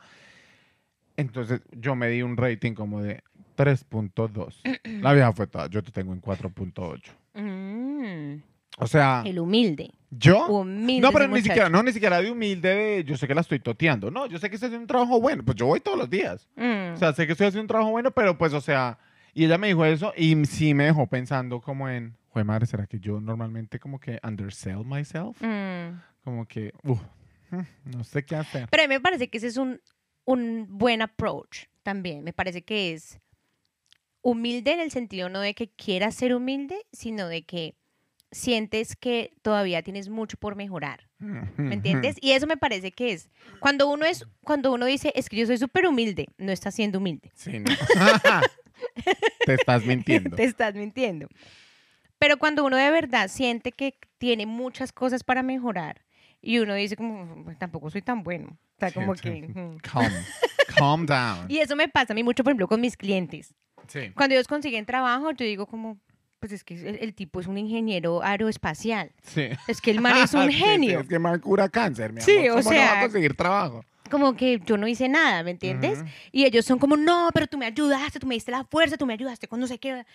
Entonces 1.17 1.62
yo 1.71 1.95
me 1.95 2.08
di 2.10 2.21
un 2.21 2.38
rating 2.38 2.74
como 2.74 3.02
de 3.02 3.24
3.2. 3.56 4.62
la 5.02 5.13
vieja 5.13 5.32
fue 5.34 5.48
toda, 5.48 5.67
yo 5.67 5.82
te 5.82 5.91
tengo 5.91 6.13
en 6.13 6.21
4.8. 6.21 7.12
Mm, 7.34 8.41
O 8.77 8.88
sea, 8.88 9.23
el 9.25 9.39
humilde. 9.39 9.91
yo... 10.09 10.47
Humilde. 10.47 11.01
No, 11.01 11.11
pero 11.11 11.25
ni 11.25 11.31
muchacho. 11.31 11.47
siquiera, 11.47 11.69
no, 11.69 11.81
ni 11.83 11.93
siquiera 11.93 12.21
de 12.21 12.29
humilde 12.31 12.75
de 12.75 13.03
yo 13.03 13.15
sé 13.17 13.27
que 13.27 13.35
la 13.35 13.41
estoy 13.41 13.59
toteando. 13.59 14.11
No, 14.11 14.25
yo 14.25 14.38
sé 14.38 14.49
que 14.49 14.55
estoy 14.55 14.67
haciendo 14.67 14.83
un 14.83 14.88
trabajo 14.88 15.21
bueno. 15.21 15.43
Pues 15.43 15.55
yo 15.55 15.65
voy 15.65 15.79
todos 15.79 15.97
los 15.97 16.09
días. 16.09 16.47
Mm. 16.55 16.93
O 16.93 16.97
sea, 16.97 17.13
sé 17.13 17.25
que 17.25 17.31
estoy 17.31 17.47
haciendo 17.47 17.63
un 17.63 17.67
trabajo 17.67 17.91
bueno, 17.91 18.11
pero 18.11 18.38
pues, 18.38 18.53
o 18.53 18.61
sea, 18.61 18.97
y 19.33 19.45
ella 19.45 19.57
me 19.57 19.67
dijo 19.67 19.85
eso 19.85 20.13
y 20.15 20.45
sí 20.45 20.73
me 20.73 20.85
dejó 20.85 21.07
pensando 21.07 21.61
como 21.61 21.89
en, 21.89 22.15
jue 22.29 22.43
madre, 22.43 22.65
¿será 22.65 22.85
que 22.85 22.99
yo 22.99 23.21
normalmente 23.21 23.79
como 23.79 23.99
que 23.99 24.19
undersell 24.23 24.83
myself? 24.85 25.41
Mm. 25.41 25.99
Como 26.23 26.45
que, 26.47 26.73
uff, 26.83 27.01
no 27.85 28.03
sé 28.03 28.25
qué 28.25 28.35
hacer. 28.35 28.67
Pero 28.69 28.83
a 28.83 28.88
mí 28.88 28.93
me 28.95 28.99
parece 29.01 29.29
que 29.29 29.38
ese 29.38 29.47
es 29.47 29.57
un, 29.57 29.79
un 30.25 30.67
buen 30.69 31.01
approach 31.01 31.65
también. 31.83 32.23
Me 32.23 32.33
parece 32.33 32.63
que 32.63 32.93
es 32.93 33.19
humilde 34.21 34.73
en 34.73 34.79
el 34.79 34.91
sentido 34.91 35.29
no 35.29 35.39
de 35.39 35.53
que 35.53 35.69
quieras 35.69 36.15
ser 36.15 36.33
humilde, 36.33 36.85
sino 36.91 37.27
de 37.27 37.43
que 37.43 37.75
sientes 38.31 38.95
que 38.95 39.33
todavía 39.41 39.81
tienes 39.83 40.09
mucho 40.09 40.38
por 40.38 40.55
mejorar. 40.55 41.07
¿Me 41.19 41.73
entiendes? 41.73 42.17
Y 42.21 42.31
eso 42.31 42.45
me 42.47 42.57
parece 42.57 42.91
que 42.91 43.11
es 43.13 43.29
cuando 43.59 43.88
uno 43.89 44.05
es 44.05 44.25
cuando 44.43 44.73
uno 44.73 44.85
dice, 44.85 45.11
"Es 45.15 45.29
que 45.29 45.38
yo 45.38 45.45
soy 45.45 45.57
súper 45.57 45.88
humilde", 45.88 46.27
no 46.38 46.51
estás 46.51 46.75
siendo 46.75 46.99
humilde. 46.99 47.31
Sí, 47.35 47.59
no. 47.59 47.65
Te 49.45 49.53
estás 49.53 49.85
mintiendo. 49.85 50.35
Te 50.35 50.43
estás 50.43 50.73
mintiendo. 50.75 51.27
Pero 52.19 52.38
cuando 52.38 52.63
uno 52.65 52.77
de 52.77 52.89
verdad 52.91 53.27
siente 53.29 53.71
que 53.71 53.97
tiene 54.17 54.45
muchas 54.45 54.91
cosas 54.91 55.23
para 55.23 55.43
mejorar 55.43 56.01
y 56.41 56.59
uno 56.59 56.73
dice 56.75 56.95
como, 56.95 57.43
"Pues 57.43 57.57
tampoco 57.57 57.89
soy 57.89 58.01
tan 58.01 58.23
bueno. 58.23 58.57
O 58.75 58.79
sea, 58.79 58.89
Sí, 58.89 58.95
como 58.95 59.15
sí. 59.15 59.21
que... 59.23 59.53
Calm. 59.81 60.13
Calm 60.77 61.05
down. 61.05 61.45
Y 61.49 61.59
eso 61.59 61.75
me 61.75 61.88
pasa 61.88 62.13
a 62.13 62.15
mí 62.15 62.23
mucho, 62.23 62.43
por 62.43 62.51
ejemplo, 62.51 62.67
con 62.67 62.81
mis 62.81 62.97
clientes. 62.97 63.53
Sí. 63.88 64.11
Cuando 64.15 64.35
ellos 64.35 64.47
consiguen 64.47 64.85
trabajo, 64.85 65.31
yo 65.31 65.45
digo 65.45 65.65
como, 65.67 65.97
pues 66.39 66.52
es 66.52 66.63
que 66.63 66.76
el, 66.76 66.98
el 67.02 67.13
tipo 67.15 67.39
es 67.39 67.48
un 67.48 67.58
ingeniero 67.58 68.21
aeroespacial. 68.24 69.12
Sí. 69.24 69.48
Es 69.67 69.82
que 69.82 69.91
el 69.91 70.02
man 70.02 70.17
es 70.17 70.34
un 70.34 70.48
Sí, 70.48 70.54
sí, 70.58 70.63
genio. 70.63 71.00
es 71.02 71.08
que 71.08 71.19
man 71.19 71.39
cura 71.39 71.69
cáncer, 71.69 72.13
mi 72.13 72.21
Sí, 72.21 72.48
amor. 72.48 72.60
o 72.60 72.63
¿Cómo 72.63 72.71
no 72.71 72.78
va 72.78 72.86
sea, 72.86 73.00
a 73.00 73.02
conseguir 73.02 73.36
trabajo? 73.36 73.84
Como 74.12 74.36
que 74.36 74.60
yo 74.63 74.78
no 74.78 74.88
hice 74.88 75.10
nada, 75.10 75.41
¿me 75.41 75.52
entiendes? 75.52 76.04
Y 76.32 76.45
ellos 76.45 76.63
son 76.65 76.78
como, 76.78 76.95
no, 76.95 77.30
pero 77.34 77.48
tú 77.48 77.58
me 77.58 77.65
ayudaste, 77.65 78.19
tú 78.19 78.28
me 78.28 78.36
diste 78.36 78.52
la 78.52 78.63
fuerza, 78.63 78.98
tú 78.98 79.06
me 79.08 79.13
ayudaste 79.13 79.48
con 79.48 79.60
no 79.60 79.65
sé 79.65 79.80
qué. 79.80 80.06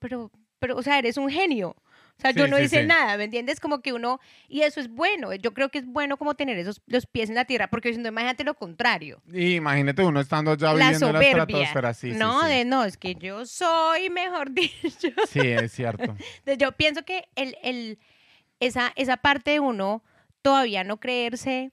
Pero, 0.00 0.32
pero, 0.58 0.76
o 0.76 0.82
sea, 0.82 0.98
eres 0.98 1.16
un 1.16 1.30
genio. 1.30 1.76
O 2.18 2.20
sea, 2.20 2.32
yo 2.32 2.48
no 2.48 2.56
sí, 2.56 2.64
hice 2.64 2.80
sí. 2.80 2.86
nada, 2.86 3.16
¿me 3.16 3.24
entiendes? 3.24 3.60
Como 3.60 3.80
que 3.80 3.92
uno, 3.92 4.18
y 4.48 4.62
eso 4.62 4.80
es 4.80 4.88
bueno, 4.88 5.32
yo 5.34 5.54
creo 5.54 5.68
que 5.68 5.78
es 5.78 5.86
bueno 5.86 6.16
como 6.16 6.34
tener 6.34 6.58
esos, 6.58 6.82
los 6.86 7.06
pies 7.06 7.28
en 7.28 7.36
la 7.36 7.44
tierra, 7.44 7.68
porque 7.70 7.92
si 7.92 7.98
no, 8.00 8.08
imagínate 8.08 8.42
lo 8.42 8.54
contrario. 8.54 9.22
Y 9.32 9.54
imagínate 9.54 10.02
uno 10.02 10.18
estando 10.20 10.56
ya 10.56 10.72
la 10.72 10.86
viviendo 10.86 11.06
en 11.06 11.12
la 11.12 11.18
soberbia. 11.20 11.62
estratosfera. 11.62 11.94
Sí, 11.94 12.10
no, 12.10 12.44
de 12.44 12.64
no, 12.64 12.84
es 12.84 12.96
que 12.96 13.14
yo 13.14 13.46
soy, 13.46 14.10
mejor 14.10 14.50
dicho. 14.52 15.08
Sí, 15.28 15.40
es 15.40 15.70
cierto. 15.72 16.16
Yo 16.58 16.72
pienso 16.72 17.04
que 17.04 17.28
el, 17.36 17.56
el, 17.62 18.00
esa, 18.58 18.92
esa 18.96 19.18
parte 19.18 19.52
de 19.52 19.60
uno 19.60 20.02
todavía 20.42 20.82
no 20.82 20.98
creerse 20.98 21.70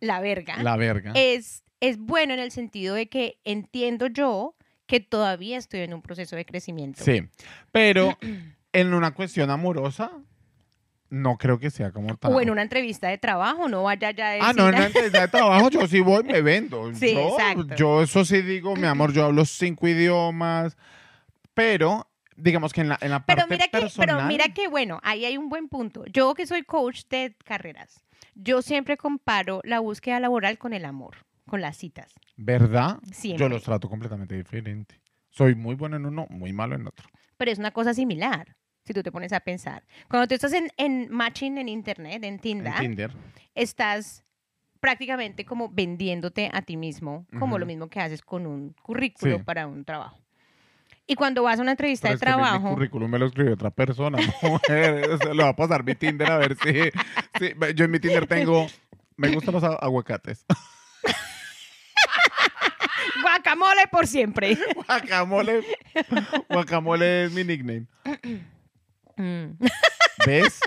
la 0.00 0.20
verga 0.20 0.62
La 0.62 0.76
verga. 0.76 1.12
es, 1.14 1.64
es 1.80 1.96
bueno 1.98 2.34
en 2.34 2.40
el 2.40 2.50
sentido 2.50 2.94
de 2.94 3.08
que 3.08 3.38
entiendo 3.44 4.08
yo 4.08 4.54
que 4.86 5.00
todavía 5.00 5.56
estoy 5.56 5.80
en 5.80 5.94
un 5.94 6.02
proceso 6.02 6.36
de 6.36 6.44
crecimiento. 6.44 7.02
Sí, 7.02 7.22
pero 7.70 8.18
en 8.72 8.94
una 8.94 9.12
cuestión 9.12 9.50
amorosa, 9.50 10.10
no 11.12 11.36
creo 11.36 11.58
que 11.58 11.70
sea 11.70 11.92
como 11.92 12.16
tal. 12.16 12.32
O 12.32 12.40
en 12.40 12.48
una 12.48 12.62
entrevista 12.62 13.08
de 13.08 13.18
trabajo, 13.18 13.68
no 13.68 13.82
vaya 13.82 14.12
ya 14.12 14.30
decir... 14.30 14.44
Ah, 14.48 14.52
no, 14.54 14.68
en 14.68 14.76
una 14.76 14.86
entrevista 14.86 15.20
de 15.20 15.28
trabajo 15.28 15.68
yo 15.68 15.86
sí 15.86 16.00
voy, 16.00 16.24
me 16.24 16.40
vendo. 16.40 16.90
Sí, 16.94 17.14
yo, 17.14 17.36
exacto. 17.38 17.74
yo 17.76 18.02
eso 18.02 18.24
sí 18.24 18.40
digo, 18.40 18.74
mi 18.76 18.86
amor, 18.86 19.12
yo 19.12 19.26
hablo 19.26 19.44
cinco 19.44 19.86
idiomas, 19.86 20.76
pero 21.52 22.08
digamos 22.34 22.72
que 22.72 22.80
en 22.80 22.88
la, 22.88 22.98
en 23.02 23.10
la 23.10 23.26
parte 23.26 23.42
Pero 23.42 23.46
mira, 23.48 23.64
que, 23.66 23.70
personal... 23.78 24.16
pero 24.16 24.26
mira 24.26 24.48
que, 24.54 24.68
bueno, 24.68 25.00
ahí 25.02 25.26
hay 25.26 25.36
un 25.36 25.50
buen 25.50 25.68
punto. 25.68 26.04
Yo 26.06 26.32
que 26.34 26.46
soy 26.46 26.62
coach 26.62 27.02
de 27.10 27.36
carreras, 27.44 28.04
yo 28.34 28.62
siempre 28.62 28.96
comparo 28.96 29.60
la 29.64 29.80
búsqueda 29.80 30.18
laboral 30.18 30.56
con 30.56 30.72
el 30.72 30.86
amor, 30.86 31.16
con 31.46 31.60
las 31.60 31.76
citas. 31.76 32.14
¿Verdad? 32.36 32.98
Siempre. 33.12 33.44
Yo 33.44 33.48
los 33.50 33.62
trato 33.62 33.90
completamente 33.90 34.34
diferente. 34.34 35.00
Soy 35.28 35.54
muy 35.54 35.74
bueno 35.74 35.96
en 35.96 36.06
uno, 36.06 36.26
muy 36.30 36.52
malo 36.52 36.74
en 36.74 36.86
otro. 36.86 37.08
Pero 37.36 37.50
es 37.50 37.58
una 37.58 37.70
cosa 37.72 37.92
similar, 37.92 38.56
si 38.84 38.92
tú 38.92 39.02
te 39.02 39.12
pones 39.12 39.32
a 39.32 39.40
pensar. 39.40 39.82
Cuando 40.08 40.26
tú 40.28 40.34
estás 40.34 40.52
en, 40.52 40.70
en 40.76 41.08
matching 41.10 41.58
en 41.58 41.68
internet, 41.68 42.16
en 42.24 42.34
En 42.34 42.38
Tinder, 42.40 42.74
Tinder. 42.78 43.12
estás 43.54 44.24
prácticamente 44.80 45.44
como 45.44 45.68
vendiéndote 45.68 46.50
a 46.52 46.62
ti 46.62 46.76
mismo, 46.76 47.26
como 47.38 47.58
lo 47.58 47.64
Ujú. 47.64 47.68
mismo 47.68 47.88
que 47.88 48.00
haces 48.00 48.20
con 48.22 48.46
un 48.46 48.74
currículo 48.82 49.38
Sí. 49.38 49.42
para 49.44 49.66
un 49.68 49.84
trabajo. 49.84 50.18
Y 51.06 51.14
cuando 51.14 51.42
vas 51.42 51.58
a 51.58 51.62
una 51.62 51.72
entrevista 51.72 52.08
Pero 52.08 52.10
de 52.10 52.14
es 52.16 52.20
que 52.20 52.26
mi- 52.26 52.32
trabajo, 52.48 52.74
currículum 52.74 53.10
me 53.10 53.18
lo 53.18 53.26
escribió 53.26 53.54
otra 53.54 53.70
persona, 53.70 54.18
mujer. 54.42 55.10
O 55.10 55.18
sea, 55.18 55.34
le 55.34 55.42
va 55.42 55.50
a 55.50 55.56
pasar 55.56 55.84
mi 55.84 55.94
Tinder 55.94 56.30
a 56.30 56.38
ver 56.38 56.56
si, 56.56 56.72
si- 57.38 57.54
Yo 57.74 57.84
en 57.84 57.90
mi 57.90 58.00
Tinder 58.00 58.26
tengo... 58.26 58.66
Me 59.16 59.28
gustan 59.28 59.54
los 59.54 59.62
aguacates. 59.62 60.44
guacamole 63.22 63.86
por 63.90 64.06
siempre. 64.06 64.56
Guacamole. 64.86 65.62
Guacamole 66.48 67.24
es 67.24 67.32
mi 67.32 67.44
nickname. 67.44 67.86
Mm. 69.16 69.58
¿Ves? 70.26 70.60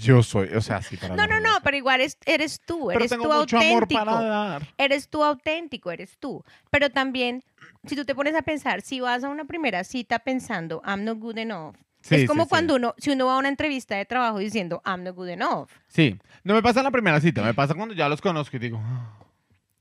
Yo 0.00 0.22
soy, 0.22 0.48
o 0.54 0.60
sea, 0.62 0.80
sí, 0.82 0.96
para 0.96 1.14
No, 1.14 1.26
no, 1.26 1.40
no, 1.40 1.50
pero 1.62 1.76
igual 1.76 2.00
es- 2.00 2.16
eres 2.24 2.60
tú, 2.64 2.86
Pero 2.88 3.00
eres 3.00 3.10
tengo 3.10 3.24
tú 3.24 3.32
mucho 3.34 3.58
amor 3.58 3.82
auténtico. 3.82 4.04
para 4.04 4.22
dar. 4.22 4.62
Eres 4.78 5.08
tú 5.08 5.22
auténtico, 5.24 5.90
eres 5.90 6.16
tú. 6.18 6.42
Pero 6.70 6.88
también, 6.90 7.42
si 7.84 7.94
tú 7.96 8.04
te 8.06 8.14
pones 8.14 8.34
a 8.34 8.42
pensar, 8.42 8.80
si 8.80 9.00
vas 9.00 9.24
a 9.24 9.28
una 9.28 9.44
primera 9.44 9.84
cita 9.84 10.20
pensando, 10.20 10.80
I'm 10.86 11.04
not 11.04 11.18
good 11.18 11.36
enough, 11.38 11.74
Sí, 12.00 12.14
es 12.14 12.26
como 12.28 12.44
sí. 12.44 12.48
cuando 12.48 12.76
uno, 12.76 12.94
si 12.96 13.10
uno 13.10 13.26
va 13.26 13.34
a 13.34 13.38
una 13.38 13.48
entrevista 13.48 13.96
de 13.96 14.06
trabajo 14.06 14.38
diciendo, 14.38 14.80
I'm 14.86 15.02
not 15.02 15.14
good 15.16 15.28
enough. 15.28 15.68
Sí, 15.88 16.16
no 16.44 16.54
me 16.54 16.62
pasa 16.62 16.80
en 16.80 16.84
la 16.84 16.90
primera 16.92 17.20
cita, 17.20 17.42
me 17.42 17.52
pasa 17.52 17.74
cuando 17.74 17.94
ya 17.94 18.08
los 18.08 18.20
conozco 18.22 18.56
y 18.56 18.60
digo... 18.60 18.80
"Ah". 18.82 19.18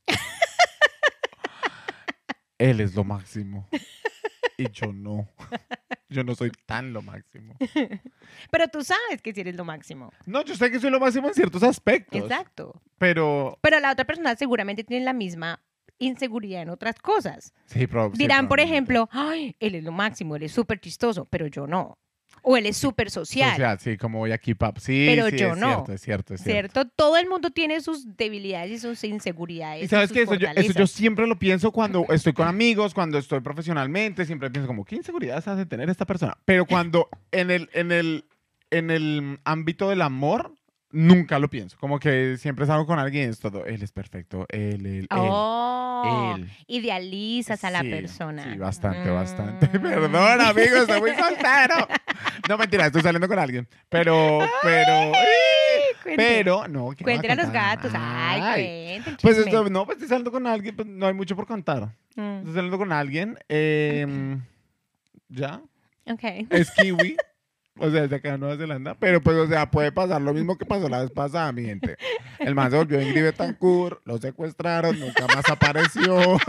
Él 2.58 2.82
es 2.82 2.96
lo 2.96 3.04
máximo. 3.04 3.70
Y 4.58 4.70
yo 4.72 4.92
no. 4.92 5.30
Yo 6.10 6.24
no 6.24 6.36
soy 6.36 6.52
tan 6.66 6.94
lo 6.94 7.02
máximo. 7.02 7.56
Pero 8.52 8.68
tú 8.70 8.84
sabes 8.84 9.22
que 9.22 9.34
si 9.34 9.42
eres 9.42 9.56
lo 9.56 9.66
máximo. 9.66 10.12
No, 10.26 10.44
yo 10.44 10.56
sé 10.56 10.72
que 10.72 10.80
soy 10.80 10.90
lo 10.90 11.00
máximo 11.00 11.28
en 11.28 11.34
ciertos 11.34 11.64
aspectos. 11.64 12.22
Exacto. 12.22 12.82
Pero... 12.98 13.58
Pero 13.62 13.80
la 13.80 13.92
otra 13.92 14.06
persona 14.06 14.36
seguramente 14.36 14.84
tiene 14.84 15.04
la 15.06 15.14
misma 15.14 15.62
inseguridad 16.00 16.62
en 16.62 16.70
otras 16.70 16.96
cosas. 17.00 17.54
Sí, 17.66 17.88
prob- 17.88 18.12
sí, 18.12 18.20
Dirán, 18.20 18.48
por 18.48 18.58
probablemente. 18.58 18.94
ejemplo, 18.94 19.10
ay, 19.12 19.56
él 19.60 19.76
es 19.76 19.84
lo 19.84 19.92
máximo, 19.92 20.36
él 20.36 20.44
es 20.44 20.52
súper 20.52 20.80
chistoso, 20.80 21.26
pero 21.26 21.48
yo 21.48 21.68
no. 21.68 21.98
O 22.42 22.56
él 22.56 22.66
es 22.66 22.78
súper 22.78 23.10
social. 23.12 23.52
Social, 23.52 23.80
sí, 23.80 23.98
como 23.98 24.20
voy 24.20 24.32
a 24.32 24.38
keep 24.38 24.62
up. 24.64 24.80
Sí, 24.80 25.06
Pero 25.08 25.30
sí, 25.30 25.38
yo 25.38 25.54
es 25.54 25.58
no. 25.58 25.68
cierto, 25.68 25.94
es 25.94 26.02
cierto, 26.02 26.34
es 26.34 26.42
cierto. 26.42 26.74
¿Cierto? 26.74 26.92
Todo 26.96 27.18
el 27.18 27.28
mundo 27.28 27.50
tiene 27.50 27.82
sus 27.82 28.16
debilidades 28.16 28.72
y 28.72 28.80
sus 28.80 29.04
inseguridades. 29.04 29.84
Y 29.84 29.88
sabes 29.88 30.12
que 30.12 30.22
eso 30.22 30.36
yo, 30.36 30.48
eso 30.48 30.56
yo 30.56 30.64
fortalezas. 30.64 30.92
siempre 30.92 31.28
lo 31.28 31.38
pienso 31.38 31.72
cuando 31.72 32.06
estoy 32.10 32.34
con 32.34 32.48
amigos, 32.48 32.94
cuando 32.94 33.18
estoy 33.18 33.42
profesionalmente, 33.42 34.26
siempre 34.26 34.50
pienso 34.50 34.68
como, 34.68 34.86
¿qué 34.86 34.96
inseguridades 34.96 35.48
hace 35.48 35.66
tener 35.66 35.90
esta 35.90 36.06
persona? 36.06 36.38
Pero 36.46 36.66
cuando 36.66 37.10
en 37.32 37.52
el, 37.52 37.70
en 37.74 37.92
el, 37.92 38.26
en 38.72 38.92
el 38.92 39.40
ámbito 39.44 39.90
del 39.90 40.02
amor, 40.02 40.54
nunca 40.92 41.40
lo 41.40 41.50
pienso. 41.50 41.78
Como 41.80 42.00
que 42.00 42.38
siempre 42.38 42.66
salgo 42.66 42.86
con 42.86 43.00
alguien 43.00 43.28
y 43.28 43.32
es 43.32 43.40
todo, 43.40 43.66
él 43.66 43.84
es 43.84 43.92
perfecto, 43.92 44.46
él, 44.50 44.86
él, 44.86 45.00
él. 45.02 45.08
Oh, 45.12 45.67
él. 46.36 46.50
idealizas 46.68 47.64
a 47.64 47.70
la 47.72 47.82
Sí, 47.82 47.90
persona. 47.90 48.44
Sí, 48.54 48.58
bastante, 48.58 49.10
Mm. 49.10 49.14
bastante. 49.14 49.68
Perdón, 49.68 50.42
amigo, 50.42 50.76
estoy 50.78 51.00
muy 51.00 51.12
soltero. 51.16 51.88
No, 52.50 52.58
mentira, 52.58 52.86
estoy 52.88 53.02
saliendo 53.02 53.28
con 53.28 53.40
alguien. 53.40 53.68
Pero, 53.90 54.40
pero, 54.62 55.12
pero, 56.04 56.68
no. 56.68 56.90
¿qué 56.92 57.04
voy 57.04 57.14
Cuéntale 57.18 57.34
a 57.34 57.36
los 57.46 57.52
gatos. 57.52 57.92
Ay, 57.96 58.42
Ay. 58.42 59.16
Pues 59.22 59.38
esto, 59.38 59.70
no, 59.70 59.86
pues 59.86 59.98
estoy 59.98 60.10
saliendo 60.10 60.32
con 60.32 60.48
alguien, 60.48 60.76
pues 60.76 60.88
no 60.88 61.06
hay 61.08 61.14
mucho 61.14 61.36
por 61.36 61.46
contar. 61.46 61.90
Mm, 62.16 62.38
Estoy 62.40 62.54
saliendo 62.54 62.78
con 62.78 62.92
alguien. 62.92 63.38
eh, 63.50 64.38
¿Ya? 65.30 65.62
Ok. 66.10 66.24
Es 66.50 66.72
kiwi. 66.72 67.18
O 67.80 67.90
sea, 67.90 68.04
es 68.04 68.10
de 68.10 68.16
acá 68.16 68.32
de 68.32 68.38
Nueva 68.38 68.58
Zelanda. 68.58 68.96
Pero 68.96 69.22
pues, 69.22 69.38
o 69.38 69.48
sea, 69.48 69.70
puede 69.70 69.92
pasar 69.92 70.22
lo 70.22 70.34
mismo 70.34 70.58
que 70.58 70.66
pasó 70.66 70.90
la 70.90 71.02
vez 71.02 71.12
pasada, 71.12 71.52
mi 71.52 71.66
gente. 71.66 71.98
El 72.40 72.56
man 72.56 72.72
se 72.72 72.78
volvió 72.78 73.02
Ingrid 73.02 73.24
Betancourt, 73.24 74.02
lo 74.06 74.18
secuestraron, 74.18 75.00
nunca 75.00 75.28
más 75.28 75.48
apareció. 75.50 76.38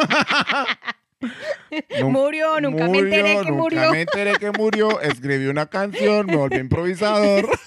Murió, 2.05 2.61
nunca 2.61 2.87
me 2.87 3.01
enteré 3.01 3.23
que 3.23 3.51
nunca 3.51 3.53
murió. 3.53 3.91
me 3.91 4.01
enteré 4.03 4.33
que 4.35 4.51
murió. 4.53 5.01
Escribí 5.01 5.47
una 5.47 5.67
canción, 5.67 6.27
me 6.27 6.37
volví 6.37 6.59
improvisador. 6.59 7.49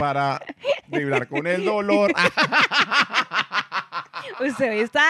para 0.00 0.40
vibrar 0.86 1.28
con 1.28 1.46
el 1.46 1.64
dolor. 1.64 2.12
Usted 4.40 4.72
está 4.72 5.06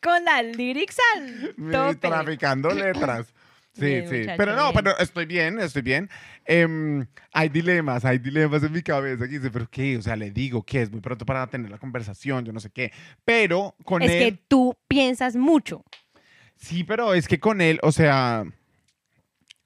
con 0.00 0.24
las 0.24 0.44
lyrics 0.44 0.96
al 1.16 1.54
tope. 1.72 2.08
traficando 2.08 2.70
letras. 2.70 3.34
Sí, 3.78 4.02
sí. 4.08 4.26
pero 4.36 4.54
no, 4.56 4.62
bien. 4.72 4.74
pero 4.74 4.98
estoy 4.98 5.26
bien, 5.26 5.58
estoy 5.60 5.82
bien. 5.82 6.08
Em, 6.44 7.06
hay 7.32 7.48
dilemas, 7.48 8.04
hay 8.04 8.18
dilemas 8.18 8.62
en 8.62 8.72
mi 8.72 8.82
cabeza 8.82 9.24
que 9.26 9.38
dice, 9.38 9.50
pero 9.50 9.68
qué, 9.70 9.96
o 9.96 10.02
sea, 10.02 10.16
le 10.16 10.30
digo 10.30 10.62
que 10.64 10.82
es 10.82 10.90
muy 10.90 11.00
pronto 11.00 11.24
para 11.26 11.46
tener 11.46 11.70
la 11.70 11.78
conversación, 11.78 12.44
yo 12.44 12.52
no 12.52 12.60
sé 12.60 12.70
qué. 12.70 12.92
Pero 13.24 13.74
con 13.84 14.02
Es 14.02 14.10
él, 14.12 14.18
que 14.18 14.42
tú 14.48 14.76
piensas 14.88 15.36
mucho. 15.36 15.84
sí, 16.56 16.84
pero 16.84 17.14
es 17.14 17.28
que 17.28 17.38
con 17.40 17.60
él, 17.60 17.78
o 17.82 17.92
sea, 17.92 18.44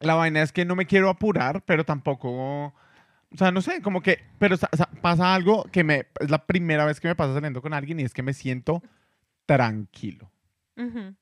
la 0.01 0.15
vaina 0.15 0.43
es 0.43 0.53
que 0.53 0.65
no 0.65 0.75
me 0.77 0.87
quiero 0.87 1.09
apurar, 1.09 1.63
pero 1.65 1.85
tampoco, 1.85 2.29
o 2.67 3.37
sea, 3.37 3.51
no 3.53 3.63
sé, 3.63 3.81
como 3.83 4.03
que, 4.03 4.19
pero 4.39 4.57
sa- 4.57 4.69
sa- 4.77 4.91
pasa 5.01 5.35
algo 5.35 5.65
que 5.73 5.85
me, 5.85 6.07
es 6.21 6.31
la 6.31 6.45
primera 6.47 6.85
vez 6.85 7.01
que 7.01 7.09
me 7.09 7.15
pasa 7.15 7.35
saliendo 7.35 7.63
con 7.63 7.73
alguien 7.73 8.01
y 8.01 8.03
es 8.03 8.13
que 8.13 8.23
me 8.23 8.35
siento 8.35 8.83
tranquilo, 9.47 10.31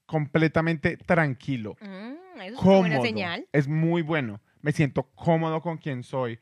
completamente 0.06 0.96
tranquilo. 0.96 1.76
Mm, 1.80 2.14
eso 2.46 2.54
es 2.56 2.60
una 2.60 2.62
cómodo. 2.62 2.80
buena 2.80 3.00
señal. 3.02 3.46
Es 3.52 3.68
muy 3.68 4.02
bueno. 4.02 4.40
Me 4.62 4.72
siento 4.72 5.04
cómodo 5.14 5.60
con 5.62 5.78
quien 5.78 6.02
soy, 6.02 6.38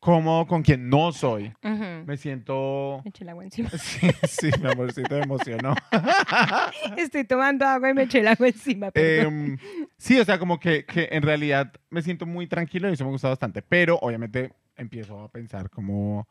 cómodo 0.00 0.46
con 0.46 0.62
quien 0.62 0.88
no 0.88 1.12
soy. 1.12 1.52
Me 1.62 2.16
siento... 2.16 3.00
Me 3.04 3.10
eché 3.10 3.22
el 3.24 3.28
agua 3.30 3.44
encima. 3.44 3.68
Sí, 3.78 4.10
sí, 4.26 4.50
mi 4.60 4.68
amorcito 4.70 5.14
me 5.14 5.22
emocionó. 5.22 5.74
Estoy 6.96 7.24
tomando 7.24 7.64
agua 7.66 7.90
y 7.90 7.94
me 7.94 8.02
eché 8.04 8.20
el 8.20 8.28
agua 8.28 8.48
encima. 8.48 8.90
Em, 8.94 9.56
sí, 9.98 10.18
o 10.18 10.24
sea, 10.24 10.38
como 10.38 10.58
que, 10.58 10.84
que 10.84 11.08
en 11.12 11.22
realidad 11.22 11.72
me 11.90 12.02
siento 12.02 12.26
muy 12.26 12.46
tranquilo 12.46 12.88
y 12.88 12.94
eso 12.94 13.04
me 13.04 13.10
gusta 13.10 13.28
bastante. 13.28 13.62
Pero 13.62 13.98
obviamente 14.02 14.52
empiezo 14.76 15.20
a 15.20 15.28
pensar 15.30 15.70
como... 15.70 16.26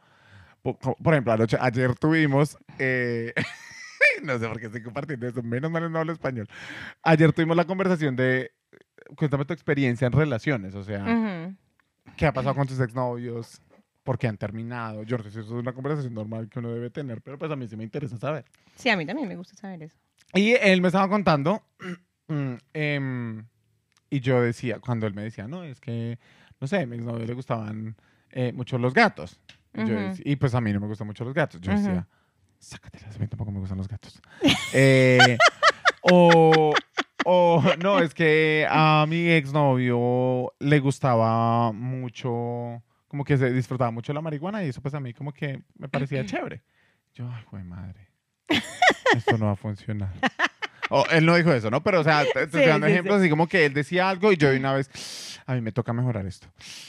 po- 0.61 0.77
co- 0.77 0.95
Por 1.01 1.13
ejemplo, 1.13 1.33
anoche, 1.33 1.57
ayer 1.59 1.95
tuvimos... 1.95 2.57
eh, 2.79 3.33
no 4.23 4.37
sé 4.39 4.47
por 4.47 4.59
qué 4.59 4.65
estoy 4.65 4.83
compartiendo 4.83 5.27
eso. 5.27 5.41
Menos 5.43 5.71
mal 5.71 5.89
no 5.91 5.99
hablo 5.99 6.11
español. 6.11 6.49
Ayer 7.03 7.31
tuvimos 7.31 7.55
la 7.55 7.65
conversación 7.65 8.15
de... 8.17 8.51
Cuéntame 9.15 9.45
tu 9.45 9.53
experiencia 9.53 10.07
en 10.07 10.13
relaciones. 10.13 10.75
O 10.75 10.83
sea... 10.83 11.03
Ujú. 11.03 11.55
¿Qué 12.17 12.25
ha 12.25 12.33
pasado 12.33 12.55
con 12.55 12.67
tus 12.67 12.79
exnovios? 12.79 13.61
¿Por 14.03 14.17
qué 14.17 14.27
han 14.27 14.37
terminado? 14.37 15.03
Yo 15.03 15.17
no 15.17 15.23
sé 15.23 15.31
si 15.31 15.39
eso 15.39 15.47
es 15.47 15.61
una 15.61 15.73
conversación 15.73 16.13
normal 16.13 16.49
que 16.49 16.59
uno 16.59 16.69
debe 16.69 16.89
tener, 16.89 17.21
pero 17.21 17.37
pues 17.37 17.51
a 17.51 17.55
mí 17.55 17.67
sí 17.67 17.75
me 17.77 17.83
interesa 17.83 18.17
saber. 18.17 18.45
Sí, 18.75 18.89
a 18.89 18.97
mí 18.97 19.05
también 19.05 19.27
me 19.27 19.35
gusta 19.35 19.55
saber 19.55 19.83
eso. 19.83 19.95
Y 20.33 20.51
él 20.53 20.81
me 20.81 20.87
estaba 20.87 21.07
contando, 21.07 21.63
mm, 22.27 22.53
em, 22.73 23.45
y 24.09 24.19
yo 24.19 24.41
decía, 24.41 24.79
cuando 24.79 25.05
él 25.07 25.13
me 25.13 25.23
decía, 25.23 25.47
no, 25.47 25.63
es 25.63 25.79
que, 25.79 26.17
no 26.59 26.67
sé, 26.67 26.79
a 26.79 26.85
mi 26.85 26.95
exnovio 26.95 27.25
le 27.25 27.33
gustaban 27.33 27.95
eh, 28.31 28.51
mucho 28.53 28.77
los 28.77 28.93
gatos. 28.93 29.39
Y, 29.73 29.83
yo 29.85 29.93
Ujú. 29.93 30.03
dec- 30.03 30.21
y 30.25 30.35
pues 30.37 30.55
a 30.55 30.61
mí 30.61 30.73
no 30.73 30.79
me 30.79 30.87
gustan 30.87 31.07
mucho 31.07 31.23
los 31.23 31.33
gatos. 31.33 31.61
Yo 31.61 31.71
Ujú. 31.71 31.79
decía, 31.79 32.07
sácatelas, 32.57 33.15
a 33.15 33.19
mí 33.19 33.27
tampoco 33.27 33.51
me 33.51 33.59
gustan 33.59 33.77
los 33.77 33.87
gatos. 33.87 34.19
Eh, 34.73 35.37
o, 36.01 36.73
O 37.25 37.61
no, 37.83 37.99
es 37.99 38.13
que 38.13 38.65
a 38.69 39.05
mi 39.07 39.29
exnovio 39.29 40.53
le 40.59 40.79
gustaba 40.79 41.71
mucho, 41.71 42.81
como 43.07 43.23
que 43.25 43.37
se 43.37 43.51
disfrutaba 43.51 43.91
mucho 43.91 44.13
la 44.13 44.21
marihuana 44.21 44.63
y 44.63 44.69
eso 44.69 44.81
pues 44.81 44.93
a 44.93 44.99
mí 44.99 45.13
como 45.13 45.33
que 45.33 45.61
me 45.77 45.89
parecía 45.89 46.25
chévere. 46.25 46.63
Yo, 47.13 47.29
ay, 47.29 47.43
güey, 47.51 47.63
madre, 47.63 48.07
esto 49.15 49.37
no 49.37 49.47
va 49.47 49.51
a 49.51 49.55
funcionar. 49.57 50.13
O, 50.91 51.05
él 51.11 51.25
no 51.25 51.35
dijo 51.35 51.51
eso, 51.51 51.69
¿no? 51.69 51.83
Pero, 51.83 51.99
o 51.99 52.03
sea, 52.03 52.23
te, 52.23 52.31
te 52.31 52.43
estoy 52.43 52.63
Sí, 52.63 52.67
dando 52.69 52.87
sí, 52.87 52.93
ejemplos 52.93 53.19
así 53.19 53.29
como 53.29 53.47
que 53.47 53.65
él 53.65 53.73
decía 53.73 54.09
algo 54.09 54.31
y 54.31 54.37
yo 54.37 54.49
de 54.49 54.57
una 54.57 54.73
vez, 54.73 55.39
a 55.45 55.53
mí 55.53 55.61
me 55.61 55.71
toca 55.71 55.93
mejorar 55.93 56.25
esto. 56.25 56.47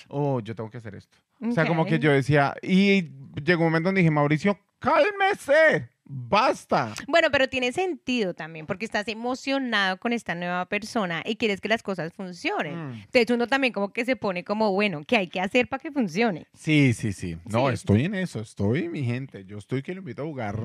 O 0.08 0.40
yo 0.40 0.54
tengo 0.54 0.70
que 0.70 0.78
hacer 0.78 0.94
esto. 0.94 1.18
O 1.42 1.52
sea, 1.52 1.66
como 1.66 1.84
que 1.84 1.98
yo 1.98 2.10
decía, 2.10 2.54
y 2.62 3.10
llegó 3.44 3.62
un 3.64 3.70
momento 3.70 3.88
donde 3.88 4.00
dije, 4.00 4.10
Mauricio, 4.10 4.58
cálmese, 4.80 5.88
basta. 6.04 6.92
Bueno, 7.06 7.28
pero 7.30 7.48
tiene 7.48 7.70
sentido 7.72 8.34
también, 8.34 8.66
porque 8.66 8.84
estás 8.84 9.06
emocionado 9.08 9.98
con 9.98 10.12
esta 10.12 10.34
nueva 10.34 10.66
persona 10.66 11.22
y 11.24 11.36
quieres 11.36 11.60
que 11.60 11.68
las 11.68 11.82
cosas 11.82 12.12
funcionen. 12.12 12.74
Mm. 12.88 12.92
Entonces 13.04 13.30
uno 13.30 13.46
también 13.46 13.72
como 13.72 13.92
que 13.92 14.04
se 14.04 14.16
pone 14.16 14.42
como, 14.42 14.72
bueno, 14.72 15.02
¿qué 15.06 15.16
hay 15.18 15.28
que 15.28 15.40
hacer 15.40 15.68
para 15.68 15.80
que 15.80 15.92
funcione? 15.92 16.46
Sí, 16.54 16.92
sí, 16.94 17.12
sí. 17.12 17.36
No, 17.44 17.68
Sí. 17.68 17.74
estoy 17.74 18.04
en 18.06 18.14
eso, 18.16 18.40
estoy, 18.40 18.88
mi 18.88 19.04
gente. 19.04 19.44
Yo 19.44 19.58
estoy 19.58 19.82
que 19.82 19.92
lo 19.94 20.00
invito 20.00 20.22
a 20.22 20.24
jugar 20.26 20.56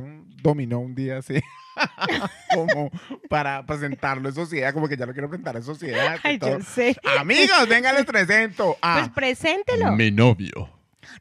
dominó 0.42 0.80
un 0.80 0.96
día 0.96 1.18
así. 1.20 1.36
como 2.54 2.90
para 3.30 3.66
presentarlo 3.66 4.30
en 4.30 4.36
sociedad, 4.36 4.74
como 4.74 4.88
que 4.88 4.96
ya 4.98 5.06
lo 5.06 5.12
quiero 5.14 5.28
presentar 5.30 5.58
en 5.58 5.64
sociedad. 5.64 6.18
Ay, 6.24 6.40
yo 6.40 6.62
sé. 6.62 6.96
Amigos, 7.20 7.68
vengan, 7.70 7.96
les 7.96 8.06
presento 8.06 8.78
a 8.82 9.00
Pues 9.00 9.10
preséntelo. 9.10 9.92
mi 9.92 10.10
novio. 10.10 10.70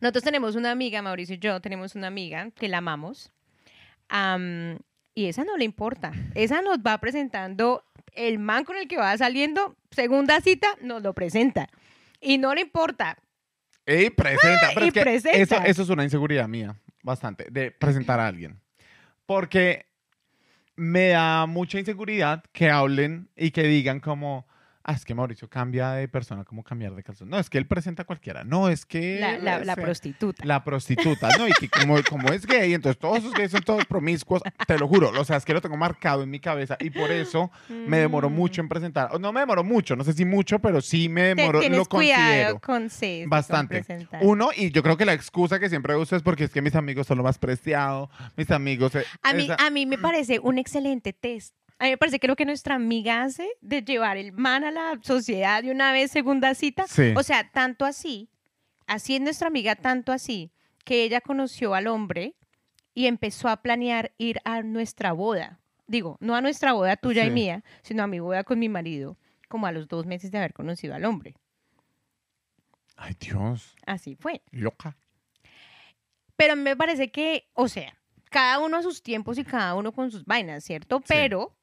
Nosotros 0.01 0.25
tenemos 0.25 0.57
una 0.57 0.71
amiga, 0.71 1.03
Mauricio 1.03 1.37
y 1.37 1.39
yo 1.39 1.61
tenemos 1.61 1.95
una 1.95 2.07
amiga 2.07 2.51
que 2.53 2.69
la 2.69 2.79
amamos. 2.79 3.33
am, 4.09 4.79
y 5.15 5.27
esa 5.27 5.45
no 5.45 5.57
le 5.57 5.65
importa. 5.65 6.13
Esa 6.35 6.61
nos 6.61 6.79
va 6.79 6.99
presentando 6.99 7.85
el 8.13 8.39
man 8.39 8.65
con 8.65 8.77
el 8.77 8.89
que 8.89 8.97
va 8.97 9.17
saliendo. 9.17 9.77
Segunda 9.91 10.41
cita, 10.41 10.69
nos 10.81 11.03
lo 11.03 11.15
presenta. 11.15 11.69
Y 12.21 12.39
no 12.39 12.55
le 12.55 12.63
importa. 12.63 13.17
Y 13.87 14.11
presenta. 14.11 14.71
Pero 14.75 14.87
y 14.87 14.89
es 14.89 14.95
que 14.95 15.01
presenta. 15.03 15.39
Eso, 15.39 15.57
eso 15.65 15.83
es 15.83 15.89
una 15.89 16.03
inseguridad 16.05 16.49
mía, 16.49 16.75
bastante, 17.03 17.47
de 17.51 17.71
presentar 17.71 18.19
a 18.19 18.27
alguien. 18.27 18.61
Porque 19.27 19.87
me 20.77 21.09
da 21.09 21.47
mucha 21.47 21.79
inseguridad 21.79 22.43
que 22.53 22.71
hablen 22.71 23.29
y 23.37 23.51
que 23.51 23.63
digan 23.63 24.01
como, 24.01 24.47
ah, 24.85 24.93
es 24.93 25.05
que 25.05 25.15
Mauricio 25.15 25.49
cambia 25.49 25.93
de 25.93 26.07
persona, 26.09 26.45
como 26.45 26.63
cambiar 26.63 26.95
de 26.95 27.03
calzón. 27.03 27.29
No, 27.31 27.39
es 27.39 27.49
que 27.51 27.59
él 27.59 27.67
presenta 27.67 28.03
a 28.03 28.05
cualquiera. 28.05 28.45
No, 28.45 28.69
es 28.69 28.85
que... 28.87 29.19
La, 29.19 29.39
la- 29.39 29.65
la 29.65 29.73
ese- 29.73 29.83
prostituta. 29.83 30.45
La 30.45 30.63
prostituta, 30.63 31.29
¿no? 31.39 31.49
Y 31.49 31.53
que 31.53 31.69
como, 31.69 31.97
como 32.09 32.29
es 32.33 32.47
gay, 32.47 32.75
entonces 32.75 32.99
todos 33.01 33.19
esos 33.19 33.33
gays 33.33 33.51
son 33.51 33.63
todos 33.63 33.85
promiscuos, 33.87 34.43
te 34.67 34.79
lo 34.79 34.87
juro. 34.87 35.11
O 35.19 35.25
sea, 35.25 35.37
es 35.39 35.45
que 35.45 35.53
lo 35.55 35.61
tengo 35.61 35.77
marcado 35.77 36.23
en 36.23 36.31
mi 36.31 36.39
cabeza 36.41 36.77
y 36.81 36.91
por 36.91 37.11
eso 37.11 37.51
me 37.69 37.99
demoró 37.99 38.29
Mm. 38.31 38.35
mucho 38.35 38.61
en 38.61 38.69
presentar. 38.69 39.09
O 39.13 39.19
No 39.19 39.33
me 39.33 39.41
demoró 39.41 39.65
mucho, 39.65 39.97
no 39.97 40.05
sé 40.05 40.13
si 40.13 40.25
mucho, 40.25 40.59
pero 40.59 40.81
sí 40.81 41.09
me 41.09 41.35
demoró, 41.35 41.61
lo 41.69 41.85
considero. 41.87 42.59
con 42.61 42.91
sí, 42.91 43.21
con 43.23 43.31
Bastante. 43.31 43.83
presentar. 43.83 44.21
Uno, 44.23 44.51
y 44.55 44.71
yo 44.71 44.83
creo 44.83 44.97
que 44.97 45.05
la 45.07 45.13
excusa 45.15 45.59
que 45.59 45.69
siempre 45.69 45.97
uso 45.97 46.15
es 46.17 46.23
porque 46.23 46.45
es 46.45 46.51
que 46.51 46.61
mis 46.63 46.75
amigos 46.75 47.07
son 47.07 47.19
lo 47.19 47.25
más 47.25 47.39
preciado, 47.39 48.11
mis 48.37 48.51
amigos... 48.51 48.95
eh, 48.95 49.05
A 49.23 49.33
mí, 49.33 49.45
esa- 49.45 49.57
a 49.67 49.71
mí 49.71 49.87
me 49.87 49.99
parece 49.99 50.39
un 50.41 50.59
excelente 50.59 51.13
test. 51.13 51.55
A 51.85 51.87
mí 51.87 51.91
me 51.91 51.99
parece 51.99 52.19
que 52.19 52.29
lo 52.29 52.35
que 52.35 52.47
nuestra 52.47 52.77
amiga 52.77 53.25
hace 53.25 53.47
de 53.61 53.83
llevar 53.83 54.17
el 54.17 54.33
man 54.33 54.65
a 54.65 54.71
la 54.71 54.99
sociedad 55.03 55.63
de 55.63 55.71
una 55.71 55.93
vez 55.93 56.11
segunda 56.11 56.55
cita, 56.55 56.87
Sí. 56.87 57.13
o 57.15 57.23
sea, 57.23 57.51
tanto 57.53 57.85
así, 57.85 58.31
así 58.87 59.17
es 59.17 59.21
nuestra 59.21 59.49
amiga, 59.49 59.77
tanto 59.77 60.11
así, 60.11 60.51
que 60.87 61.05
ella 61.05 61.21
conoció 61.21 61.75
al 61.75 61.87
hombre 61.89 62.37
y 62.95 63.05
empezó 63.07 63.49
a 63.51 63.59
planear 63.61 64.15
ir 64.17 64.41
a 64.47 64.63
nuestra 64.63 65.13
boda. 65.13 65.61
Digo, 65.87 66.17
no 66.21 66.35
a 66.35 66.41
nuestra 66.41 66.73
boda 66.73 66.97
tuya 66.97 67.27
y 67.27 67.31
mía, 67.31 67.63
sino 67.83 68.03
a 68.03 68.07
mi 68.07 68.19
boda 68.19 68.45
con 68.45 68.59
mi 68.59 68.71
marido, 68.71 69.19
como 69.49 69.67
a 69.67 69.73
los 69.73 69.87
dos 69.87 70.07
meses 70.07 70.31
de 70.31 70.39
haber 70.39 70.55
conocido 70.55 70.95
al 70.95 71.05
hombre. 71.05 71.35
Ay, 72.97 73.15
Dios, 73.21 73.77
Así 73.85 74.15
fue. 74.17 74.41
loca. 74.53 74.97
Pero 76.37 76.55
a 76.55 76.57
mí 76.57 76.63
me 76.63 76.77
parece 76.77 77.11
que, 77.11 77.51
o 77.53 77.69
sea, 77.69 77.95
cada 78.31 78.59
uno 78.61 78.79
a 78.79 78.83
sus 78.83 79.03
tiempos 79.03 79.37
y 79.37 79.45
cada 79.45 79.75
uno 79.75 79.93
con 79.93 80.11
sus 80.11 80.25
vainas, 80.25 80.65
¿cierto? 80.65 81.03
Pero, 81.07 81.55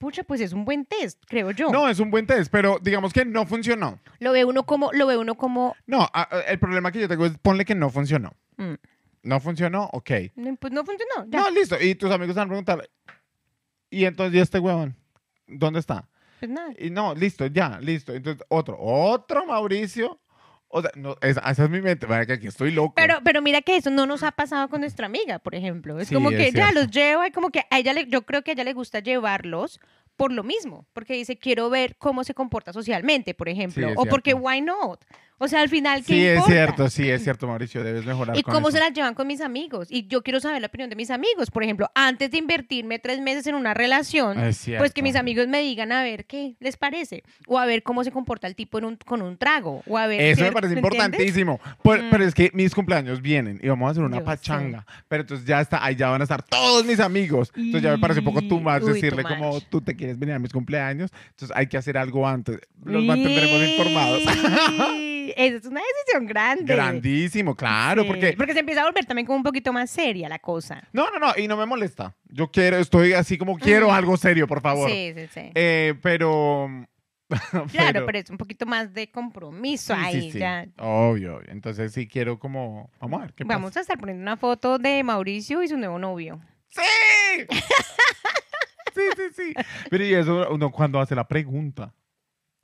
pucha, 0.00 0.24
pues 0.24 0.40
es 0.40 0.52
un 0.54 0.64
buen 0.64 0.84
test, 0.86 1.22
creo 1.28 1.50
yo. 1.52 1.70
No, 1.70 1.86
es 1.88 2.00
un 2.00 2.10
buen 2.10 2.26
test, 2.26 2.50
pero 2.50 2.78
digamos 2.80 3.12
que 3.12 3.24
no 3.24 3.44
funcionó. 3.46 4.00
Lo 4.18 4.32
ve 4.32 4.44
uno 4.44 4.64
como, 4.64 4.90
lo 4.92 5.06
ve 5.06 5.16
uno 5.18 5.34
como, 5.36 5.76
No, 5.86 6.00
a- 6.12 6.28
a- 6.34 6.40
el 6.40 6.58
problema 6.58 6.90
que 6.90 7.00
yo 7.00 7.06
tengo 7.08 7.26
es 7.26 7.36
ponle 7.38 7.64
que 7.64 7.74
no 7.74 7.90
funcionó. 7.90 8.32
mm, 8.56 8.74
No 9.22 9.38
funcionó, 9.38 9.90
ok. 9.92 10.10
no, 10.36 10.56
pues 10.56 10.72
no 10.72 10.82
funcionó. 10.84 11.26
Ya, 11.28 11.40
No, 11.40 11.50
listo. 11.50 11.76
Y 11.78 11.94
tus 11.94 12.10
amigos 12.10 12.34
van 12.34 12.46
a 12.46 12.48
preguntar, 12.48 12.88
¿y 13.90 14.04
entonces 14.06 14.34
¿y 14.34 14.40
este 14.40 14.58
huevón? 14.58 14.96
¿Dónde 15.46 15.80
está? 15.80 16.08
pues 16.38 16.50
nada. 16.50 16.72
Y 16.78 16.88
no, 16.88 17.14
listo, 17.14 17.44
ya, 17.46 17.78
listo. 17.80 18.14
Entonces, 18.14 18.42
otro, 18.48 18.76
otro 18.80 19.44
Mauricio. 19.44 20.18
O 20.72 20.82
sea, 20.82 20.90
no, 20.94 21.16
esa, 21.20 21.40
esa 21.50 21.64
es 21.64 21.70
mi 21.70 21.80
mente. 21.80 22.06
Vaya 22.06 22.24
que 22.26 22.34
aquí 22.34 22.46
estoy 22.46 22.70
loco. 22.70 22.94
Pero, 22.94 23.18
pero 23.24 23.42
mira 23.42 23.60
que 23.60 23.76
eso 23.76 23.90
no 23.90 24.06
nos 24.06 24.22
ha 24.22 24.30
pasado 24.30 24.68
con 24.68 24.80
nuestra 24.80 25.06
amiga, 25.06 25.40
por 25.40 25.56
ejemplo. 25.56 25.98
Es 25.98 26.08
Sí, 26.08 26.14
como 26.14 26.30
es 26.30 26.36
que 26.36 26.52
ya 26.52 26.70
los 26.70 26.88
lleva 26.90 27.26
y 27.26 27.32
como 27.32 27.50
que 27.50 27.64
a 27.70 27.78
ella 27.78 27.92
le, 27.92 28.06
yo 28.06 28.22
creo 28.22 28.42
que 28.42 28.52
a 28.52 28.54
ella 28.54 28.64
le 28.64 28.72
gusta 28.72 29.00
llevarlos 29.00 29.80
por 30.20 30.32
lo 30.32 30.44
mismo, 30.44 30.86
porque 30.92 31.14
dice, 31.14 31.38
quiero 31.38 31.70
ver 31.70 31.96
cómo 31.96 32.24
se 32.24 32.34
comporta 32.34 32.74
socialmente, 32.74 33.32
por 33.32 33.48
ejemplo, 33.48 33.88
es 33.88 33.94
o 33.96 34.04
porque 34.04 34.32
cierto. 34.32 34.46
why 34.46 34.60
not? 34.60 35.00
O 35.42 35.48
sea, 35.48 35.62
al 35.62 35.70
final, 35.70 36.00
¿qué 36.04 36.12
sí, 36.12 36.20
es 36.26 36.34
importa? 36.36 36.52
cierto, 36.52 36.90
sí, 36.90 37.08
es 37.08 37.22
cierto, 37.24 37.46
Mauricio. 37.46 37.82
Debes 37.82 38.04
mejorar 38.04 38.36
¿Y 38.36 38.42
con 38.42 38.52
cómo 38.52 38.68
eso. 38.68 38.76
se 38.76 38.84
las 38.84 38.92
llevan 38.92 39.14
con 39.14 39.26
mis 39.26 39.40
amigos? 39.40 39.88
Y 39.90 40.06
yo 40.06 40.22
quiero 40.22 40.38
saber 40.38 40.60
la 40.60 40.66
opinión 40.66 40.90
de 40.90 40.96
mis 40.96 41.10
amigos. 41.10 41.50
Por 41.50 41.62
ejemplo, 41.64 41.88
antes 41.94 42.30
de 42.30 42.36
invertirme 42.36 42.98
tres 42.98 43.22
meses 43.22 43.46
en 43.46 43.54
una 43.54 43.72
relación, 43.72 44.38
Es 44.38 44.66
pues 44.76 44.92
que 44.92 45.02
mis 45.02 45.16
amigos 45.16 45.48
me 45.48 45.62
digan 45.62 45.92
a 45.92 46.02
ver 46.02 46.26
qué 46.26 46.56
les 46.60 46.76
parece. 46.76 47.22
O 47.46 47.58
a 47.58 47.64
ver 47.64 47.82
cómo 47.82 48.04
se 48.04 48.10
comporta 48.12 48.46
el 48.48 48.54
tipo 48.54 48.76
en 48.80 48.84
un- 48.84 48.96
con 48.96 49.22
un 49.22 49.38
trago. 49.38 49.82
O 49.86 49.96
a 49.96 50.06
ver 50.06 50.20
Eso 50.20 50.40
qué- 50.42 50.48
me 50.48 50.52
parece 50.52 50.74
importantísimo. 50.74 51.58
Por- 51.82 52.02
Mm. 52.02 52.10
Pero 52.10 52.24
es 52.26 52.34
que 52.34 52.50
mis 52.52 52.74
cumpleaños 52.74 53.22
vienen 53.22 53.58
y 53.62 53.68
vamos 53.68 53.88
a 53.88 53.90
hacer 53.92 54.02
una 54.04 54.16
Yo 54.18 54.20
sé. 54.20 54.26
pachanga. 54.26 54.84
Pero 55.08 55.22
entonces 55.22 55.46
ya 55.46 55.62
está, 55.62 55.82
ahí 55.82 55.96
ya 55.96 56.10
van 56.10 56.20
a 56.20 56.24
estar 56.24 56.42
todos 56.42 56.84
mis 56.84 57.00
amigos. 57.00 57.50
Entonces 57.56 57.80
ya 57.82 57.92
me 57.92 57.98
parece 57.98 58.20
un 58.20 58.26
poco 58.26 58.42
too 58.42 58.60
much 58.60 58.82
Uy, 58.82 58.92
decirle 58.92 59.22
too 59.22 59.28
como 59.30 59.52
much. 59.54 59.64
tú 59.70 59.80
te 59.80 59.96
quieres 59.96 60.09
venir 60.18 60.34
a 60.34 60.38
mis 60.38 60.52
cumpleaños. 60.52 61.10
Entonces 61.30 61.56
hay 61.56 61.66
que 61.66 61.76
hacer 61.76 61.96
algo 61.98 62.26
antes. 62.26 62.60
Los 62.84 63.04
mantendremos 63.04 63.68
informados. 63.68 64.22
Esa 65.36 65.56
es 65.56 65.64
una 65.64 65.80
decisión 65.80 66.26
grande. 66.26 66.64
Grandísimo, 66.64 67.54
claro, 67.54 68.02
Sí, 68.02 68.08
porque 68.08 68.34
Porque 68.36 68.52
se 68.52 68.60
empieza 68.60 68.82
a 68.82 68.84
volver 68.86 69.04
también 69.04 69.26
como 69.26 69.36
un 69.36 69.42
poquito 69.42 69.72
más 69.72 69.90
seria 69.90 70.28
la 70.28 70.38
cosa. 70.38 70.82
No, 70.92 71.10
no, 71.10 71.18
no, 71.18 71.32
y 71.36 71.48
no 71.48 71.56
me 71.56 71.66
molesta. 71.66 72.14
Yo 72.24 72.50
quiero, 72.50 72.76
estoy 72.76 73.12
así 73.12 73.38
como 73.38 73.58
quiero 73.58 73.92
algo 73.92 74.16
serio, 74.16 74.46
por 74.46 74.60
favor. 74.60 74.90
Sí, 74.90 75.12
sí, 75.16 75.26
sí. 75.32 75.50
Eh, 75.54 75.94
pero. 76.02 76.68
claro, 77.70 78.06
pero 78.06 78.18
es 78.18 78.28
un 78.28 78.36
poquito 78.36 78.66
más 78.66 78.92
de 78.92 79.10
compromiso 79.10 79.94
sí, 79.94 80.00
ahí. 80.02 80.32
sí. 80.32 80.38
ya. 80.38 80.66
Obvio, 80.78 81.36
obvio. 81.36 81.50
Entonces 81.52 81.92
sí 81.92 82.08
quiero 82.08 82.38
como. 82.38 82.90
Vamos 83.00 83.20
a 83.20 83.22
ver 83.22 83.34
qué 83.34 83.44
Vamos 83.44 83.76
a 83.76 83.80
estar 83.80 83.98
poniendo 83.98 84.22
una 84.22 84.36
foto 84.36 84.78
de 84.78 85.02
Mauricio 85.04 85.62
y 85.62 85.68
su 85.68 85.76
nuevo 85.76 85.98
novio. 85.98 86.40
¡Sí! 86.70 86.80
sí, 88.94 89.02
sí, 89.16 89.22
sí. 89.34 89.54
Pero 89.90 90.04
y 90.04 90.14
eso 90.14 90.48
uno 90.50 90.70
cuando 90.70 91.00
hace 91.00 91.14
la 91.14 91.26
pregunta. 91.26 91.92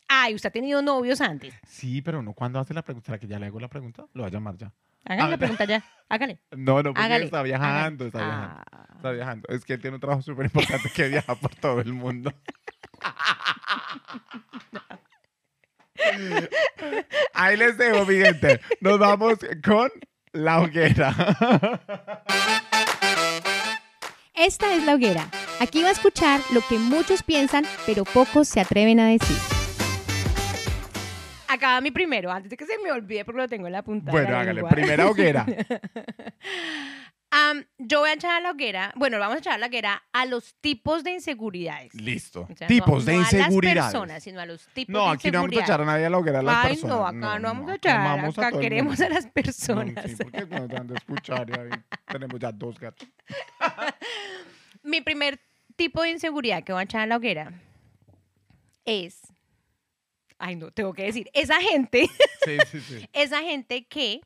Ay, 0.08 0.34
usted 0.34 0.48
ha 0.48 0.52
tenido 0.52 0.82
novios 0.82 1.20
antes. 1.20 1.54
Sí, 1.66 2.00
pero 2.02 2.20
uno 2.20 2.32
cuando 2.32 2.60
hace 2.60 2.74
la 2.74 2.82
pregunta. 2.82 3.06
¿Será 3.06 3.18
que 3.18 3.26
ya 3.26 3.38
le 3.38 3.46
hago 3.46 3.58
la 3.60 3.68
pregunta? 3.68 4.06
Lo 4.12 4.22
voy 4.22 4.28
a 4.28 4.32
llamar 4.32 4.56
ya. 4.56 4.72
Hágale 5.04 5.22
la 5.22 5.28
ver. 5.30 5.38
pregunta 5.38 5.64
ya. 5.64 5.84
Hágale. 6.08 6.38
No, 6.52 6.82
no, 6.82 6.90
porque 6.92 7.02
Hágale. 7.02 7.24
está 7.26 7.42
viajando, 7.42 8.06
está 8.06 8.18
viajando. 8.18 8.62
Ah. 8.72 8.86
Está 8.96 9.10
viajando. 9.12 9.48
Es 9.48 9.64
que 9.64 9.74
él 9.74 9.80
tiene 9.80 9.94
un 9.96 10.00
trabajo 10.00 10.22
súper 10.22 10.46
importante 10.46 10.90
que 10.90 11.08
viaja 11.08 11.34
por 11.34 11.54
todo 11.54 11.80
el 11.80 11.92
mundo. 11.92 12.32
Ahí 17.34 17.56
les 17.56 17.76
dejo, 17.78 18.04
mi 18.06 18.16
gente. 18.16 18.60
Nos 18.80 18.98
vamos 18.98 19.38
con 19.64 19.90
la 20.32 20.60
hoguera. 20.60 21.14
Esta 24.36 24.74
es 24.74 24.84
la 24.84 24.94
hoguera. 24.94 25.28
Aquí 25.60 25.82
va 25.82 25.88
a 25.88 25.92
escuchar 25.92 26.40
lo 26.52 26.60
que 26.68 26.78
muchos 26.78 27.22
piensan, 27.22 27.64
pero 27.86 28.04
pocos 28.04 28.48
se 28.48 28.60
atreven 28.60 29.00
a 29.00 29.08
decir. 29.08 29.36
Acaba 31.48 31.80
mi 31.80 31.90
primero, 31.90 32.30
antes 32.30 32.50
de 32.50 32.56
que 32.56 32.66
se 32.66 32.76
me 32.84 32.92
olvide 32.92 33.24
porque 33.24 33.40
lo 33.40 33.48
tengo 33.48 33.66
en 33.66 33.72
la 33.72 33.82
punta. 33.82 34.06
de 34.06 34.12
Bueno, 34.12 34.30
la 34.32 34.40
hágale. 34.40 34.54
lengua. 34.56 34.70
Primera 34.70 35.08
hoguera. 35.08 35.46
Yo 37.78 38.00
voy 38.00 38.10
a 38.10 38.12
echar 38.14 38.30
a 38.36 38.40
la 38.40 38.50
hoguera, 38.52 38.92
bueno, 38.96 39.18
vamos 39.18 39.36
a 39.36 39.38
echar 39.38 39.52
a 39.54 39.58
la 39.58 39.66
hoguera 39.66 40.02
a 40.12 40.24
los 40.26 40.54
tipos 40.60 41.04
de 41.04 41.12
inseguridades. 41.12 41.94
Listo. 41.94 42.46
O 42.50 42.56
sea, 42.56 42.66
Tipos 42.66 43.04
no- 43.04 43.12
de 43.12 43.16
no 43.18 43.26
a 43.26 43.32
las 43.32 43.54
personas, 43.74 44.22
sino 44.22 44.40
a 44.40 44.46
los 44.46 44.66
tipos 44.68 44.92
No, 44.92 45.06
de 45.06 45.10
aquí 45.12 45.30
no 45.30 45.40
vamos 45.42 45.56
a 45.56 45.60
echar 45.60 45.80
a 45.80 45.84
nadie 45.84 46.06
a 46.06 46.10
la 46.10 46.18
hoguera 46.18 46.38
a 46.38 46.42
las 46.42 46.56
Ay, 46.64 46.68
personas. 46.74 46.96
no, 46.96 47.06
acá 47.06 47.38
no, 47.38 47.48
vamos 47.48 47.70
a 47.70 47.74
echar, 47.74 47.96
a 47.96 48.26
acá 48.28 48.58
queremos 48.58 49.00
a 49.00 49.08
las 49.08 49.26
No, 49.26 49.32
personas. 49.32 49.94
sí, 50.10 50.16
porque 50.16 50.44
de 50.44 50.94
escuchar 50.94 51.46
tenemos 52.06 52.40
ya 52.40 52.52
dos 52.52 52.78
gatos. 52.78 53.08
Mi 54.82 55.00
primer 55.00 55.40
tipo 55.76 56.02
de 56.02 56.10
inseguridad 56.10 56.62
que 56.64 56.72
voy 56.72 56.80
a 56.80 56.84
echar 56.84 57.02
a 57.02 57.06
la 57.06 57.16
hoguera 57.16 57.52
es, 58.84 59.20
ay 60.38 60.56
no, 60.56 60.70
tengo 60.70 60.92
que 60.94 61.04
decir, 61.04 61.28
esa 61.34 61.60
gente, 61.60 62.08
Sí, 62.44 62.56
sí, 62.70 62.80
sí. 62.80 63.08
esa 63.12 63.40
gente 63.42 63.84
que 63.86 64.20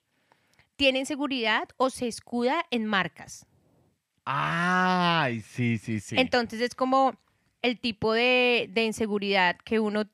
tiene 0.81 1.01
inseguridad 1.01 1.68
o 1.76 1.91
se 1.91 2.09
escuda 2.09 2.64
en 2.70 2.87
marcas. 2.87 3.45
Ay, 4.24 5.43
sí, 5.43 5.76
sí, 5.76 6.01
sí. 6.01 6.14
Entonces 6.18 6.59
es 6.62 6.74
como, 6.74 7.20
el 7.61 7.78
tipo 7.78 8.14
de, 8.14 8.66
de 8.72 8.85
inseguridad 8.85 9.59
que 9.62 9.78
uno, 9.78 10.05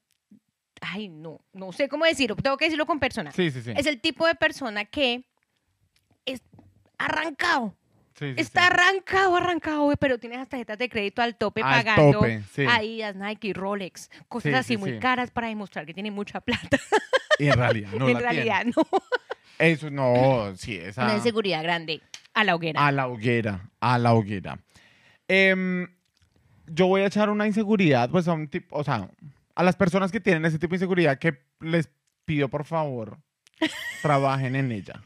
ay, 0.81 1.07
no, 1.07 1.41
no 1.53 1.71
sé 1.71 1.89
cómo 1.89 2.05
decirlo, 2.05 2.35
tengo 2.35 2.57
que 2.57 2.65
decirlo 2.65 2.85
con 2.85 2.99
persona. 2.99 3.31
Sí, 3.31 3.53
sí, 3.53 3.63
sí. 3.63 3.75
Es 3.77 3.87
el 3.87 4.01
tipo 4.01 4.27
de 4.27 4.35
persona 4.35 4.85
que 4.87 5.25
es 6.25 6.43
arrancado, 6.99 7.77
Sí, 8.19 8.35
sí, 8.35 8.41
está 8.41 8.63
sí. 8.63 8.73
arrancado, 8.73 9.37
arrancado, 9.37 9.93
pero 10.01 10.19
tienes 10.19 10.41
las 10.41 10.49
tarjetas 10.49 10.79
de 10.79 10.89
crédito 10.89 11.23
al 11.23 11.37
tope 11.37 11.63
Al 11.63 11.85
pagando 11.85 12.19
tope, 12.19 12.43
sí. 12.53 12.65
Adidas, 12.69 13.15
Nike, 13.15 13.53
Rolex, 13.53 14.11
cosas 14.27 14.51
Sí, 14.51 14.57
así 14.59 14.73
sí, 14.75 14.77
muy 14.79 14.99
caras 14.99 15.31
para 15.31 15.47
demostrar 15.47 15.87
que 15.87 15.95
tiene 15.95 16.11
mucha 16.11 16.41
plata. 16.41 16.77
Y 17.39 17.47
en 17.47 17.53
realidad 17.53 17.93
no 17.93 18.09
en 18.09 18.15
la 18.15 18.19
tiene. 18.19 18.33
realidad, 18.33 18.65
no. 18.75 18.83
Eso 19.59 19.91
no, 19.91 20.53
sí, 20.57 20.77
esa... 20.77 21.05
Una 21.05 21.15
inseguridad 21.15 21.63
grande 21.63 22.03
a 22.35 22.45
la 22.45 22.55
hoguera. 22.55 22.87
A 22.87 22.93
la 22.93 23.09
hoguera, 23.09 23.71
a 23.81 23.99
la 23.99 24.13
hoguera. 24.15 24.59
Em, 25.29 25.89
yo 26.67 26.87
voy 26.87 27.03
a 27.03 27.07
echar 27.07 27.31
una 27.31 27.47
inseguridad, 27.47 28.11
pues 28.11 28.29
a 28.29 28.33
un 28.35 28.49
tipo, 28.49 28.77
o 28.77 28.85
sea, 28.85 29.09
a 29.55 29.63
las 29.63 29.77
personas 29.77 30.13
que 30.13 30.21
tienen 30.21 30.45
ese 30.45 30.59
tipo 30.59 30.71
de 30.73 30.77
inseguridad 30.77 31.19
que 31.19 31.39
les 31.61 31.89
pido 32.25 32.49
por 32.49 32.65
favor 32.65 33.19
trabajen 34.03 34.55
en 34.57 34.73
ella. 34.73 35.01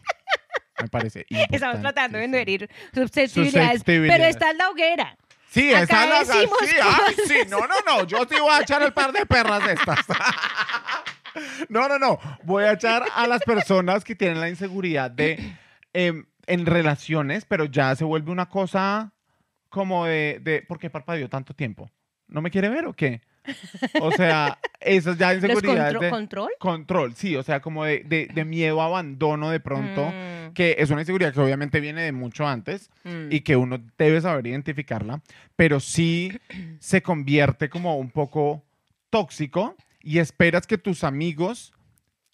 Me 0.80 0.88
parece. 0.88 1.26
Estamos 1.50 1.80
tratando 1.80 2.18
de 2.18 2.24
importantísimo. 2.24 2.36
herir 2.36 2.70
susceptibilidades, 2.94 3.84
pero 3.84 4.02
Susceptibilidades. 4.04 4.28
está 4.30 4.50
en 4.50 4.58
la 4.58 4.70
hoguera. 4.70 5.16
Sí, 5.50 5.74
Acá 5.74 5.82
esa 5.82 6.04
es 6.04 6.28
la 6.28 6.34
decimos 6.34 6.58
sí, 6.62 6.76
ay, 6.80 7.14
sí, 7.26 7.34
no, 7.48 7.58
no, 7.66 7.74
no, 7.84 8.04
yo 8.06 8.24
te 8.24 8.40
voy 8.40 8.52
a 8.52 8.60
echar 8.62 8.82
el 8.82 8.92
par 8.92 9.12
de 9.12 9.26
perras 9.26 9.66
estas. 9.68 9.98
No, 11.68 11.88
no, 11.88 11.98
no, 11.98 12.18
voy 12.44 12.64
a 12.64 12.72
echar 12.72 13.02
a 13.14 13.26
las 13.26 13.42
personas 13.42 14.04
que 14.04 14.14
tienen 14.14 14.40
la 14.40 14.48
inseguridad 14.48 15.10
de 15.10 15.56
em, 15.92 16.24
en 16.46 16.66
relaciones, 16.66 17.44
pero 17.44 17.64
ya 17.66 17.94
se 17.96 18.04
vuelve 18.04 18.30
una 18.32 18.48
cosa 18.48 19.12
como 19.68 20.06
de, 20.06 20.40
de 20.42 20.62
¿por 20.62 20.78
qué 20.78 20.90
parpadeó 20.90 21.28
tanto 21.28 21.54
tiempo? 21.54 21.90
¿No 22.28 22.40
me 22.42 22.50
quiere 22.50 22.68
ver 22.68 22.86
o 22.86 22.92
qué? 22.92 23.20
O 24.00 24.12
sea, 24.12 24.58
esas 24.80 25.16
ya 25.18 25.32
¿Los 25.32 25.42
inseguridades 25.44 25.94
contro- 25.94 26.00
de 26.00 26.10
control? 26.10 26.50
control, 26.58 27.14
sí, 27.14 27.34
o 27.36 27.42
sea, 27.42 27.60
como 27.60 27.84
de, 27.84 28.04
de, 28.04 28.28
de 28.32 28.44
miedo, 28.44 28.82
abandono 28.82 29.50
de 29.50 29.60
pronto, 29.60 30.12
Mm, 30.12 30.52
que 30.52 30.76
es 30.78 30.90
una 30.90 31.00
inseguridad 31.02 31.32
que 31.32 31.40
obviamente 31.40 31.80
viene 31.80 32.02
de 32.02 32.12
mucho 32.12 32.46
antes, 32.46 32.90
mm. 33.04 33.28
y 33.30 33.40
que 33.40 33.56
uno 33.56 33.78
debe 33.96 34.20
saber 34.20 34.46
identificarla, 34.46 35.22
pero 35.56 35.80
sí 35.80 36.38
se 36.80 37.02
convierte 37.02 37.68
como 37.70 37.96
un 37.96 38.10
poco 38.10 38.64
tóxico 39.10 39.76
y 40.02 40.18
esperas 40.18 40.66
que 40.66 40.78
tus 40.78 41.04
amigos 41.04 41.72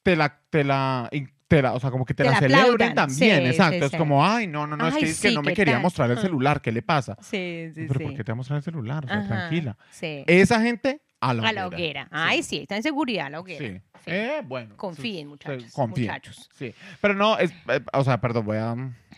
te 0.02 0.16
la, 0.16 0.40
te 0.50 0.64
la, 0.64 1.10
te 1.48 1.62
la- 1.62 1.72
o 1.74 1.80
sea, 1.80 1.90
como 1.90 2.04
que 2.04 2.14
te, 2.14 2.22
Te 2.22 2.28
la, 2.30 2.32
la 2.34 2.38
celebren 2.38 2.94
también, 2.94 3.42
Sí, 3.42 3.46
exacto. 3.48 3.78
sí, 3.78 3.84
es 3.84 3.90
sí. 3.92 3.96
como, 3.96 4.24
ay, 4.24 4.46
no, 4.46 4.66
no, 4.66 4.76
no, 4.76 4.86
es 4.88 4.94
que, 4.94 5.04
es 5.10 5.20
que 5.20 5.28
sí, 5.30 5.34
no 5.34 5.42
me 5.42 5.50
¿qué 5.52 5.56
quería 5.56 5.74
tal? 5.74 5.82
mostrar 5.82 6.10
el 6.10 6.18
celular, 6.18 6.60
¿qué 6.60 6.72
le 6.72 6.82
pasa? 6.82 7.16
Sí, 7.20 7.70
sí, 7.74 7.86
pero. 7.88 8.00
¿por 8.00 8.14
qué 8.14 8.24
te 8.24 8.32
va 8.32 8.34
a 8.34 8.36
mostrar 8.36 8.56
el 8.58 8.62
celular? 8.62 9.04
O 9.04 9.08
sea, 9.08 9.18
Ajá, 9.18 9.28
tranquila. 9.28 9.76
Sí. 9.90 10.24
Esa 10.26 10.60
gente, 10.60 11.00
a 11.20 11.34
la 11.34 11.48
a 11.48 11.52
la 11.52 11.66
hoguera. 11.66 12.08
Ay, 12.10 12.42
sí, 12.42 12.58
está 12.58 12.76
en 12.76 12.82
seguridad 12.82 13.30
la 13.30 13.40
hoguera. 13.40 13.66
Sí. 13.66 13.80
Sí. 14.04 14.10
Eh, 14.10 14.42
bueno. 14.44 14.76
Confíen, 14.76 15.28
muchachos. 15.28 15.72
confíen. 15.72 16.08
muchachos. 16.08 16.48
Sí, 16.54 16.72
pero 17.00 17.14
no, 17.14 17.38
es, 17.38 17.50
eh, 17.68 17.80
o 17.92 18.04
sea, 18.04 18.20
perdón, 18.20 18.46
voy 18.46 18.58
a 18.58 18.76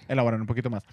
elaborar 0.08 0.40
un 0.40 0.46
poquito 0.46 0.70
más. 0.70 0.84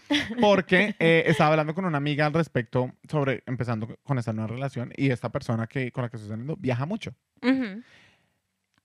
Porque 0.41 0.95
eh, 0.99 1.23
estaba 1.27 1.51
hablando 1.51 1.73
con 1.73 1.85
una 1.85 1.97
amiga 1.97 2.25
al 2.25 2.33
respecto 2.33 2.91
sobre 3.09 3.43
empezando 3.45 3.87
con 4.03 4.17
esta 4.17 4.33
nueva 4.33 4.47
relación 4.47 4.91
y 4.97 5.11
esta 5.11 5.29
persona 5.31 5.67
que, 5.67 5.91
con 5.91 6.03
la 6.03 6.09
que 6.09 6.17
estoy 6.17 6.29
saliendo 6.29 6.55
viaja 6.57 6.85
mucho. 6.85 7.15
Ujú, 7.41 7.83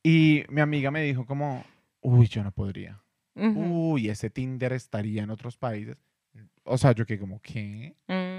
Y 0.02 0.44
mi 0.48 0.60
amiga 0.60 0.90
me 0.90 1.02
dijo 1.02 1.26
como, 1.26 1.64
uy, 2.00 2.26
yo 2.28 2.44
no 2.44 2.52
podría. 2.52 3.02
Uy, 3.34 4.08
ese 4.10 4.28
Tinder 4.28 4.72
estaría 4.72 5.22
en 5.22 5.30
otros 5.30 5.56
países. 5.56 5.96
O 6.64 6.76
sea, 6.78 6.92
yo 6.92 7.06
que 7.06 7.18
como, 7.18 7.40
¿qué? 7.40 7.96
Mm, 8.06 8.30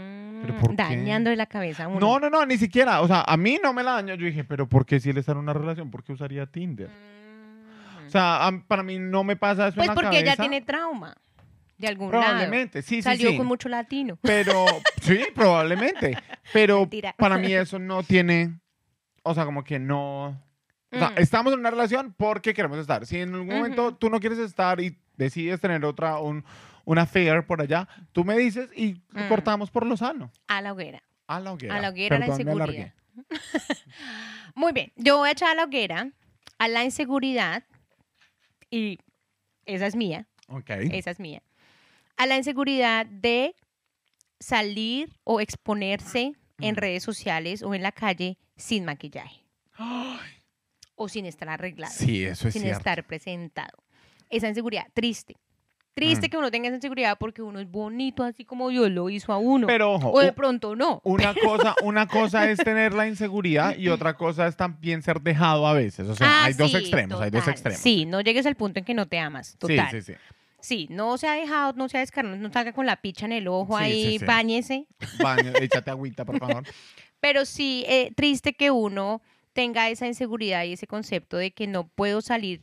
¿Pero 0.42 0.60
qué? 0.60 0.76
Dañando 0.76 1.34
la 1.36 1.46
cabeza 1.46 1.86
a 1.86 1.88
uno. 1.88 2.00
No, 2.00 2.20
no, 2.20 2.30
no, 2.30 2.46
ni 2.46 2.58
siquiera. 2.58 3.02
O 3.02 3.08
sea, 3.08 3.24
a 3.28 3.38
mí 3.38 3.60
no 3.64 3.74
me 3.74 3.84
la 3.84 3.94
dañó. 3.94 4.16
Yo 4.16 4.26
dije, 4.26 4.44
pero 4.44 4.68
¿por 4.68 4.86
qué 4.86 5.00
si 5.00 5.10
él 5.10 5.18
está 5.18 5.32
en 5.34 5.39
una 5.39 5.54
relación? 5.54 5.89
¿Por 5.92 6.04
qué 6.04 6.14
usaría 6.14 6.46
Tinder? 6.46 6.89
Mm. 6.89 8.08
O 8.08 8.10
sea, 8.10 8.48
a- 8.48 8.60
para 8.68 8.84
mí 8.84 9.00
no 9.00 9.24
me 9.24 9.36
pasa 9.36 9.68
eso 9.68 9.76
pues 9.76 9.88
en 9.89 9.96
la 9.96 10.02
porque 10.02 10.20
ella 10.20 10.36
tiene 10.36 10.62
trauma. 10.62 11.16
De 11.78 11.88
algún 11.88 12.12
lado. 12.12 12.24
Probablemente, 12.24 12.84
sí, 12.84 12.98
sí, 12.98 13.02
Salió 13.02 13.32
sí. 13.32 13.38
con 13.38 13.48
mucho 13.48 13.68
latino. 13.68 14.16
Pero, 14.22 14.66
sí, 15.02 15.20
probablemente. 15.34 16.16
Pero 16.54 16.82
Mentira. 16.82 17.16
para 17.18 17.39
mí 17.39 17.52
eso 17.54 17.80
no 17.80 18.04
tiene, 18.04 18.60
o 19.24 19.34
sea, 19.34 19.46
como 19.46 19.64
que 19.64 19.80
no... 19.80 20.28
O 20.94 20.98
sea, 21.00 21.10
Mm. 21.10 21.14
estamos 21.18 21.54
en 21.54 21.60
una 21.60 21.72
relación 21.72 22.14
porque 22.16 22.54
queremos 22.54 22.78
estar. 22.78 23.06
Si 23.08 23.18
en 23.18 23.34
algún 23.34 23.48
momento 23.56 23.96
tú 23.96 24.12
no 24.12 24.20
quieres 24.20 24.38
estar 24.38 24.80
y 24.80 24.96
decides 25.18 25.60
tener 25.60 25.84
otra, 25.86 26.20
un, 26.20 26.44
una 26.86 27.03
affair 27.03 27.45
por 27.45 27.61
allá, 27.61 27.88
tú 28.11 28.23
me 28.25 28.38
dices 28.38 28.69
y 28.75 28.95
Mm. 29.11 29.27
cortamos 29.27 29.69
por 29.71 29.86
lo 29.86 29.97
sano. 29.97 30.32
A 30.47 30.61
la 30.61 30.73
hoguera. 30.73 31.03
A 31.27 31.39
la 31.39 31.51
hoguera. 31.53 31.75
A 31.75 31.82
la 31.82 31.89
hoguera, 31.89 32.17
la 32.19 32.25
Perdón, 32.25 32.45
me 32.45 32.51
inseguridad. 32.53 32.93
Muy 34.55 34.71
bien, 34.73 34.91
yo 34.95 35.17
voy 35.17 35.29
a 35.29 35.32
echar 35.34 35.49
a 35.51 35.55
la 35.55 35.63
hoguera 35.65 36.11
a 36.57 36.67
la 36.67 36.84
inseguridad 36.84 37.63
y 38.69 38.99
esa 39.65 39.88
es 39.88 39.95
mía, 39.95 40.27
Ok. 40.47 40.69
esa 40.69 41.11
es 41.11 41.19
mía. 41.19 41.41
A 42.17 42.25
la 42.25 42.38
inseguridad 42.38 43.05
de 43.05 43.55
salir 44.39 45.11
o 45.23 45.39
exponerse 45.41 46.34
en 46.59 46.73
Mm. 46.75 46.77
redes 46.77 47.03
sociales 47.03 47.63
o 47.63 47.73
en 47.73 47.82
la 47.82 47.91
calle 47.91 48.38
sin 48.55 48.86
maquillaje 48.86 49.43
Ay, 49.73 50.19
o 50.95 51.09
sin 51.09 51.25
estar 51.25 51.49
arreglado, 51.49 51.93
sí, 51.93 52.23
eso 52.25 52.47
es 52.47 52.53
sin 52.53 52.63
cierto. 52.63 52.77
estar 52.79 53.05
presentado. 53.07 53.84
Esa 54.29 54.47
inseguridad, 54.47 54.88
triste. 54.93 55.36
Triste 55.94 56.28
Mm. 56.28 56.30
que 56.30 56.38
uno 56.38 56.52
tenga 56.52 56.68
esa 56.70 56.76
inseguridad 56.76 57.18
porque 57.20 57.42
uno 57.42 57.60
es 57.60 57.70
bonito 57.70 58.24
así 58.24 58.46
como 58.46 58.70
Dios 58.70 58.89
lo 58.92 59.10
hizo 59.10 59.34
a 59.34 59.38
uno. 59.38 59.68
Pero 59.68 59.92
ojo, 59.94 60.12
o 60.12 60.20
de 60.22 60.32
pronto 60.32 60.76
no. 60.76 61.02
una 61.04 61.34
cosa, 61.34 61.76
una 61.84 62.08
cosa 62.08 62.50
es 62.50 62.60
tener 62.60 62.94
la 62.94 63.08
inseguridad 63.08 63.76
y 63.78 63.89
otra 63.89 64.14
cosa 64.16 64.48
es 64.48 64.56
también 64.56 65.02
ser 65.04 65.20
dejado 65.22 65.68
a 65.68 65.74
veces. 65.74 66.08
O 66.08 66.16
sea, 66.16 66.28
Ah, 66.30 66.46
hay 66.46 66.54
dos 66.54 66.74
extremos, 66.74 67.20
hay 67.20 67.30
dos 67.30 67.42
total. 67.42 67.54
extremos. 67.54 67.80
Sí, 67.82 68.06
no 68.06 68.22
llegues 68.22 68.46
al 68.46 68.56
punto 68.56 68.80
en 68.80 68.86
que 68.86 68.94
no 68.94 69.06
te 69.08 69.20
amas. 69.20 69.58
Total. 69.58 69.89
sí, 69.92 70.02
sí, 70.02 70.14
sí. 70.14 70.20
Sí, 70.64 70.88
no 70.92 71.18
se 71.18 71.28
ha 71.28 71.34
dejado, 71.34 71.74
no 71.74 71.89
se 71.89 71.98
ha 71.98 72.02
descarnado, 72.02 72.38
no 72.38 72.52
salga 72.54 72.72
con 72.72 72.86
la 72.86 72.96
picha 73.02 73.26
en 73.26 73.32
el 73.32 73.48
ojo 73.48 73.78
Sí, 73.80 73.84
ahí, 73.84 74.04
sí, 74.14 74.20
sí. 74.20 74.26
báñese. 74.26 74.86
Baño, 75.22 75.52
échate 75.60 75.89
agüita, 75.89 76.24
por 76.24 76.38
favor. 76.38 76.64
Pero 77.20 77.46
sí, 77.46 77.84
eh, 77.88 78.12
triste 78.16 78.54
que 78.54 78.70
uno 78.70 79.22
tenga 79.54 79.89
esa 79.89 80.06
inseguridad 80.08 80.64
y 80.66 80.74
ese 80.74 80.86
concepto 80.86 81.36
de 81.38 81.50
que 81.52 81.66
no 81.66 81.88
puedo 81.88 82.22
salir 82.22 82.62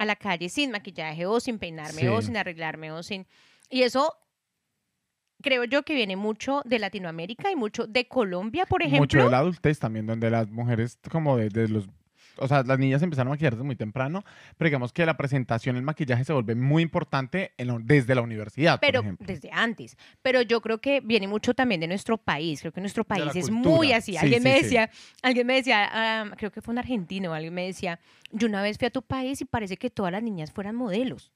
a 0.00 0.06
la 0.06 0.16
calle 0.16 0.48
sin 0.48 0.70
maquillaje 0.70 1.26
o 1.26 1.38
sin 1.40 1.58
peinarme 1.58 2.08
o 2.08 2.22
sin 2.22 2.34
arreglarme 2.38 2.90
o 2.90 3.02
sin... 3.02 3.26
Y 3.68 3.82
eso 3.82 4.14
creo 5.42 5.64
yo 5.64 5.82
que 5.82 5.94
viene 5.94 6.16
mucho 6.16 6.62
de 6.64 6.78
Latinoamérica 6.78 7.50
y 7.50 7.56
mucho 7.56 7.86
de 7.86 8.08
Colombia, 8.08 8.64
por 8.64 8.80
Mucho 8.80 8.96
ejemplo. 8.96 9.24
de 9.24 9.30
la 9.30 9.38
adultez 9.38 9.78
también, 9.78 10.06
donde 10.06 10.30
las 10.30 10.50
mujeres, 10.50 10.98
como 11.10 11.36
desde 11.36 11.68
los. 11.68 11.86
O 12.36 12.48
sea, 12.48 12.62
las 12.62 12.78
niñas 12.78 13.02
empezaron 13.02 13.28
a 13.28 13.34
maquillarse 13.34 13.62
muy 13.62 13.76
temprano, 13.76 14.24
pero 14.56 14.68
digamos 14.68 14.92
que 14.92 15.04
la 15.04 15.16
presentación, 15.16 15.76
el 15.76 15.82
maquillaje 15.82 16.24
se 16.24 16.32
vuelve 16.32 16.54
muy 16.54 16.82
importante 16.82 17.52
en 17.58 17.68
la- 17.68 17.78
desde 17.80 18.14
la 18.14 18.22
universidad, 18.22 18.78
pero 18.80 19.02
por 19.02 19.16
desde 19.18 19.50
antes. 19.52 19.96
Pero 20.22 20.40
yo 20.42 20.60
creo 20.60 20.80
que 20.80 21.00
viene 21.00 21.28
mucho 21.28 21.52
también 21.54 21.80
de 21.80 21.88
nuestro 21.88 22.16
país. 22.18 22.60
Creo 22.60 22.72
que 22.72 22.80
nuestro 22.80 23.04
país 23.04 23.34
es 23.36 23.48
cultura. 23.50 23.76
muy 23.76 23.92
así. 23.92 24.12
Sí, 24.12 24.18
alguien 24.18 24.42
sí, 24.42 24.48
me 24.48 24.56
sí. 24.56 24.62
decía, 24.62 24.90
alguien 25.22 25.46
me 25.46 25.54
decía, 25.54 25.88
ah, 25.92 26.30
creo 26.36 26.50
que 26.50 26.62
fue 26.62 26.72
un 26.72 26.78
argentino, 26.78 27.34
alguien 27.34 27.52
me 27.52 27.66
decía, 27.66 28.00
yo 28.32 28.46
una 28.48 28.62
vez 28.62 28.78
fui 28.78 28.86
a 28.86 28.90
tu 28.90 29.02
país 29.02 29.40
y 29.40 29.44
parece 29.44 29.76
que 29.76 29.90
todas 29.90 30.12
las 30.12 30.22
niñas 30.22 30.50
fueran 30.52 30.76
modelos. 30.76 31.32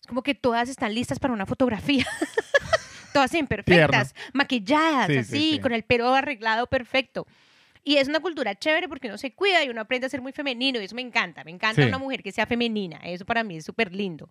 Es 0.00 0.06
como 0.06 0.22
que 0.22 0.34
todas 0.34 0.68
están 0.68 0.94
listas 0.94 1.18
para 1.18 1.32
una 1.34 1.46
fotografía. 1.46 2.06
todas 3.12 3.32
imperfectas, 3.34 4.14
maquilladas, 4.32 5.06
Sí, 5.06 5.12
sí, 5.14 5.18
así, 5.20 5.50
sí. 5.52 5.58
con 5.60 5.72
el 5.72 5.84
pelo 5.84 6.12
arreglado 6.14 6.66
perfecto. 6.66 7.26
Y 7.84 7.96
es 7.98 8.08
una 8.08 8.20
cultura 8.20 8.54
chévere 8.54 8.88
porque 8.88 9.08
uno 9.08 9.18
se 9.18 9.32
cuida 9.34 9.62
y 9.62 9.68
uno 9.68 9.82
aprende 9.82 10.06
a 10.06 10.10
ser 10.10 10.22
muy 10.22 10.32
femenino 10.32 10.80
y 10.80 10.84
eso 10.84 10.94
me 10.94 11.02
encanta. 11.02 11.44
Me 11.44 11.50
encanta 11.50 11.82
Sí. 11.82 11.88
una 11.88 11.98
mujer 11.98 12.22
que 12.22 12.32
sea 12.32 12.46
femenina. 12.46 12.98
Eso 13.04 13.24
para 13.26 13.44
mí 13.44 13.56
es 13.58 13.64
súper 13.64 13.94
lindo. 13.94 14.30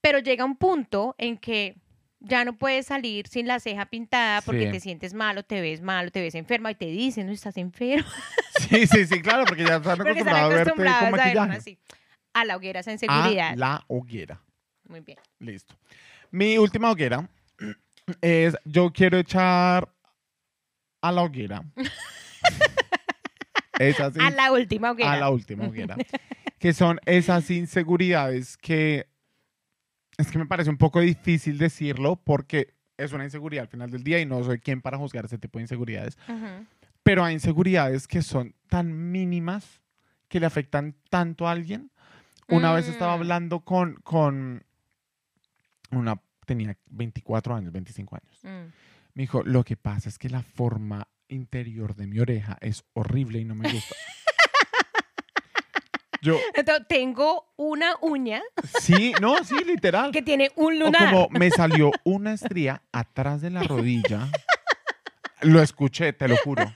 Pero 0.00 0.18
llega 0.20 0.44
un 0.44 0.56
punto 0.56 1.14
en 1.18 1.36
que 1.36 1.76
ya 2.20 2.44
no 2.44 2.56
puedes 2.56 2.86
salir 2.86 3.28
sin 3.28 3.46
la 3.46 3.60
ceja 3.60 3.86
pintada 3.86 4.40
porque 4.42 4.66
Sí. 4.66 4.72
te 4.72 4.80
sientes 4.80 5.12
malo, 5.14 5.42
te 5.44 5.60
ves 5.60 5.82
malo, 5.82 6.10
te 6.10 6.20
ves 6.20 6.34
enferma 6.34 6.70
y 6.70 6.74
te 6.74 6.86
dicen, 6.86 7.26
no 7.26 7.32
estás 7.32 7.56
enfermo. 7.56 8.08
Sí, 8.58 8.88
sí, 8.88 9.06
sí, 9.06 9.22
claro, 9.22 9.44
porque 9.46 9.64
ya 9.64 9.76
están 9.76 10.00
acostumbrados 10.00 10.52
a 10.52 10.56
verte 10.56 10.72
con 10.72 10.86
a 11.52 11.54
así. 11.54 11.78
La 12.44 12.56
hoguera 12.56 12.80
esa 12.80 12.90
A 13.08 13.54
la 13.56 13.84
hoguera. 13.86 14.40
Muy 14.88 15.00
bien. 15.00 15.18
Listo. 15.38 15.76
Mi 16.32 16.58
última 16.58 16.90
hoguera 16.90 17.28
es: 18.20 18.56
yo 18.64 18.92
quiero 18.92 19.16
echar 19.18 19.88
a 21.00 21.12
la 21.12 21.22
hoguera. 21.22 21.62
Esas 23.78 24.16
A 24.18 24.30
la 24.30 24.52
última 24.52 24.90
hoguera. 24.90 25.12
a 25.12 25.16
la 25.18 25.30
última 25.30 25.66
hoguera. 25.66 25.96
que 26.58 26.72
son 26.72 26.98
esas 27.06 27.48
inseguridades 27.50 28.56
que 28.56 29.06
es 30.16 30.30
que 30.32 30.38
me 30.38 30.46
parece 30.46 30.68
un 30.70 30.78
poco 30.78 31.00
difícil 31.00 31.58
decirlo 31.58 32.16
porque 32.16 32.74
es 32.96 33.12
una 33.12 33.22
inseguridad 33.22 33.62
al 33.62 33.68
final 33.68 33.90
del 33.90 34.02
día 34.02 34.18
y 34.18 34.26
no 34.26 34.42
soy 34.42 34.58
quien 34.58 34.82
para 34.82 34.98
juzgar 34.98 35.26
ese 35.26 35.38
tipo 35.38 35.58
de 35.60 35.64
inseguridades. 35.64 36.18
Ujú. 36.28 36.66
Pero 37.04 37.24
hay 37.24 37.34
inseguridades 37.34 38.08
que 38.08 38.22
son 38.22 38.54
tan 38.68 39.12
mínimas 39.12 39.80
que 40.26 40.40
le 40.40 40.46
afectan 40.46 40.96
tanto 41.08 41.46
a 41.46 41.52
alguien. 41.52 41.92
Una 42.48 42.72
vez 42.72 42.88
estaba 42.88 43.12
Mm. 43.16 43.20
hablando 43.20 43.60
con, 43.60 43.94
con 44.02 44.64
una, 45.92 46.20
tenía 46.46 46.76
24 46.90 47.54
años, 47.54 47.72
25 47.72 48.16
años. 48.16 48.40
Mm. 48.42 48.72
Me 49.18 49.22
dijo, 49.22 49.42
lo 49.42 49.64
que 49.64 49.76
pasa 49.76 50.08
es 50.08 50.16
que 50.16 50.28
la 50.28 50.42
forma 50.42 51.08
interior 51.26 51.96
de 51.96 52.06
mi 52.06 52.20
oreja 52.20 52.56
es 52.60 52.84
horrible 52.92 53.40
y 53.40 53.44
no 53.44 53.56
me 53.56 53.68
gusta. 53.68 53.96
Yo, 56.22 56.38
Entonces, 56.54 56.86
tengo 56.88 57.52
una 57.56 57.96
uña 58.00 58.40
sí, 58.80 59.12
no, 59.20 59.42
sí, 59.42 59.56
literal. 59.66 60.12
que 60.12 60.22
tiene 60.22 60.52
un 60.54 60.80
O 60.80 60.86
lunar. 60.86 61.10
como 61.12 61.28
me 61.30 61.50
salió 61.50 61.90
una 62.04 62.32
estría 62.32 62.82
atrás 62.92 63.40
de 63.40 63.50
la 63.50 63.64
rodilla. 63.64 64.28
Lo 65.40 65.60
escuché, 65.62 66.12
te 66.12 66.28
lo 66.28 66.36
juro. 66.36 66.72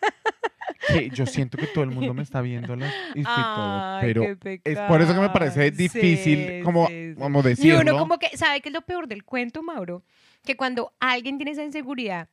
Que 0.89 1.11
yo 1.11 1.27
siento 1.27 1.57
que 1.59 1.69
todo 1.69 1.85
el 1.85 1.91
mundo 1.91 2.13
me 2.13 2.25
está 2.25 2.41
viendo 2.41 2.75
las- 2.75 2.93
y 3.15 3.23
todo, 3.23 3.99
pero 4.01 4.25
es 4.65 4.79
por 4.89 5.01
eso 5.01 5.15
que 5.15 5.21
me 5.21 5.31
parece 5.31 5.71
difícil 5.71 6.49
Sí, 6.59 6.63
como, 6.65 6.89
sí, 6.89 7.13
sí. 7.15 7.21
como 7.21 7.39
Y 7.39 7.43
decirlo. 7.45 7.81
uno 7.83 7.99
como 7.99 8.19
que, 8.19 8.37
¿sabe 8.37 8.61
qué 8.61 8.69
es 8.69 8.73
lo 8.73 8.83
peor 8.83 9.07
del 9.07 9.23
cuento, 9.23 9.63
Mauro? 9.63 10.03
Que 10.45 10.57
cuando 10.57 10.93
alguien 11.01 11.37
tiene 11.39 11.53
esa 11.53 11.63
inseguridad 11.65 12.29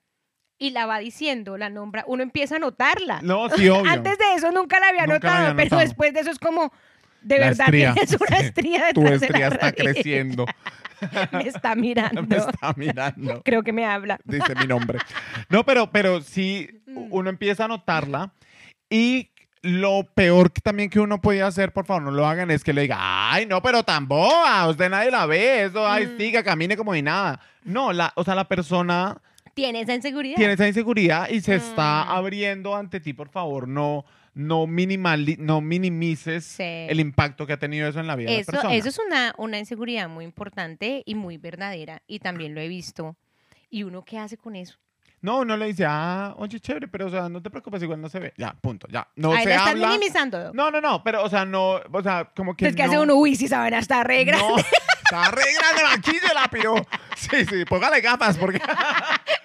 y 0.57 0.71
la 0.71 0.85
va 0.85 0.99
diciendo, 0.99 1.57
la 1.57 1.69
nombra, 1.69 2.03
uno 2.07 2.23
empieza 2.23 2.57
a 2.57 2.59
notarla. 2.59 3.21
No, 3.21 3.49
sí, 3.49 3.69
obvio. 3.69 3.89
Antes 3.89 4.17
de 4.17 4.33
eso 4.35 4.51
nunca 4.51 4.79
la 4.79 4.89
había 4.89 5.05
Nunca 5.07 5.27
la 5.27 5.39
notado, 5.39 5.55
pero 5.55 5.77
después 5.77 6.13
de 6.13 6.19
eso 6.21 6.31
es 6.31 6.39
como, 6.39 6.73
de 7.21 7.37
La 7.39 7.45
verdad 7.47 7.65
estría. 7.67 7.93
tienes 7.93 8.17
una 8.19 8.37
estría 8.39 8.93
tu 8.93 9.01
de 9.01 9.09
la 9.11 9.15
estría 9.15 9.47
está 9.47 9.71
creciendo. 9.71 10.45
Me 11.31 11.43
está 11.47 11.75
mirando. 11.75 12.23
me 12.23 12.35
está 12.35 12.73
mirando. 12.75 13.41
Creo 13.43 13.63
que 13.63 13.71
me 13.71 13.85
habla. 13.85 14.19
Dice 14.25 14.53
mi 14.55 14.67
nombre. 14.67 14.99
No, 15.47 15.63
pero, 15.65 15.89
pero 15.91 16.19
sí, 16.21 16.69
Mm. 16.87 17.07
uno 17.11 17.29
empieza 17.29 17.65
a 17.65 17.67
notarla 17.69 18.33
y 18.89 19.29
lo 19.61 20.03
peor 20.13 20.51
que 20.53 20.61
también 20.61 20.89
que 20.89 20.99
uno 20.99 21.19
puede 21.19 21.41
hacer, 21.41 21.73
por 21.73 21.85
favor, 21.85 22.03
no 22.03 22.11
lo 22.11 22.25
hagan, 22.25 22.49
es 22.51 22.63
que 22.63 22.71
le 22.73 22.81
diga, 22.83 22.97
ay, 22.99 23.45
no, 23.45 23.61
pero 23.61 23.83
tan 23.83 24.07
boba, 24.07 24.67
usted 24.69 24.89
nadie 24.89 25.11
la 25.11 25.25
ve, 25.25 25.63
eso, 25.65 25.85
ay, 25.87 26.07
Mm. 26.07 26.17
siga, 26.17 26.43
camine 26.43 26.77
como 26.77 26.93
ni 26.93 27.01
nada. 27.01 27.41
No, 27.63 27.91
la, 27.91 28.13
o 28.15 28.23
sea, 28.23 28.35
la 28.35 28.47
persona 28.47 29.21
Tiene 29.53 29.81
esa 29.81 29.93
inseguridad. 29.93 30.37
tiene 30.37 30.53
esa 30.53 30.67
inseguridad 30.67 31.29
y 31.29 31.41
se 31.41 31.55
está 31.55 32.05
Mm. 32.05 32.09
abriendo 32.11 32.75
ante 32.75 32.99
ti, 33.01 33.11
por 33.13 33.27
favor, 33.29 33.67
no, 33.67 34.05
no, 34.33 34.65
minimali- 34.65 35.37
no 35.37 35.59
minimices 35.59 36.45
Sí. 36.45 36.63
el 36.63 37.01
impacto 37.01 37.45
que 37.45 37.53
ha 37.53 37.59
tenido 37.59 37.89
eso 37.89 37.99
en 37.99 38.07
la 38.07 38.15
vida 38.15 38.31
de 38.31 38.37
la 38.39 38.43
persona. 38.45 38.73
eso 38.75 38.87
es 38.87 38.99
una, 39.05 39.33
una 39.37 39.59
inseguridad 39.59 40.07
muy 40.07 40.23
importante 40.23 41.03
y 41.05 41.15
muy 41.15 41.37
verdadera 41.37 42.01
y 42.07 42.19
también 42.19 42.55
lo 42.55 42.61
he 42.61 42.69
visto. 42.69 43.17
¿Y 43.69 43.83
uno 43.83 44.03
qué 44.05 44.17
hace 44.19 44.37
con 44.37 44.55
eso? 44.55 44.77
No, 45.21 45.39
uno 45.39 45.57
le 45.57 45.67
dice, 45.67 45.85
ah, 45.87 46.33
oye, 46.37 46.59
chévere, 46.59 46.87
pero, 46.87 47.07
o 47.07 47.09
sea, 47.09 47.27
no 47.29 47.41
te 47.41 47.49
preocupes, 47.49 47.83
igual 47.83 47.99
no 48.01 48.09
se 48.09 48.19
ve. 48.19 48.33
Ya, 48.37 48.53
punto, 48.53 48.87
ya. 48.89 49.07
No 49.15 49.31
Ahí 49.33 49.43
se 49.43 49.49
la 49.49 49.55
están 49.55 49.69
habla. 49.71 49.87
minimizando. 49.87 50.53
No, 50.53 50.71
no, 50.71 50.79
no, 50.79 51.03
pero, 51.03 51.23
o 51.23 51.29
sea, 51.29 51.45
no, 51.45 51.81
o 51.91 52.01
sea, 52.01 52.31
como 52.35 52.55
que 52.55 52.67
es 52.67 52.75
que 52.75 52.83
no. 52.83 52.89
hace 52.89 52.99
uno, 52.99 53.15
uy, 53.15 53.35
si 53.35 53.47
saben, 53.47 53.73
hasta 53.73 54.03
re 54.03 54.23
grande. 54.23 54.47
No, 54.47 54.57
está 54.57 55.31
re 55.31 55.43
grande, 55.53 55.99
pero. 56.51 56.75
Sí, 57.15 57.45
sí, 57.45 57.65
póngale 57.65 58.01
gafas, 58.01 58.37
porque. 58.37 58.61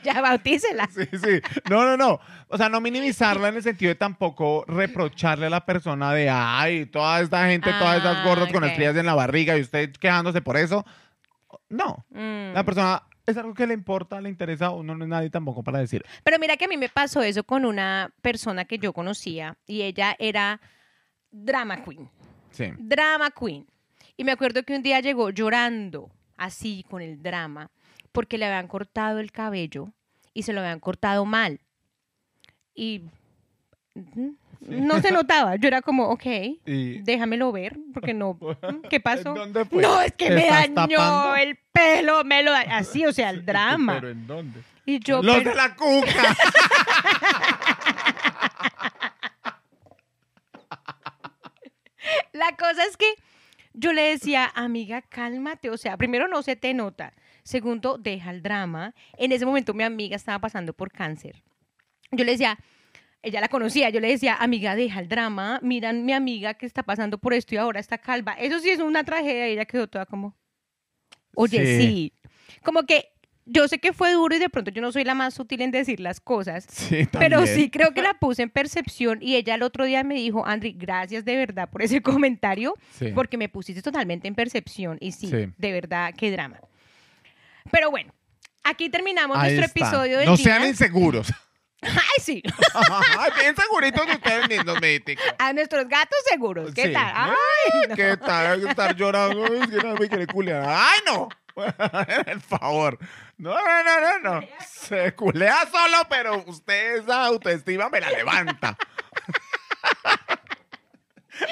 Ya 0.04 0.20
bautícela. 0.20 0.86
Sí, 0.94 1.06
sí. 1.12 1.40
No, 1.70 1.82
no, 1.84 1.96
no. 1.96 2.20
O 2.48 2.58
sea, 2.58 2.68
no 2.68 2.78
minimizarla 2.80 3.48
en 3.48 3.56
el 3.56 3.62
sentido 3.62 3.88
de 3.88 3.94
tampoco 3.94 4.62
reprocharle 4.68 5.46
a 5.46 5.50
la 5.50 5.64
persona 5.64 6.12
de, 6.12 6.28
ay, 6.28 6.84
toda 6.86 7.20
esta 7.22 7.46
gente, 7.46 7.72
todas 7.72 7.96
estas 7.96 8.18
Ah, 8.18 8.24
gordas 8.24 8.52
con 8.52 8.64
estrías 8.64 8.94
en 8.96 9.06
la 9.06 9.14
barriga 9.14 9.56
y 9.56 9.62
usted 9.62 9.90
quejándose 9.92 10.42
por 10.42 10.58
eso. 10.58 10.84
No. 11.70 12.04
Mm. 12.10 12.52
La 12.52 12.64
persona 12.64 13.02
es 13.26 13.36
algo 13.36 13.54
que 13.54 13.66
le 13.66 13.74
importa, 13.74 14.20
le 14.20 14.28
interesa, 14.28 14.70
uno 14.70 14.94
no 14.94 15.04
es 15.04 15.08
nadie 15.08 15.30
tampoco 15.30 15.62
para 15.62 15.78
decir. 15.78 16.04
Pero 16.22 16.38
mira 16.38 16.56
que 16.56 16.66
a 16.66 16.68
mí 16.68 16.76
me 16.76 16.88
pasó 16.88 17.22
eso 17.22 17.44
con 17.44 17.64
una 17.64 18.12
persona 18.20 18.64
que 18.64 18.78
yo 18.78 18.92
conocía 18.92 19.56
y 19.66 19.82
ella 19.82 20.14
era 20.18 20.60
drama 21.30 21.82
queen. 21.82 22.08
Sí. 22.50 22.72
Drama 22.78 23.30
queen. 23.30 23.66
Y 24.16 24.24
me 24.24 24.32
acuerdo 24.32 24.62
que 24.62 24.76
un 24.76 24.82
día 24.82 25.00
llegó 25.00 25.30
llorando, 25.30 26.10
así 26.36 26.84
con 26.88 27.02
el 27.02 27.22
drama, 27.22 27.70
porque 28.12 28.38
le 28.38 28.46
habían 28.46 28.68
cortado 28.68 29.18
el 29.18 29.32
cabello 29.32 29.92
y 30.32 30.42
se 30.42 30.52
lo 30.52 30.60
habían 30.60 30.80
cortado 30.80 31.24
mal. 31.24 31.60
Y 32.74 33.02
no 34.68 35.00
se 35.00 35.10
notaba. 35.12 35.56
Yo 35.56 35.68
era 35.68 35.82
como, 35.82 36.08
ok, 36.08 36.24
Y. 36.66 36.98
déjamelo 37.02 37.52
ver, 37.52 37.76
porque 37.92 38.14
no. 38.14 38.38
¿Qué 38.90 39.00
pasó? 39.00 39.30
¿En 39.30 39.34
dónde 39.34 39.64
fue? 39.64 39.82
No, 39.82 40.00
es 40.00 40.12
que 40.12 40.28
¿Te 40.28 40.34
me 40.34 40.46
dañó 40.46 40.96
tapando? 40.98 41.36
el 41.36 41.58
pelo, 41.72 42.24
me 42.24 42.42
lo 42.42 42.52
dañó. 42.52 42.74
Así, 42.74 43.04
o 43.06 43.12
sea, 43.12 43.30
el 43.30 43.44
drama. 43.46 43.94
¿Pero 43.94 44.10
en 44.10 44.26
dónde? 44.26 44.60
Y 44.86 44.98
yo, 45.00 45.22
Los 45.22 45.36
pero- 45.38 45.50
de 45.50 45.56
la 45.56 45.74
cuca. 45.74 46.36
La 52.32 52.54
cosa 52.56 52.84
es 52.84 52.96
que 52.96 53.06
yo 53.72 53.92
le 53.92 54.02
decía, 54.02 54.50
amiga, 54.54 55.02
cálmate. 55.02 55.70
O 55.70 55.76
sea, 55.76 55.96
primero 55.96 56.28
no 56.28 56.42
se 56.42 56.56
te 56.56 56.74
nota. 56.74 57.14
Segundo, 57.42 57.98
deja 57.98 58.30
el 58.30 58.42
drama. 58.42 58.94
En 59.16 59.32
ese 59.32 59.46
momento 59.46 59.74
mi 59.74 59.84
amiga 59.84 60.16
estaba 60.16 60.38
pasando 60.38 60.72
por 60.72 60.90
cáncer. 60.92 61.42
Yo 62.10 62.24
le 62.24 62.32
decía, 62.32 62.58
ella 63.24 63.40
la 63.40 63.48
conocía, 63.48 63.90
yo 63.90 64.00
le 64.00 64.08
decía, 64.08 64.34
amiga, 64.36 64.76
deja 64.76 65.00
el 65.00 65.08
drama. 65.08 65.58
Mira 65.62 65.92
mi 65.92 66.12
amiga 66.12 66.54
que 66.54 66.66
está 66.66 66.82
pasando 66.82 67.18
por 67.18 67.34
esto 67.34 67.54
y 67.54 67.58
ahora 67.58 67.80
está 67.80 67.98
calva. 67.98 68.32
Eso 68.34 68.58
sí 68.60 68.70
es 68.70 68.78
una 68.80 69.02
tragedia. 69.04 69.48
Y 69.48 69.52
ella 69.52 69.64
quedó 69.64 69.86
toda 69.88 70.06
como, 70.06 70.36
oye, 71.34 71.64
Sí. 71.64 71.82
sí. 71.82 72.12
Como 72.62 72.84
que 72.84 73.08
yo 73.46 73.68
sé 73.68 73.78
que 73.78 73.92
fue 73.92 74.12
duro 74.12 74.34
y 74.34 74.38
de 74.38 74.48
pronto 74.48 74.70
yo 74.70 74.80
no 74.80 74.90
soy 74.90 75.04
la 75.04 75.14
más 75.14 75.34
sutil 75.34 75.60
en 75.60 75.70
decir 75.70 76.00
las 76.00 76.18
cosas. 76.20 76.64
Sí, 76.70 77.06
Pero 77.12 77.46
sí 77.46 77.68
creo 77.70 77.92
que 77.92 78.00
la 78.00 78.14
puse 78.14 78.42
en 78.42 78.48
percepción 78.50 79.18
y 79.20 79.36
ella 79.36 79.54
el 79.54 79.62
otro 79.62 79.84
día 79.84 80.02
me 80.02 80.14
dijo, 80.14 80.46
Andri, 80.46 80.72
gracias 80.72 81.24
de 81.26 81.36
verdad 81.36 81.68
por 81.68 81.82
ese 81.82 82.00
comentario, 82.24 82.74
Sí. 82.92 83.08
porque 83.14 83.36
me 83.36 83.48
pusiste 83.50 83.82
totalmente 83.82 84.28
en 84.28 84.34
percepción 84.34 84.96
y 85.00 85.12
sí, 85.12 85.28
Sí. 85.28 85.52
de 85.58 85.72
verdad, 85.72 86.14
qué 86.16 86.30
drama. 86.30 86.58
Pero 87.70 87.90
bueno, 87.90 88.12
aquí 88.62 88.88
terminamos 88.88 89.36
Ahí 89.36 89.54
nuestro 89.56 89.66
está. 89.66 89.80
episodio 89.90 90.18
del 90.18 90.26
No 90.26 90.36
día. 90.36 90.44
sean 90.44 90.66
inseguros. 90.66 91.32
Ay, 91.82 92.22
sí, 92.22 92.42
bien 93.40 93.54
seguritos 93.56 94.06
de 94.06 94.12
ustedes 94.12 94.48
mismos, 94.48 94.80
mítico. 94.80 95.20
a 95.38 95.52
nuestros 95.52 95.86
gatos 95.86 96.18
seguros, 96.30 96.72
¿qué 96.74 96.86
Sí. 96.86 96.92
tal? 96.94 97.12
Ay, 97.14 97.88
no. 97.88 97.94
¿Qué 97.94 98.16
tal? 98.16 98.46
Hay 98.46 98.60
que 98.62 98.68
estar 98.70 98.96
llorando. 98.96 99.44
Es 99.46 99.68
que 99.68 99.76
no 99.76 99.94
me 99.94 100.08
quiere 100.08 100.26
culiar. 100.26 100.64
¡Ay, 100.66 101.00
no! 101.06 101.28
Por 101.54 102.40
favor. 102.40 102.98
No, 103.36 103.54
no, 103.54 103.84
no, 103.84 104.00
no, 104.00 104.18
no. 104.40 104.46
Se 104.66 105.14
culea 105.14 105.56
solo, 105.70 105.98
pero 106.08 106.42
usted 106.46 106.96
esa 107.02 107.26
autoestima 107.26 107.90
me 107.90 108.00
la 108.00 108.10
levanta. 108.10 108.76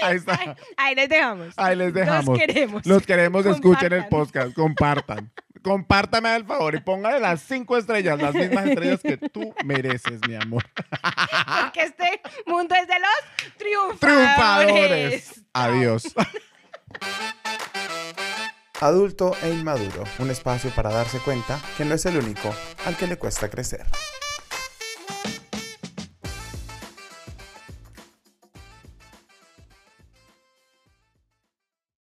Ahí 0.03 0.17
está. 0.17 0.57
Ahí 0.77 0.95
les 0.95 1.09
dejamos. 1.09 1.55
Ahí 1.57 1.77
les 1.77 1.93
dejamos. 1.93 2.27
Los 2.27 2.39
queremos. 2.39 2.87
Los 2.87 3.07
queremos, 3.07 3.47
escuchen 3.47 3.93
el 3.93 4.07
podcast, 4.09 4.55
compartan. 4.55 5.31
Compártame 5.63 6.29
al 6.29 6.45
favor 6.45 6.75
y 6.75 6.81
póngale 6.81 7.21
las 7.21 7.43
cinco 7.43 7.77
estrellas, 7.77 8.21
las 8.21 8.35
mismas 8.35 8.67
estrellas 8.67 9.01
que 9.01 9.17
tú 9.17 9.55
mereces, 9.65 10.21
mi 10.27 10.35
amor. 10.35 10.65
Porque 11.63 11.83
este 11.83 12.21
mundo 12.47 12.75
es 12.75 12.89
de 12.89 12.95
los 12.99 13.57
triunfadores. 13.57 13.99
Triunfadores. 14.01 15.45
Adiós. 15.53 16.15
Adulto 18.81 19.37
e 19.43 19.51
inmaduro, 19.51 20.03
un 20.19 20.31
espacio 20.31 20.71
para 20.71 20.91
darse 20.91 21.19
cuenta 21.21 21.61
que 21.77 21.85
no 21.85 21.95
es 21.95 22.05
el 22.05 22.17
único 22.17 22.53
al 22.85 22.97
que 22.97 23.07
le 23.07 23.17
cuesta 23.17 23.49
crecer. 23.49 23.87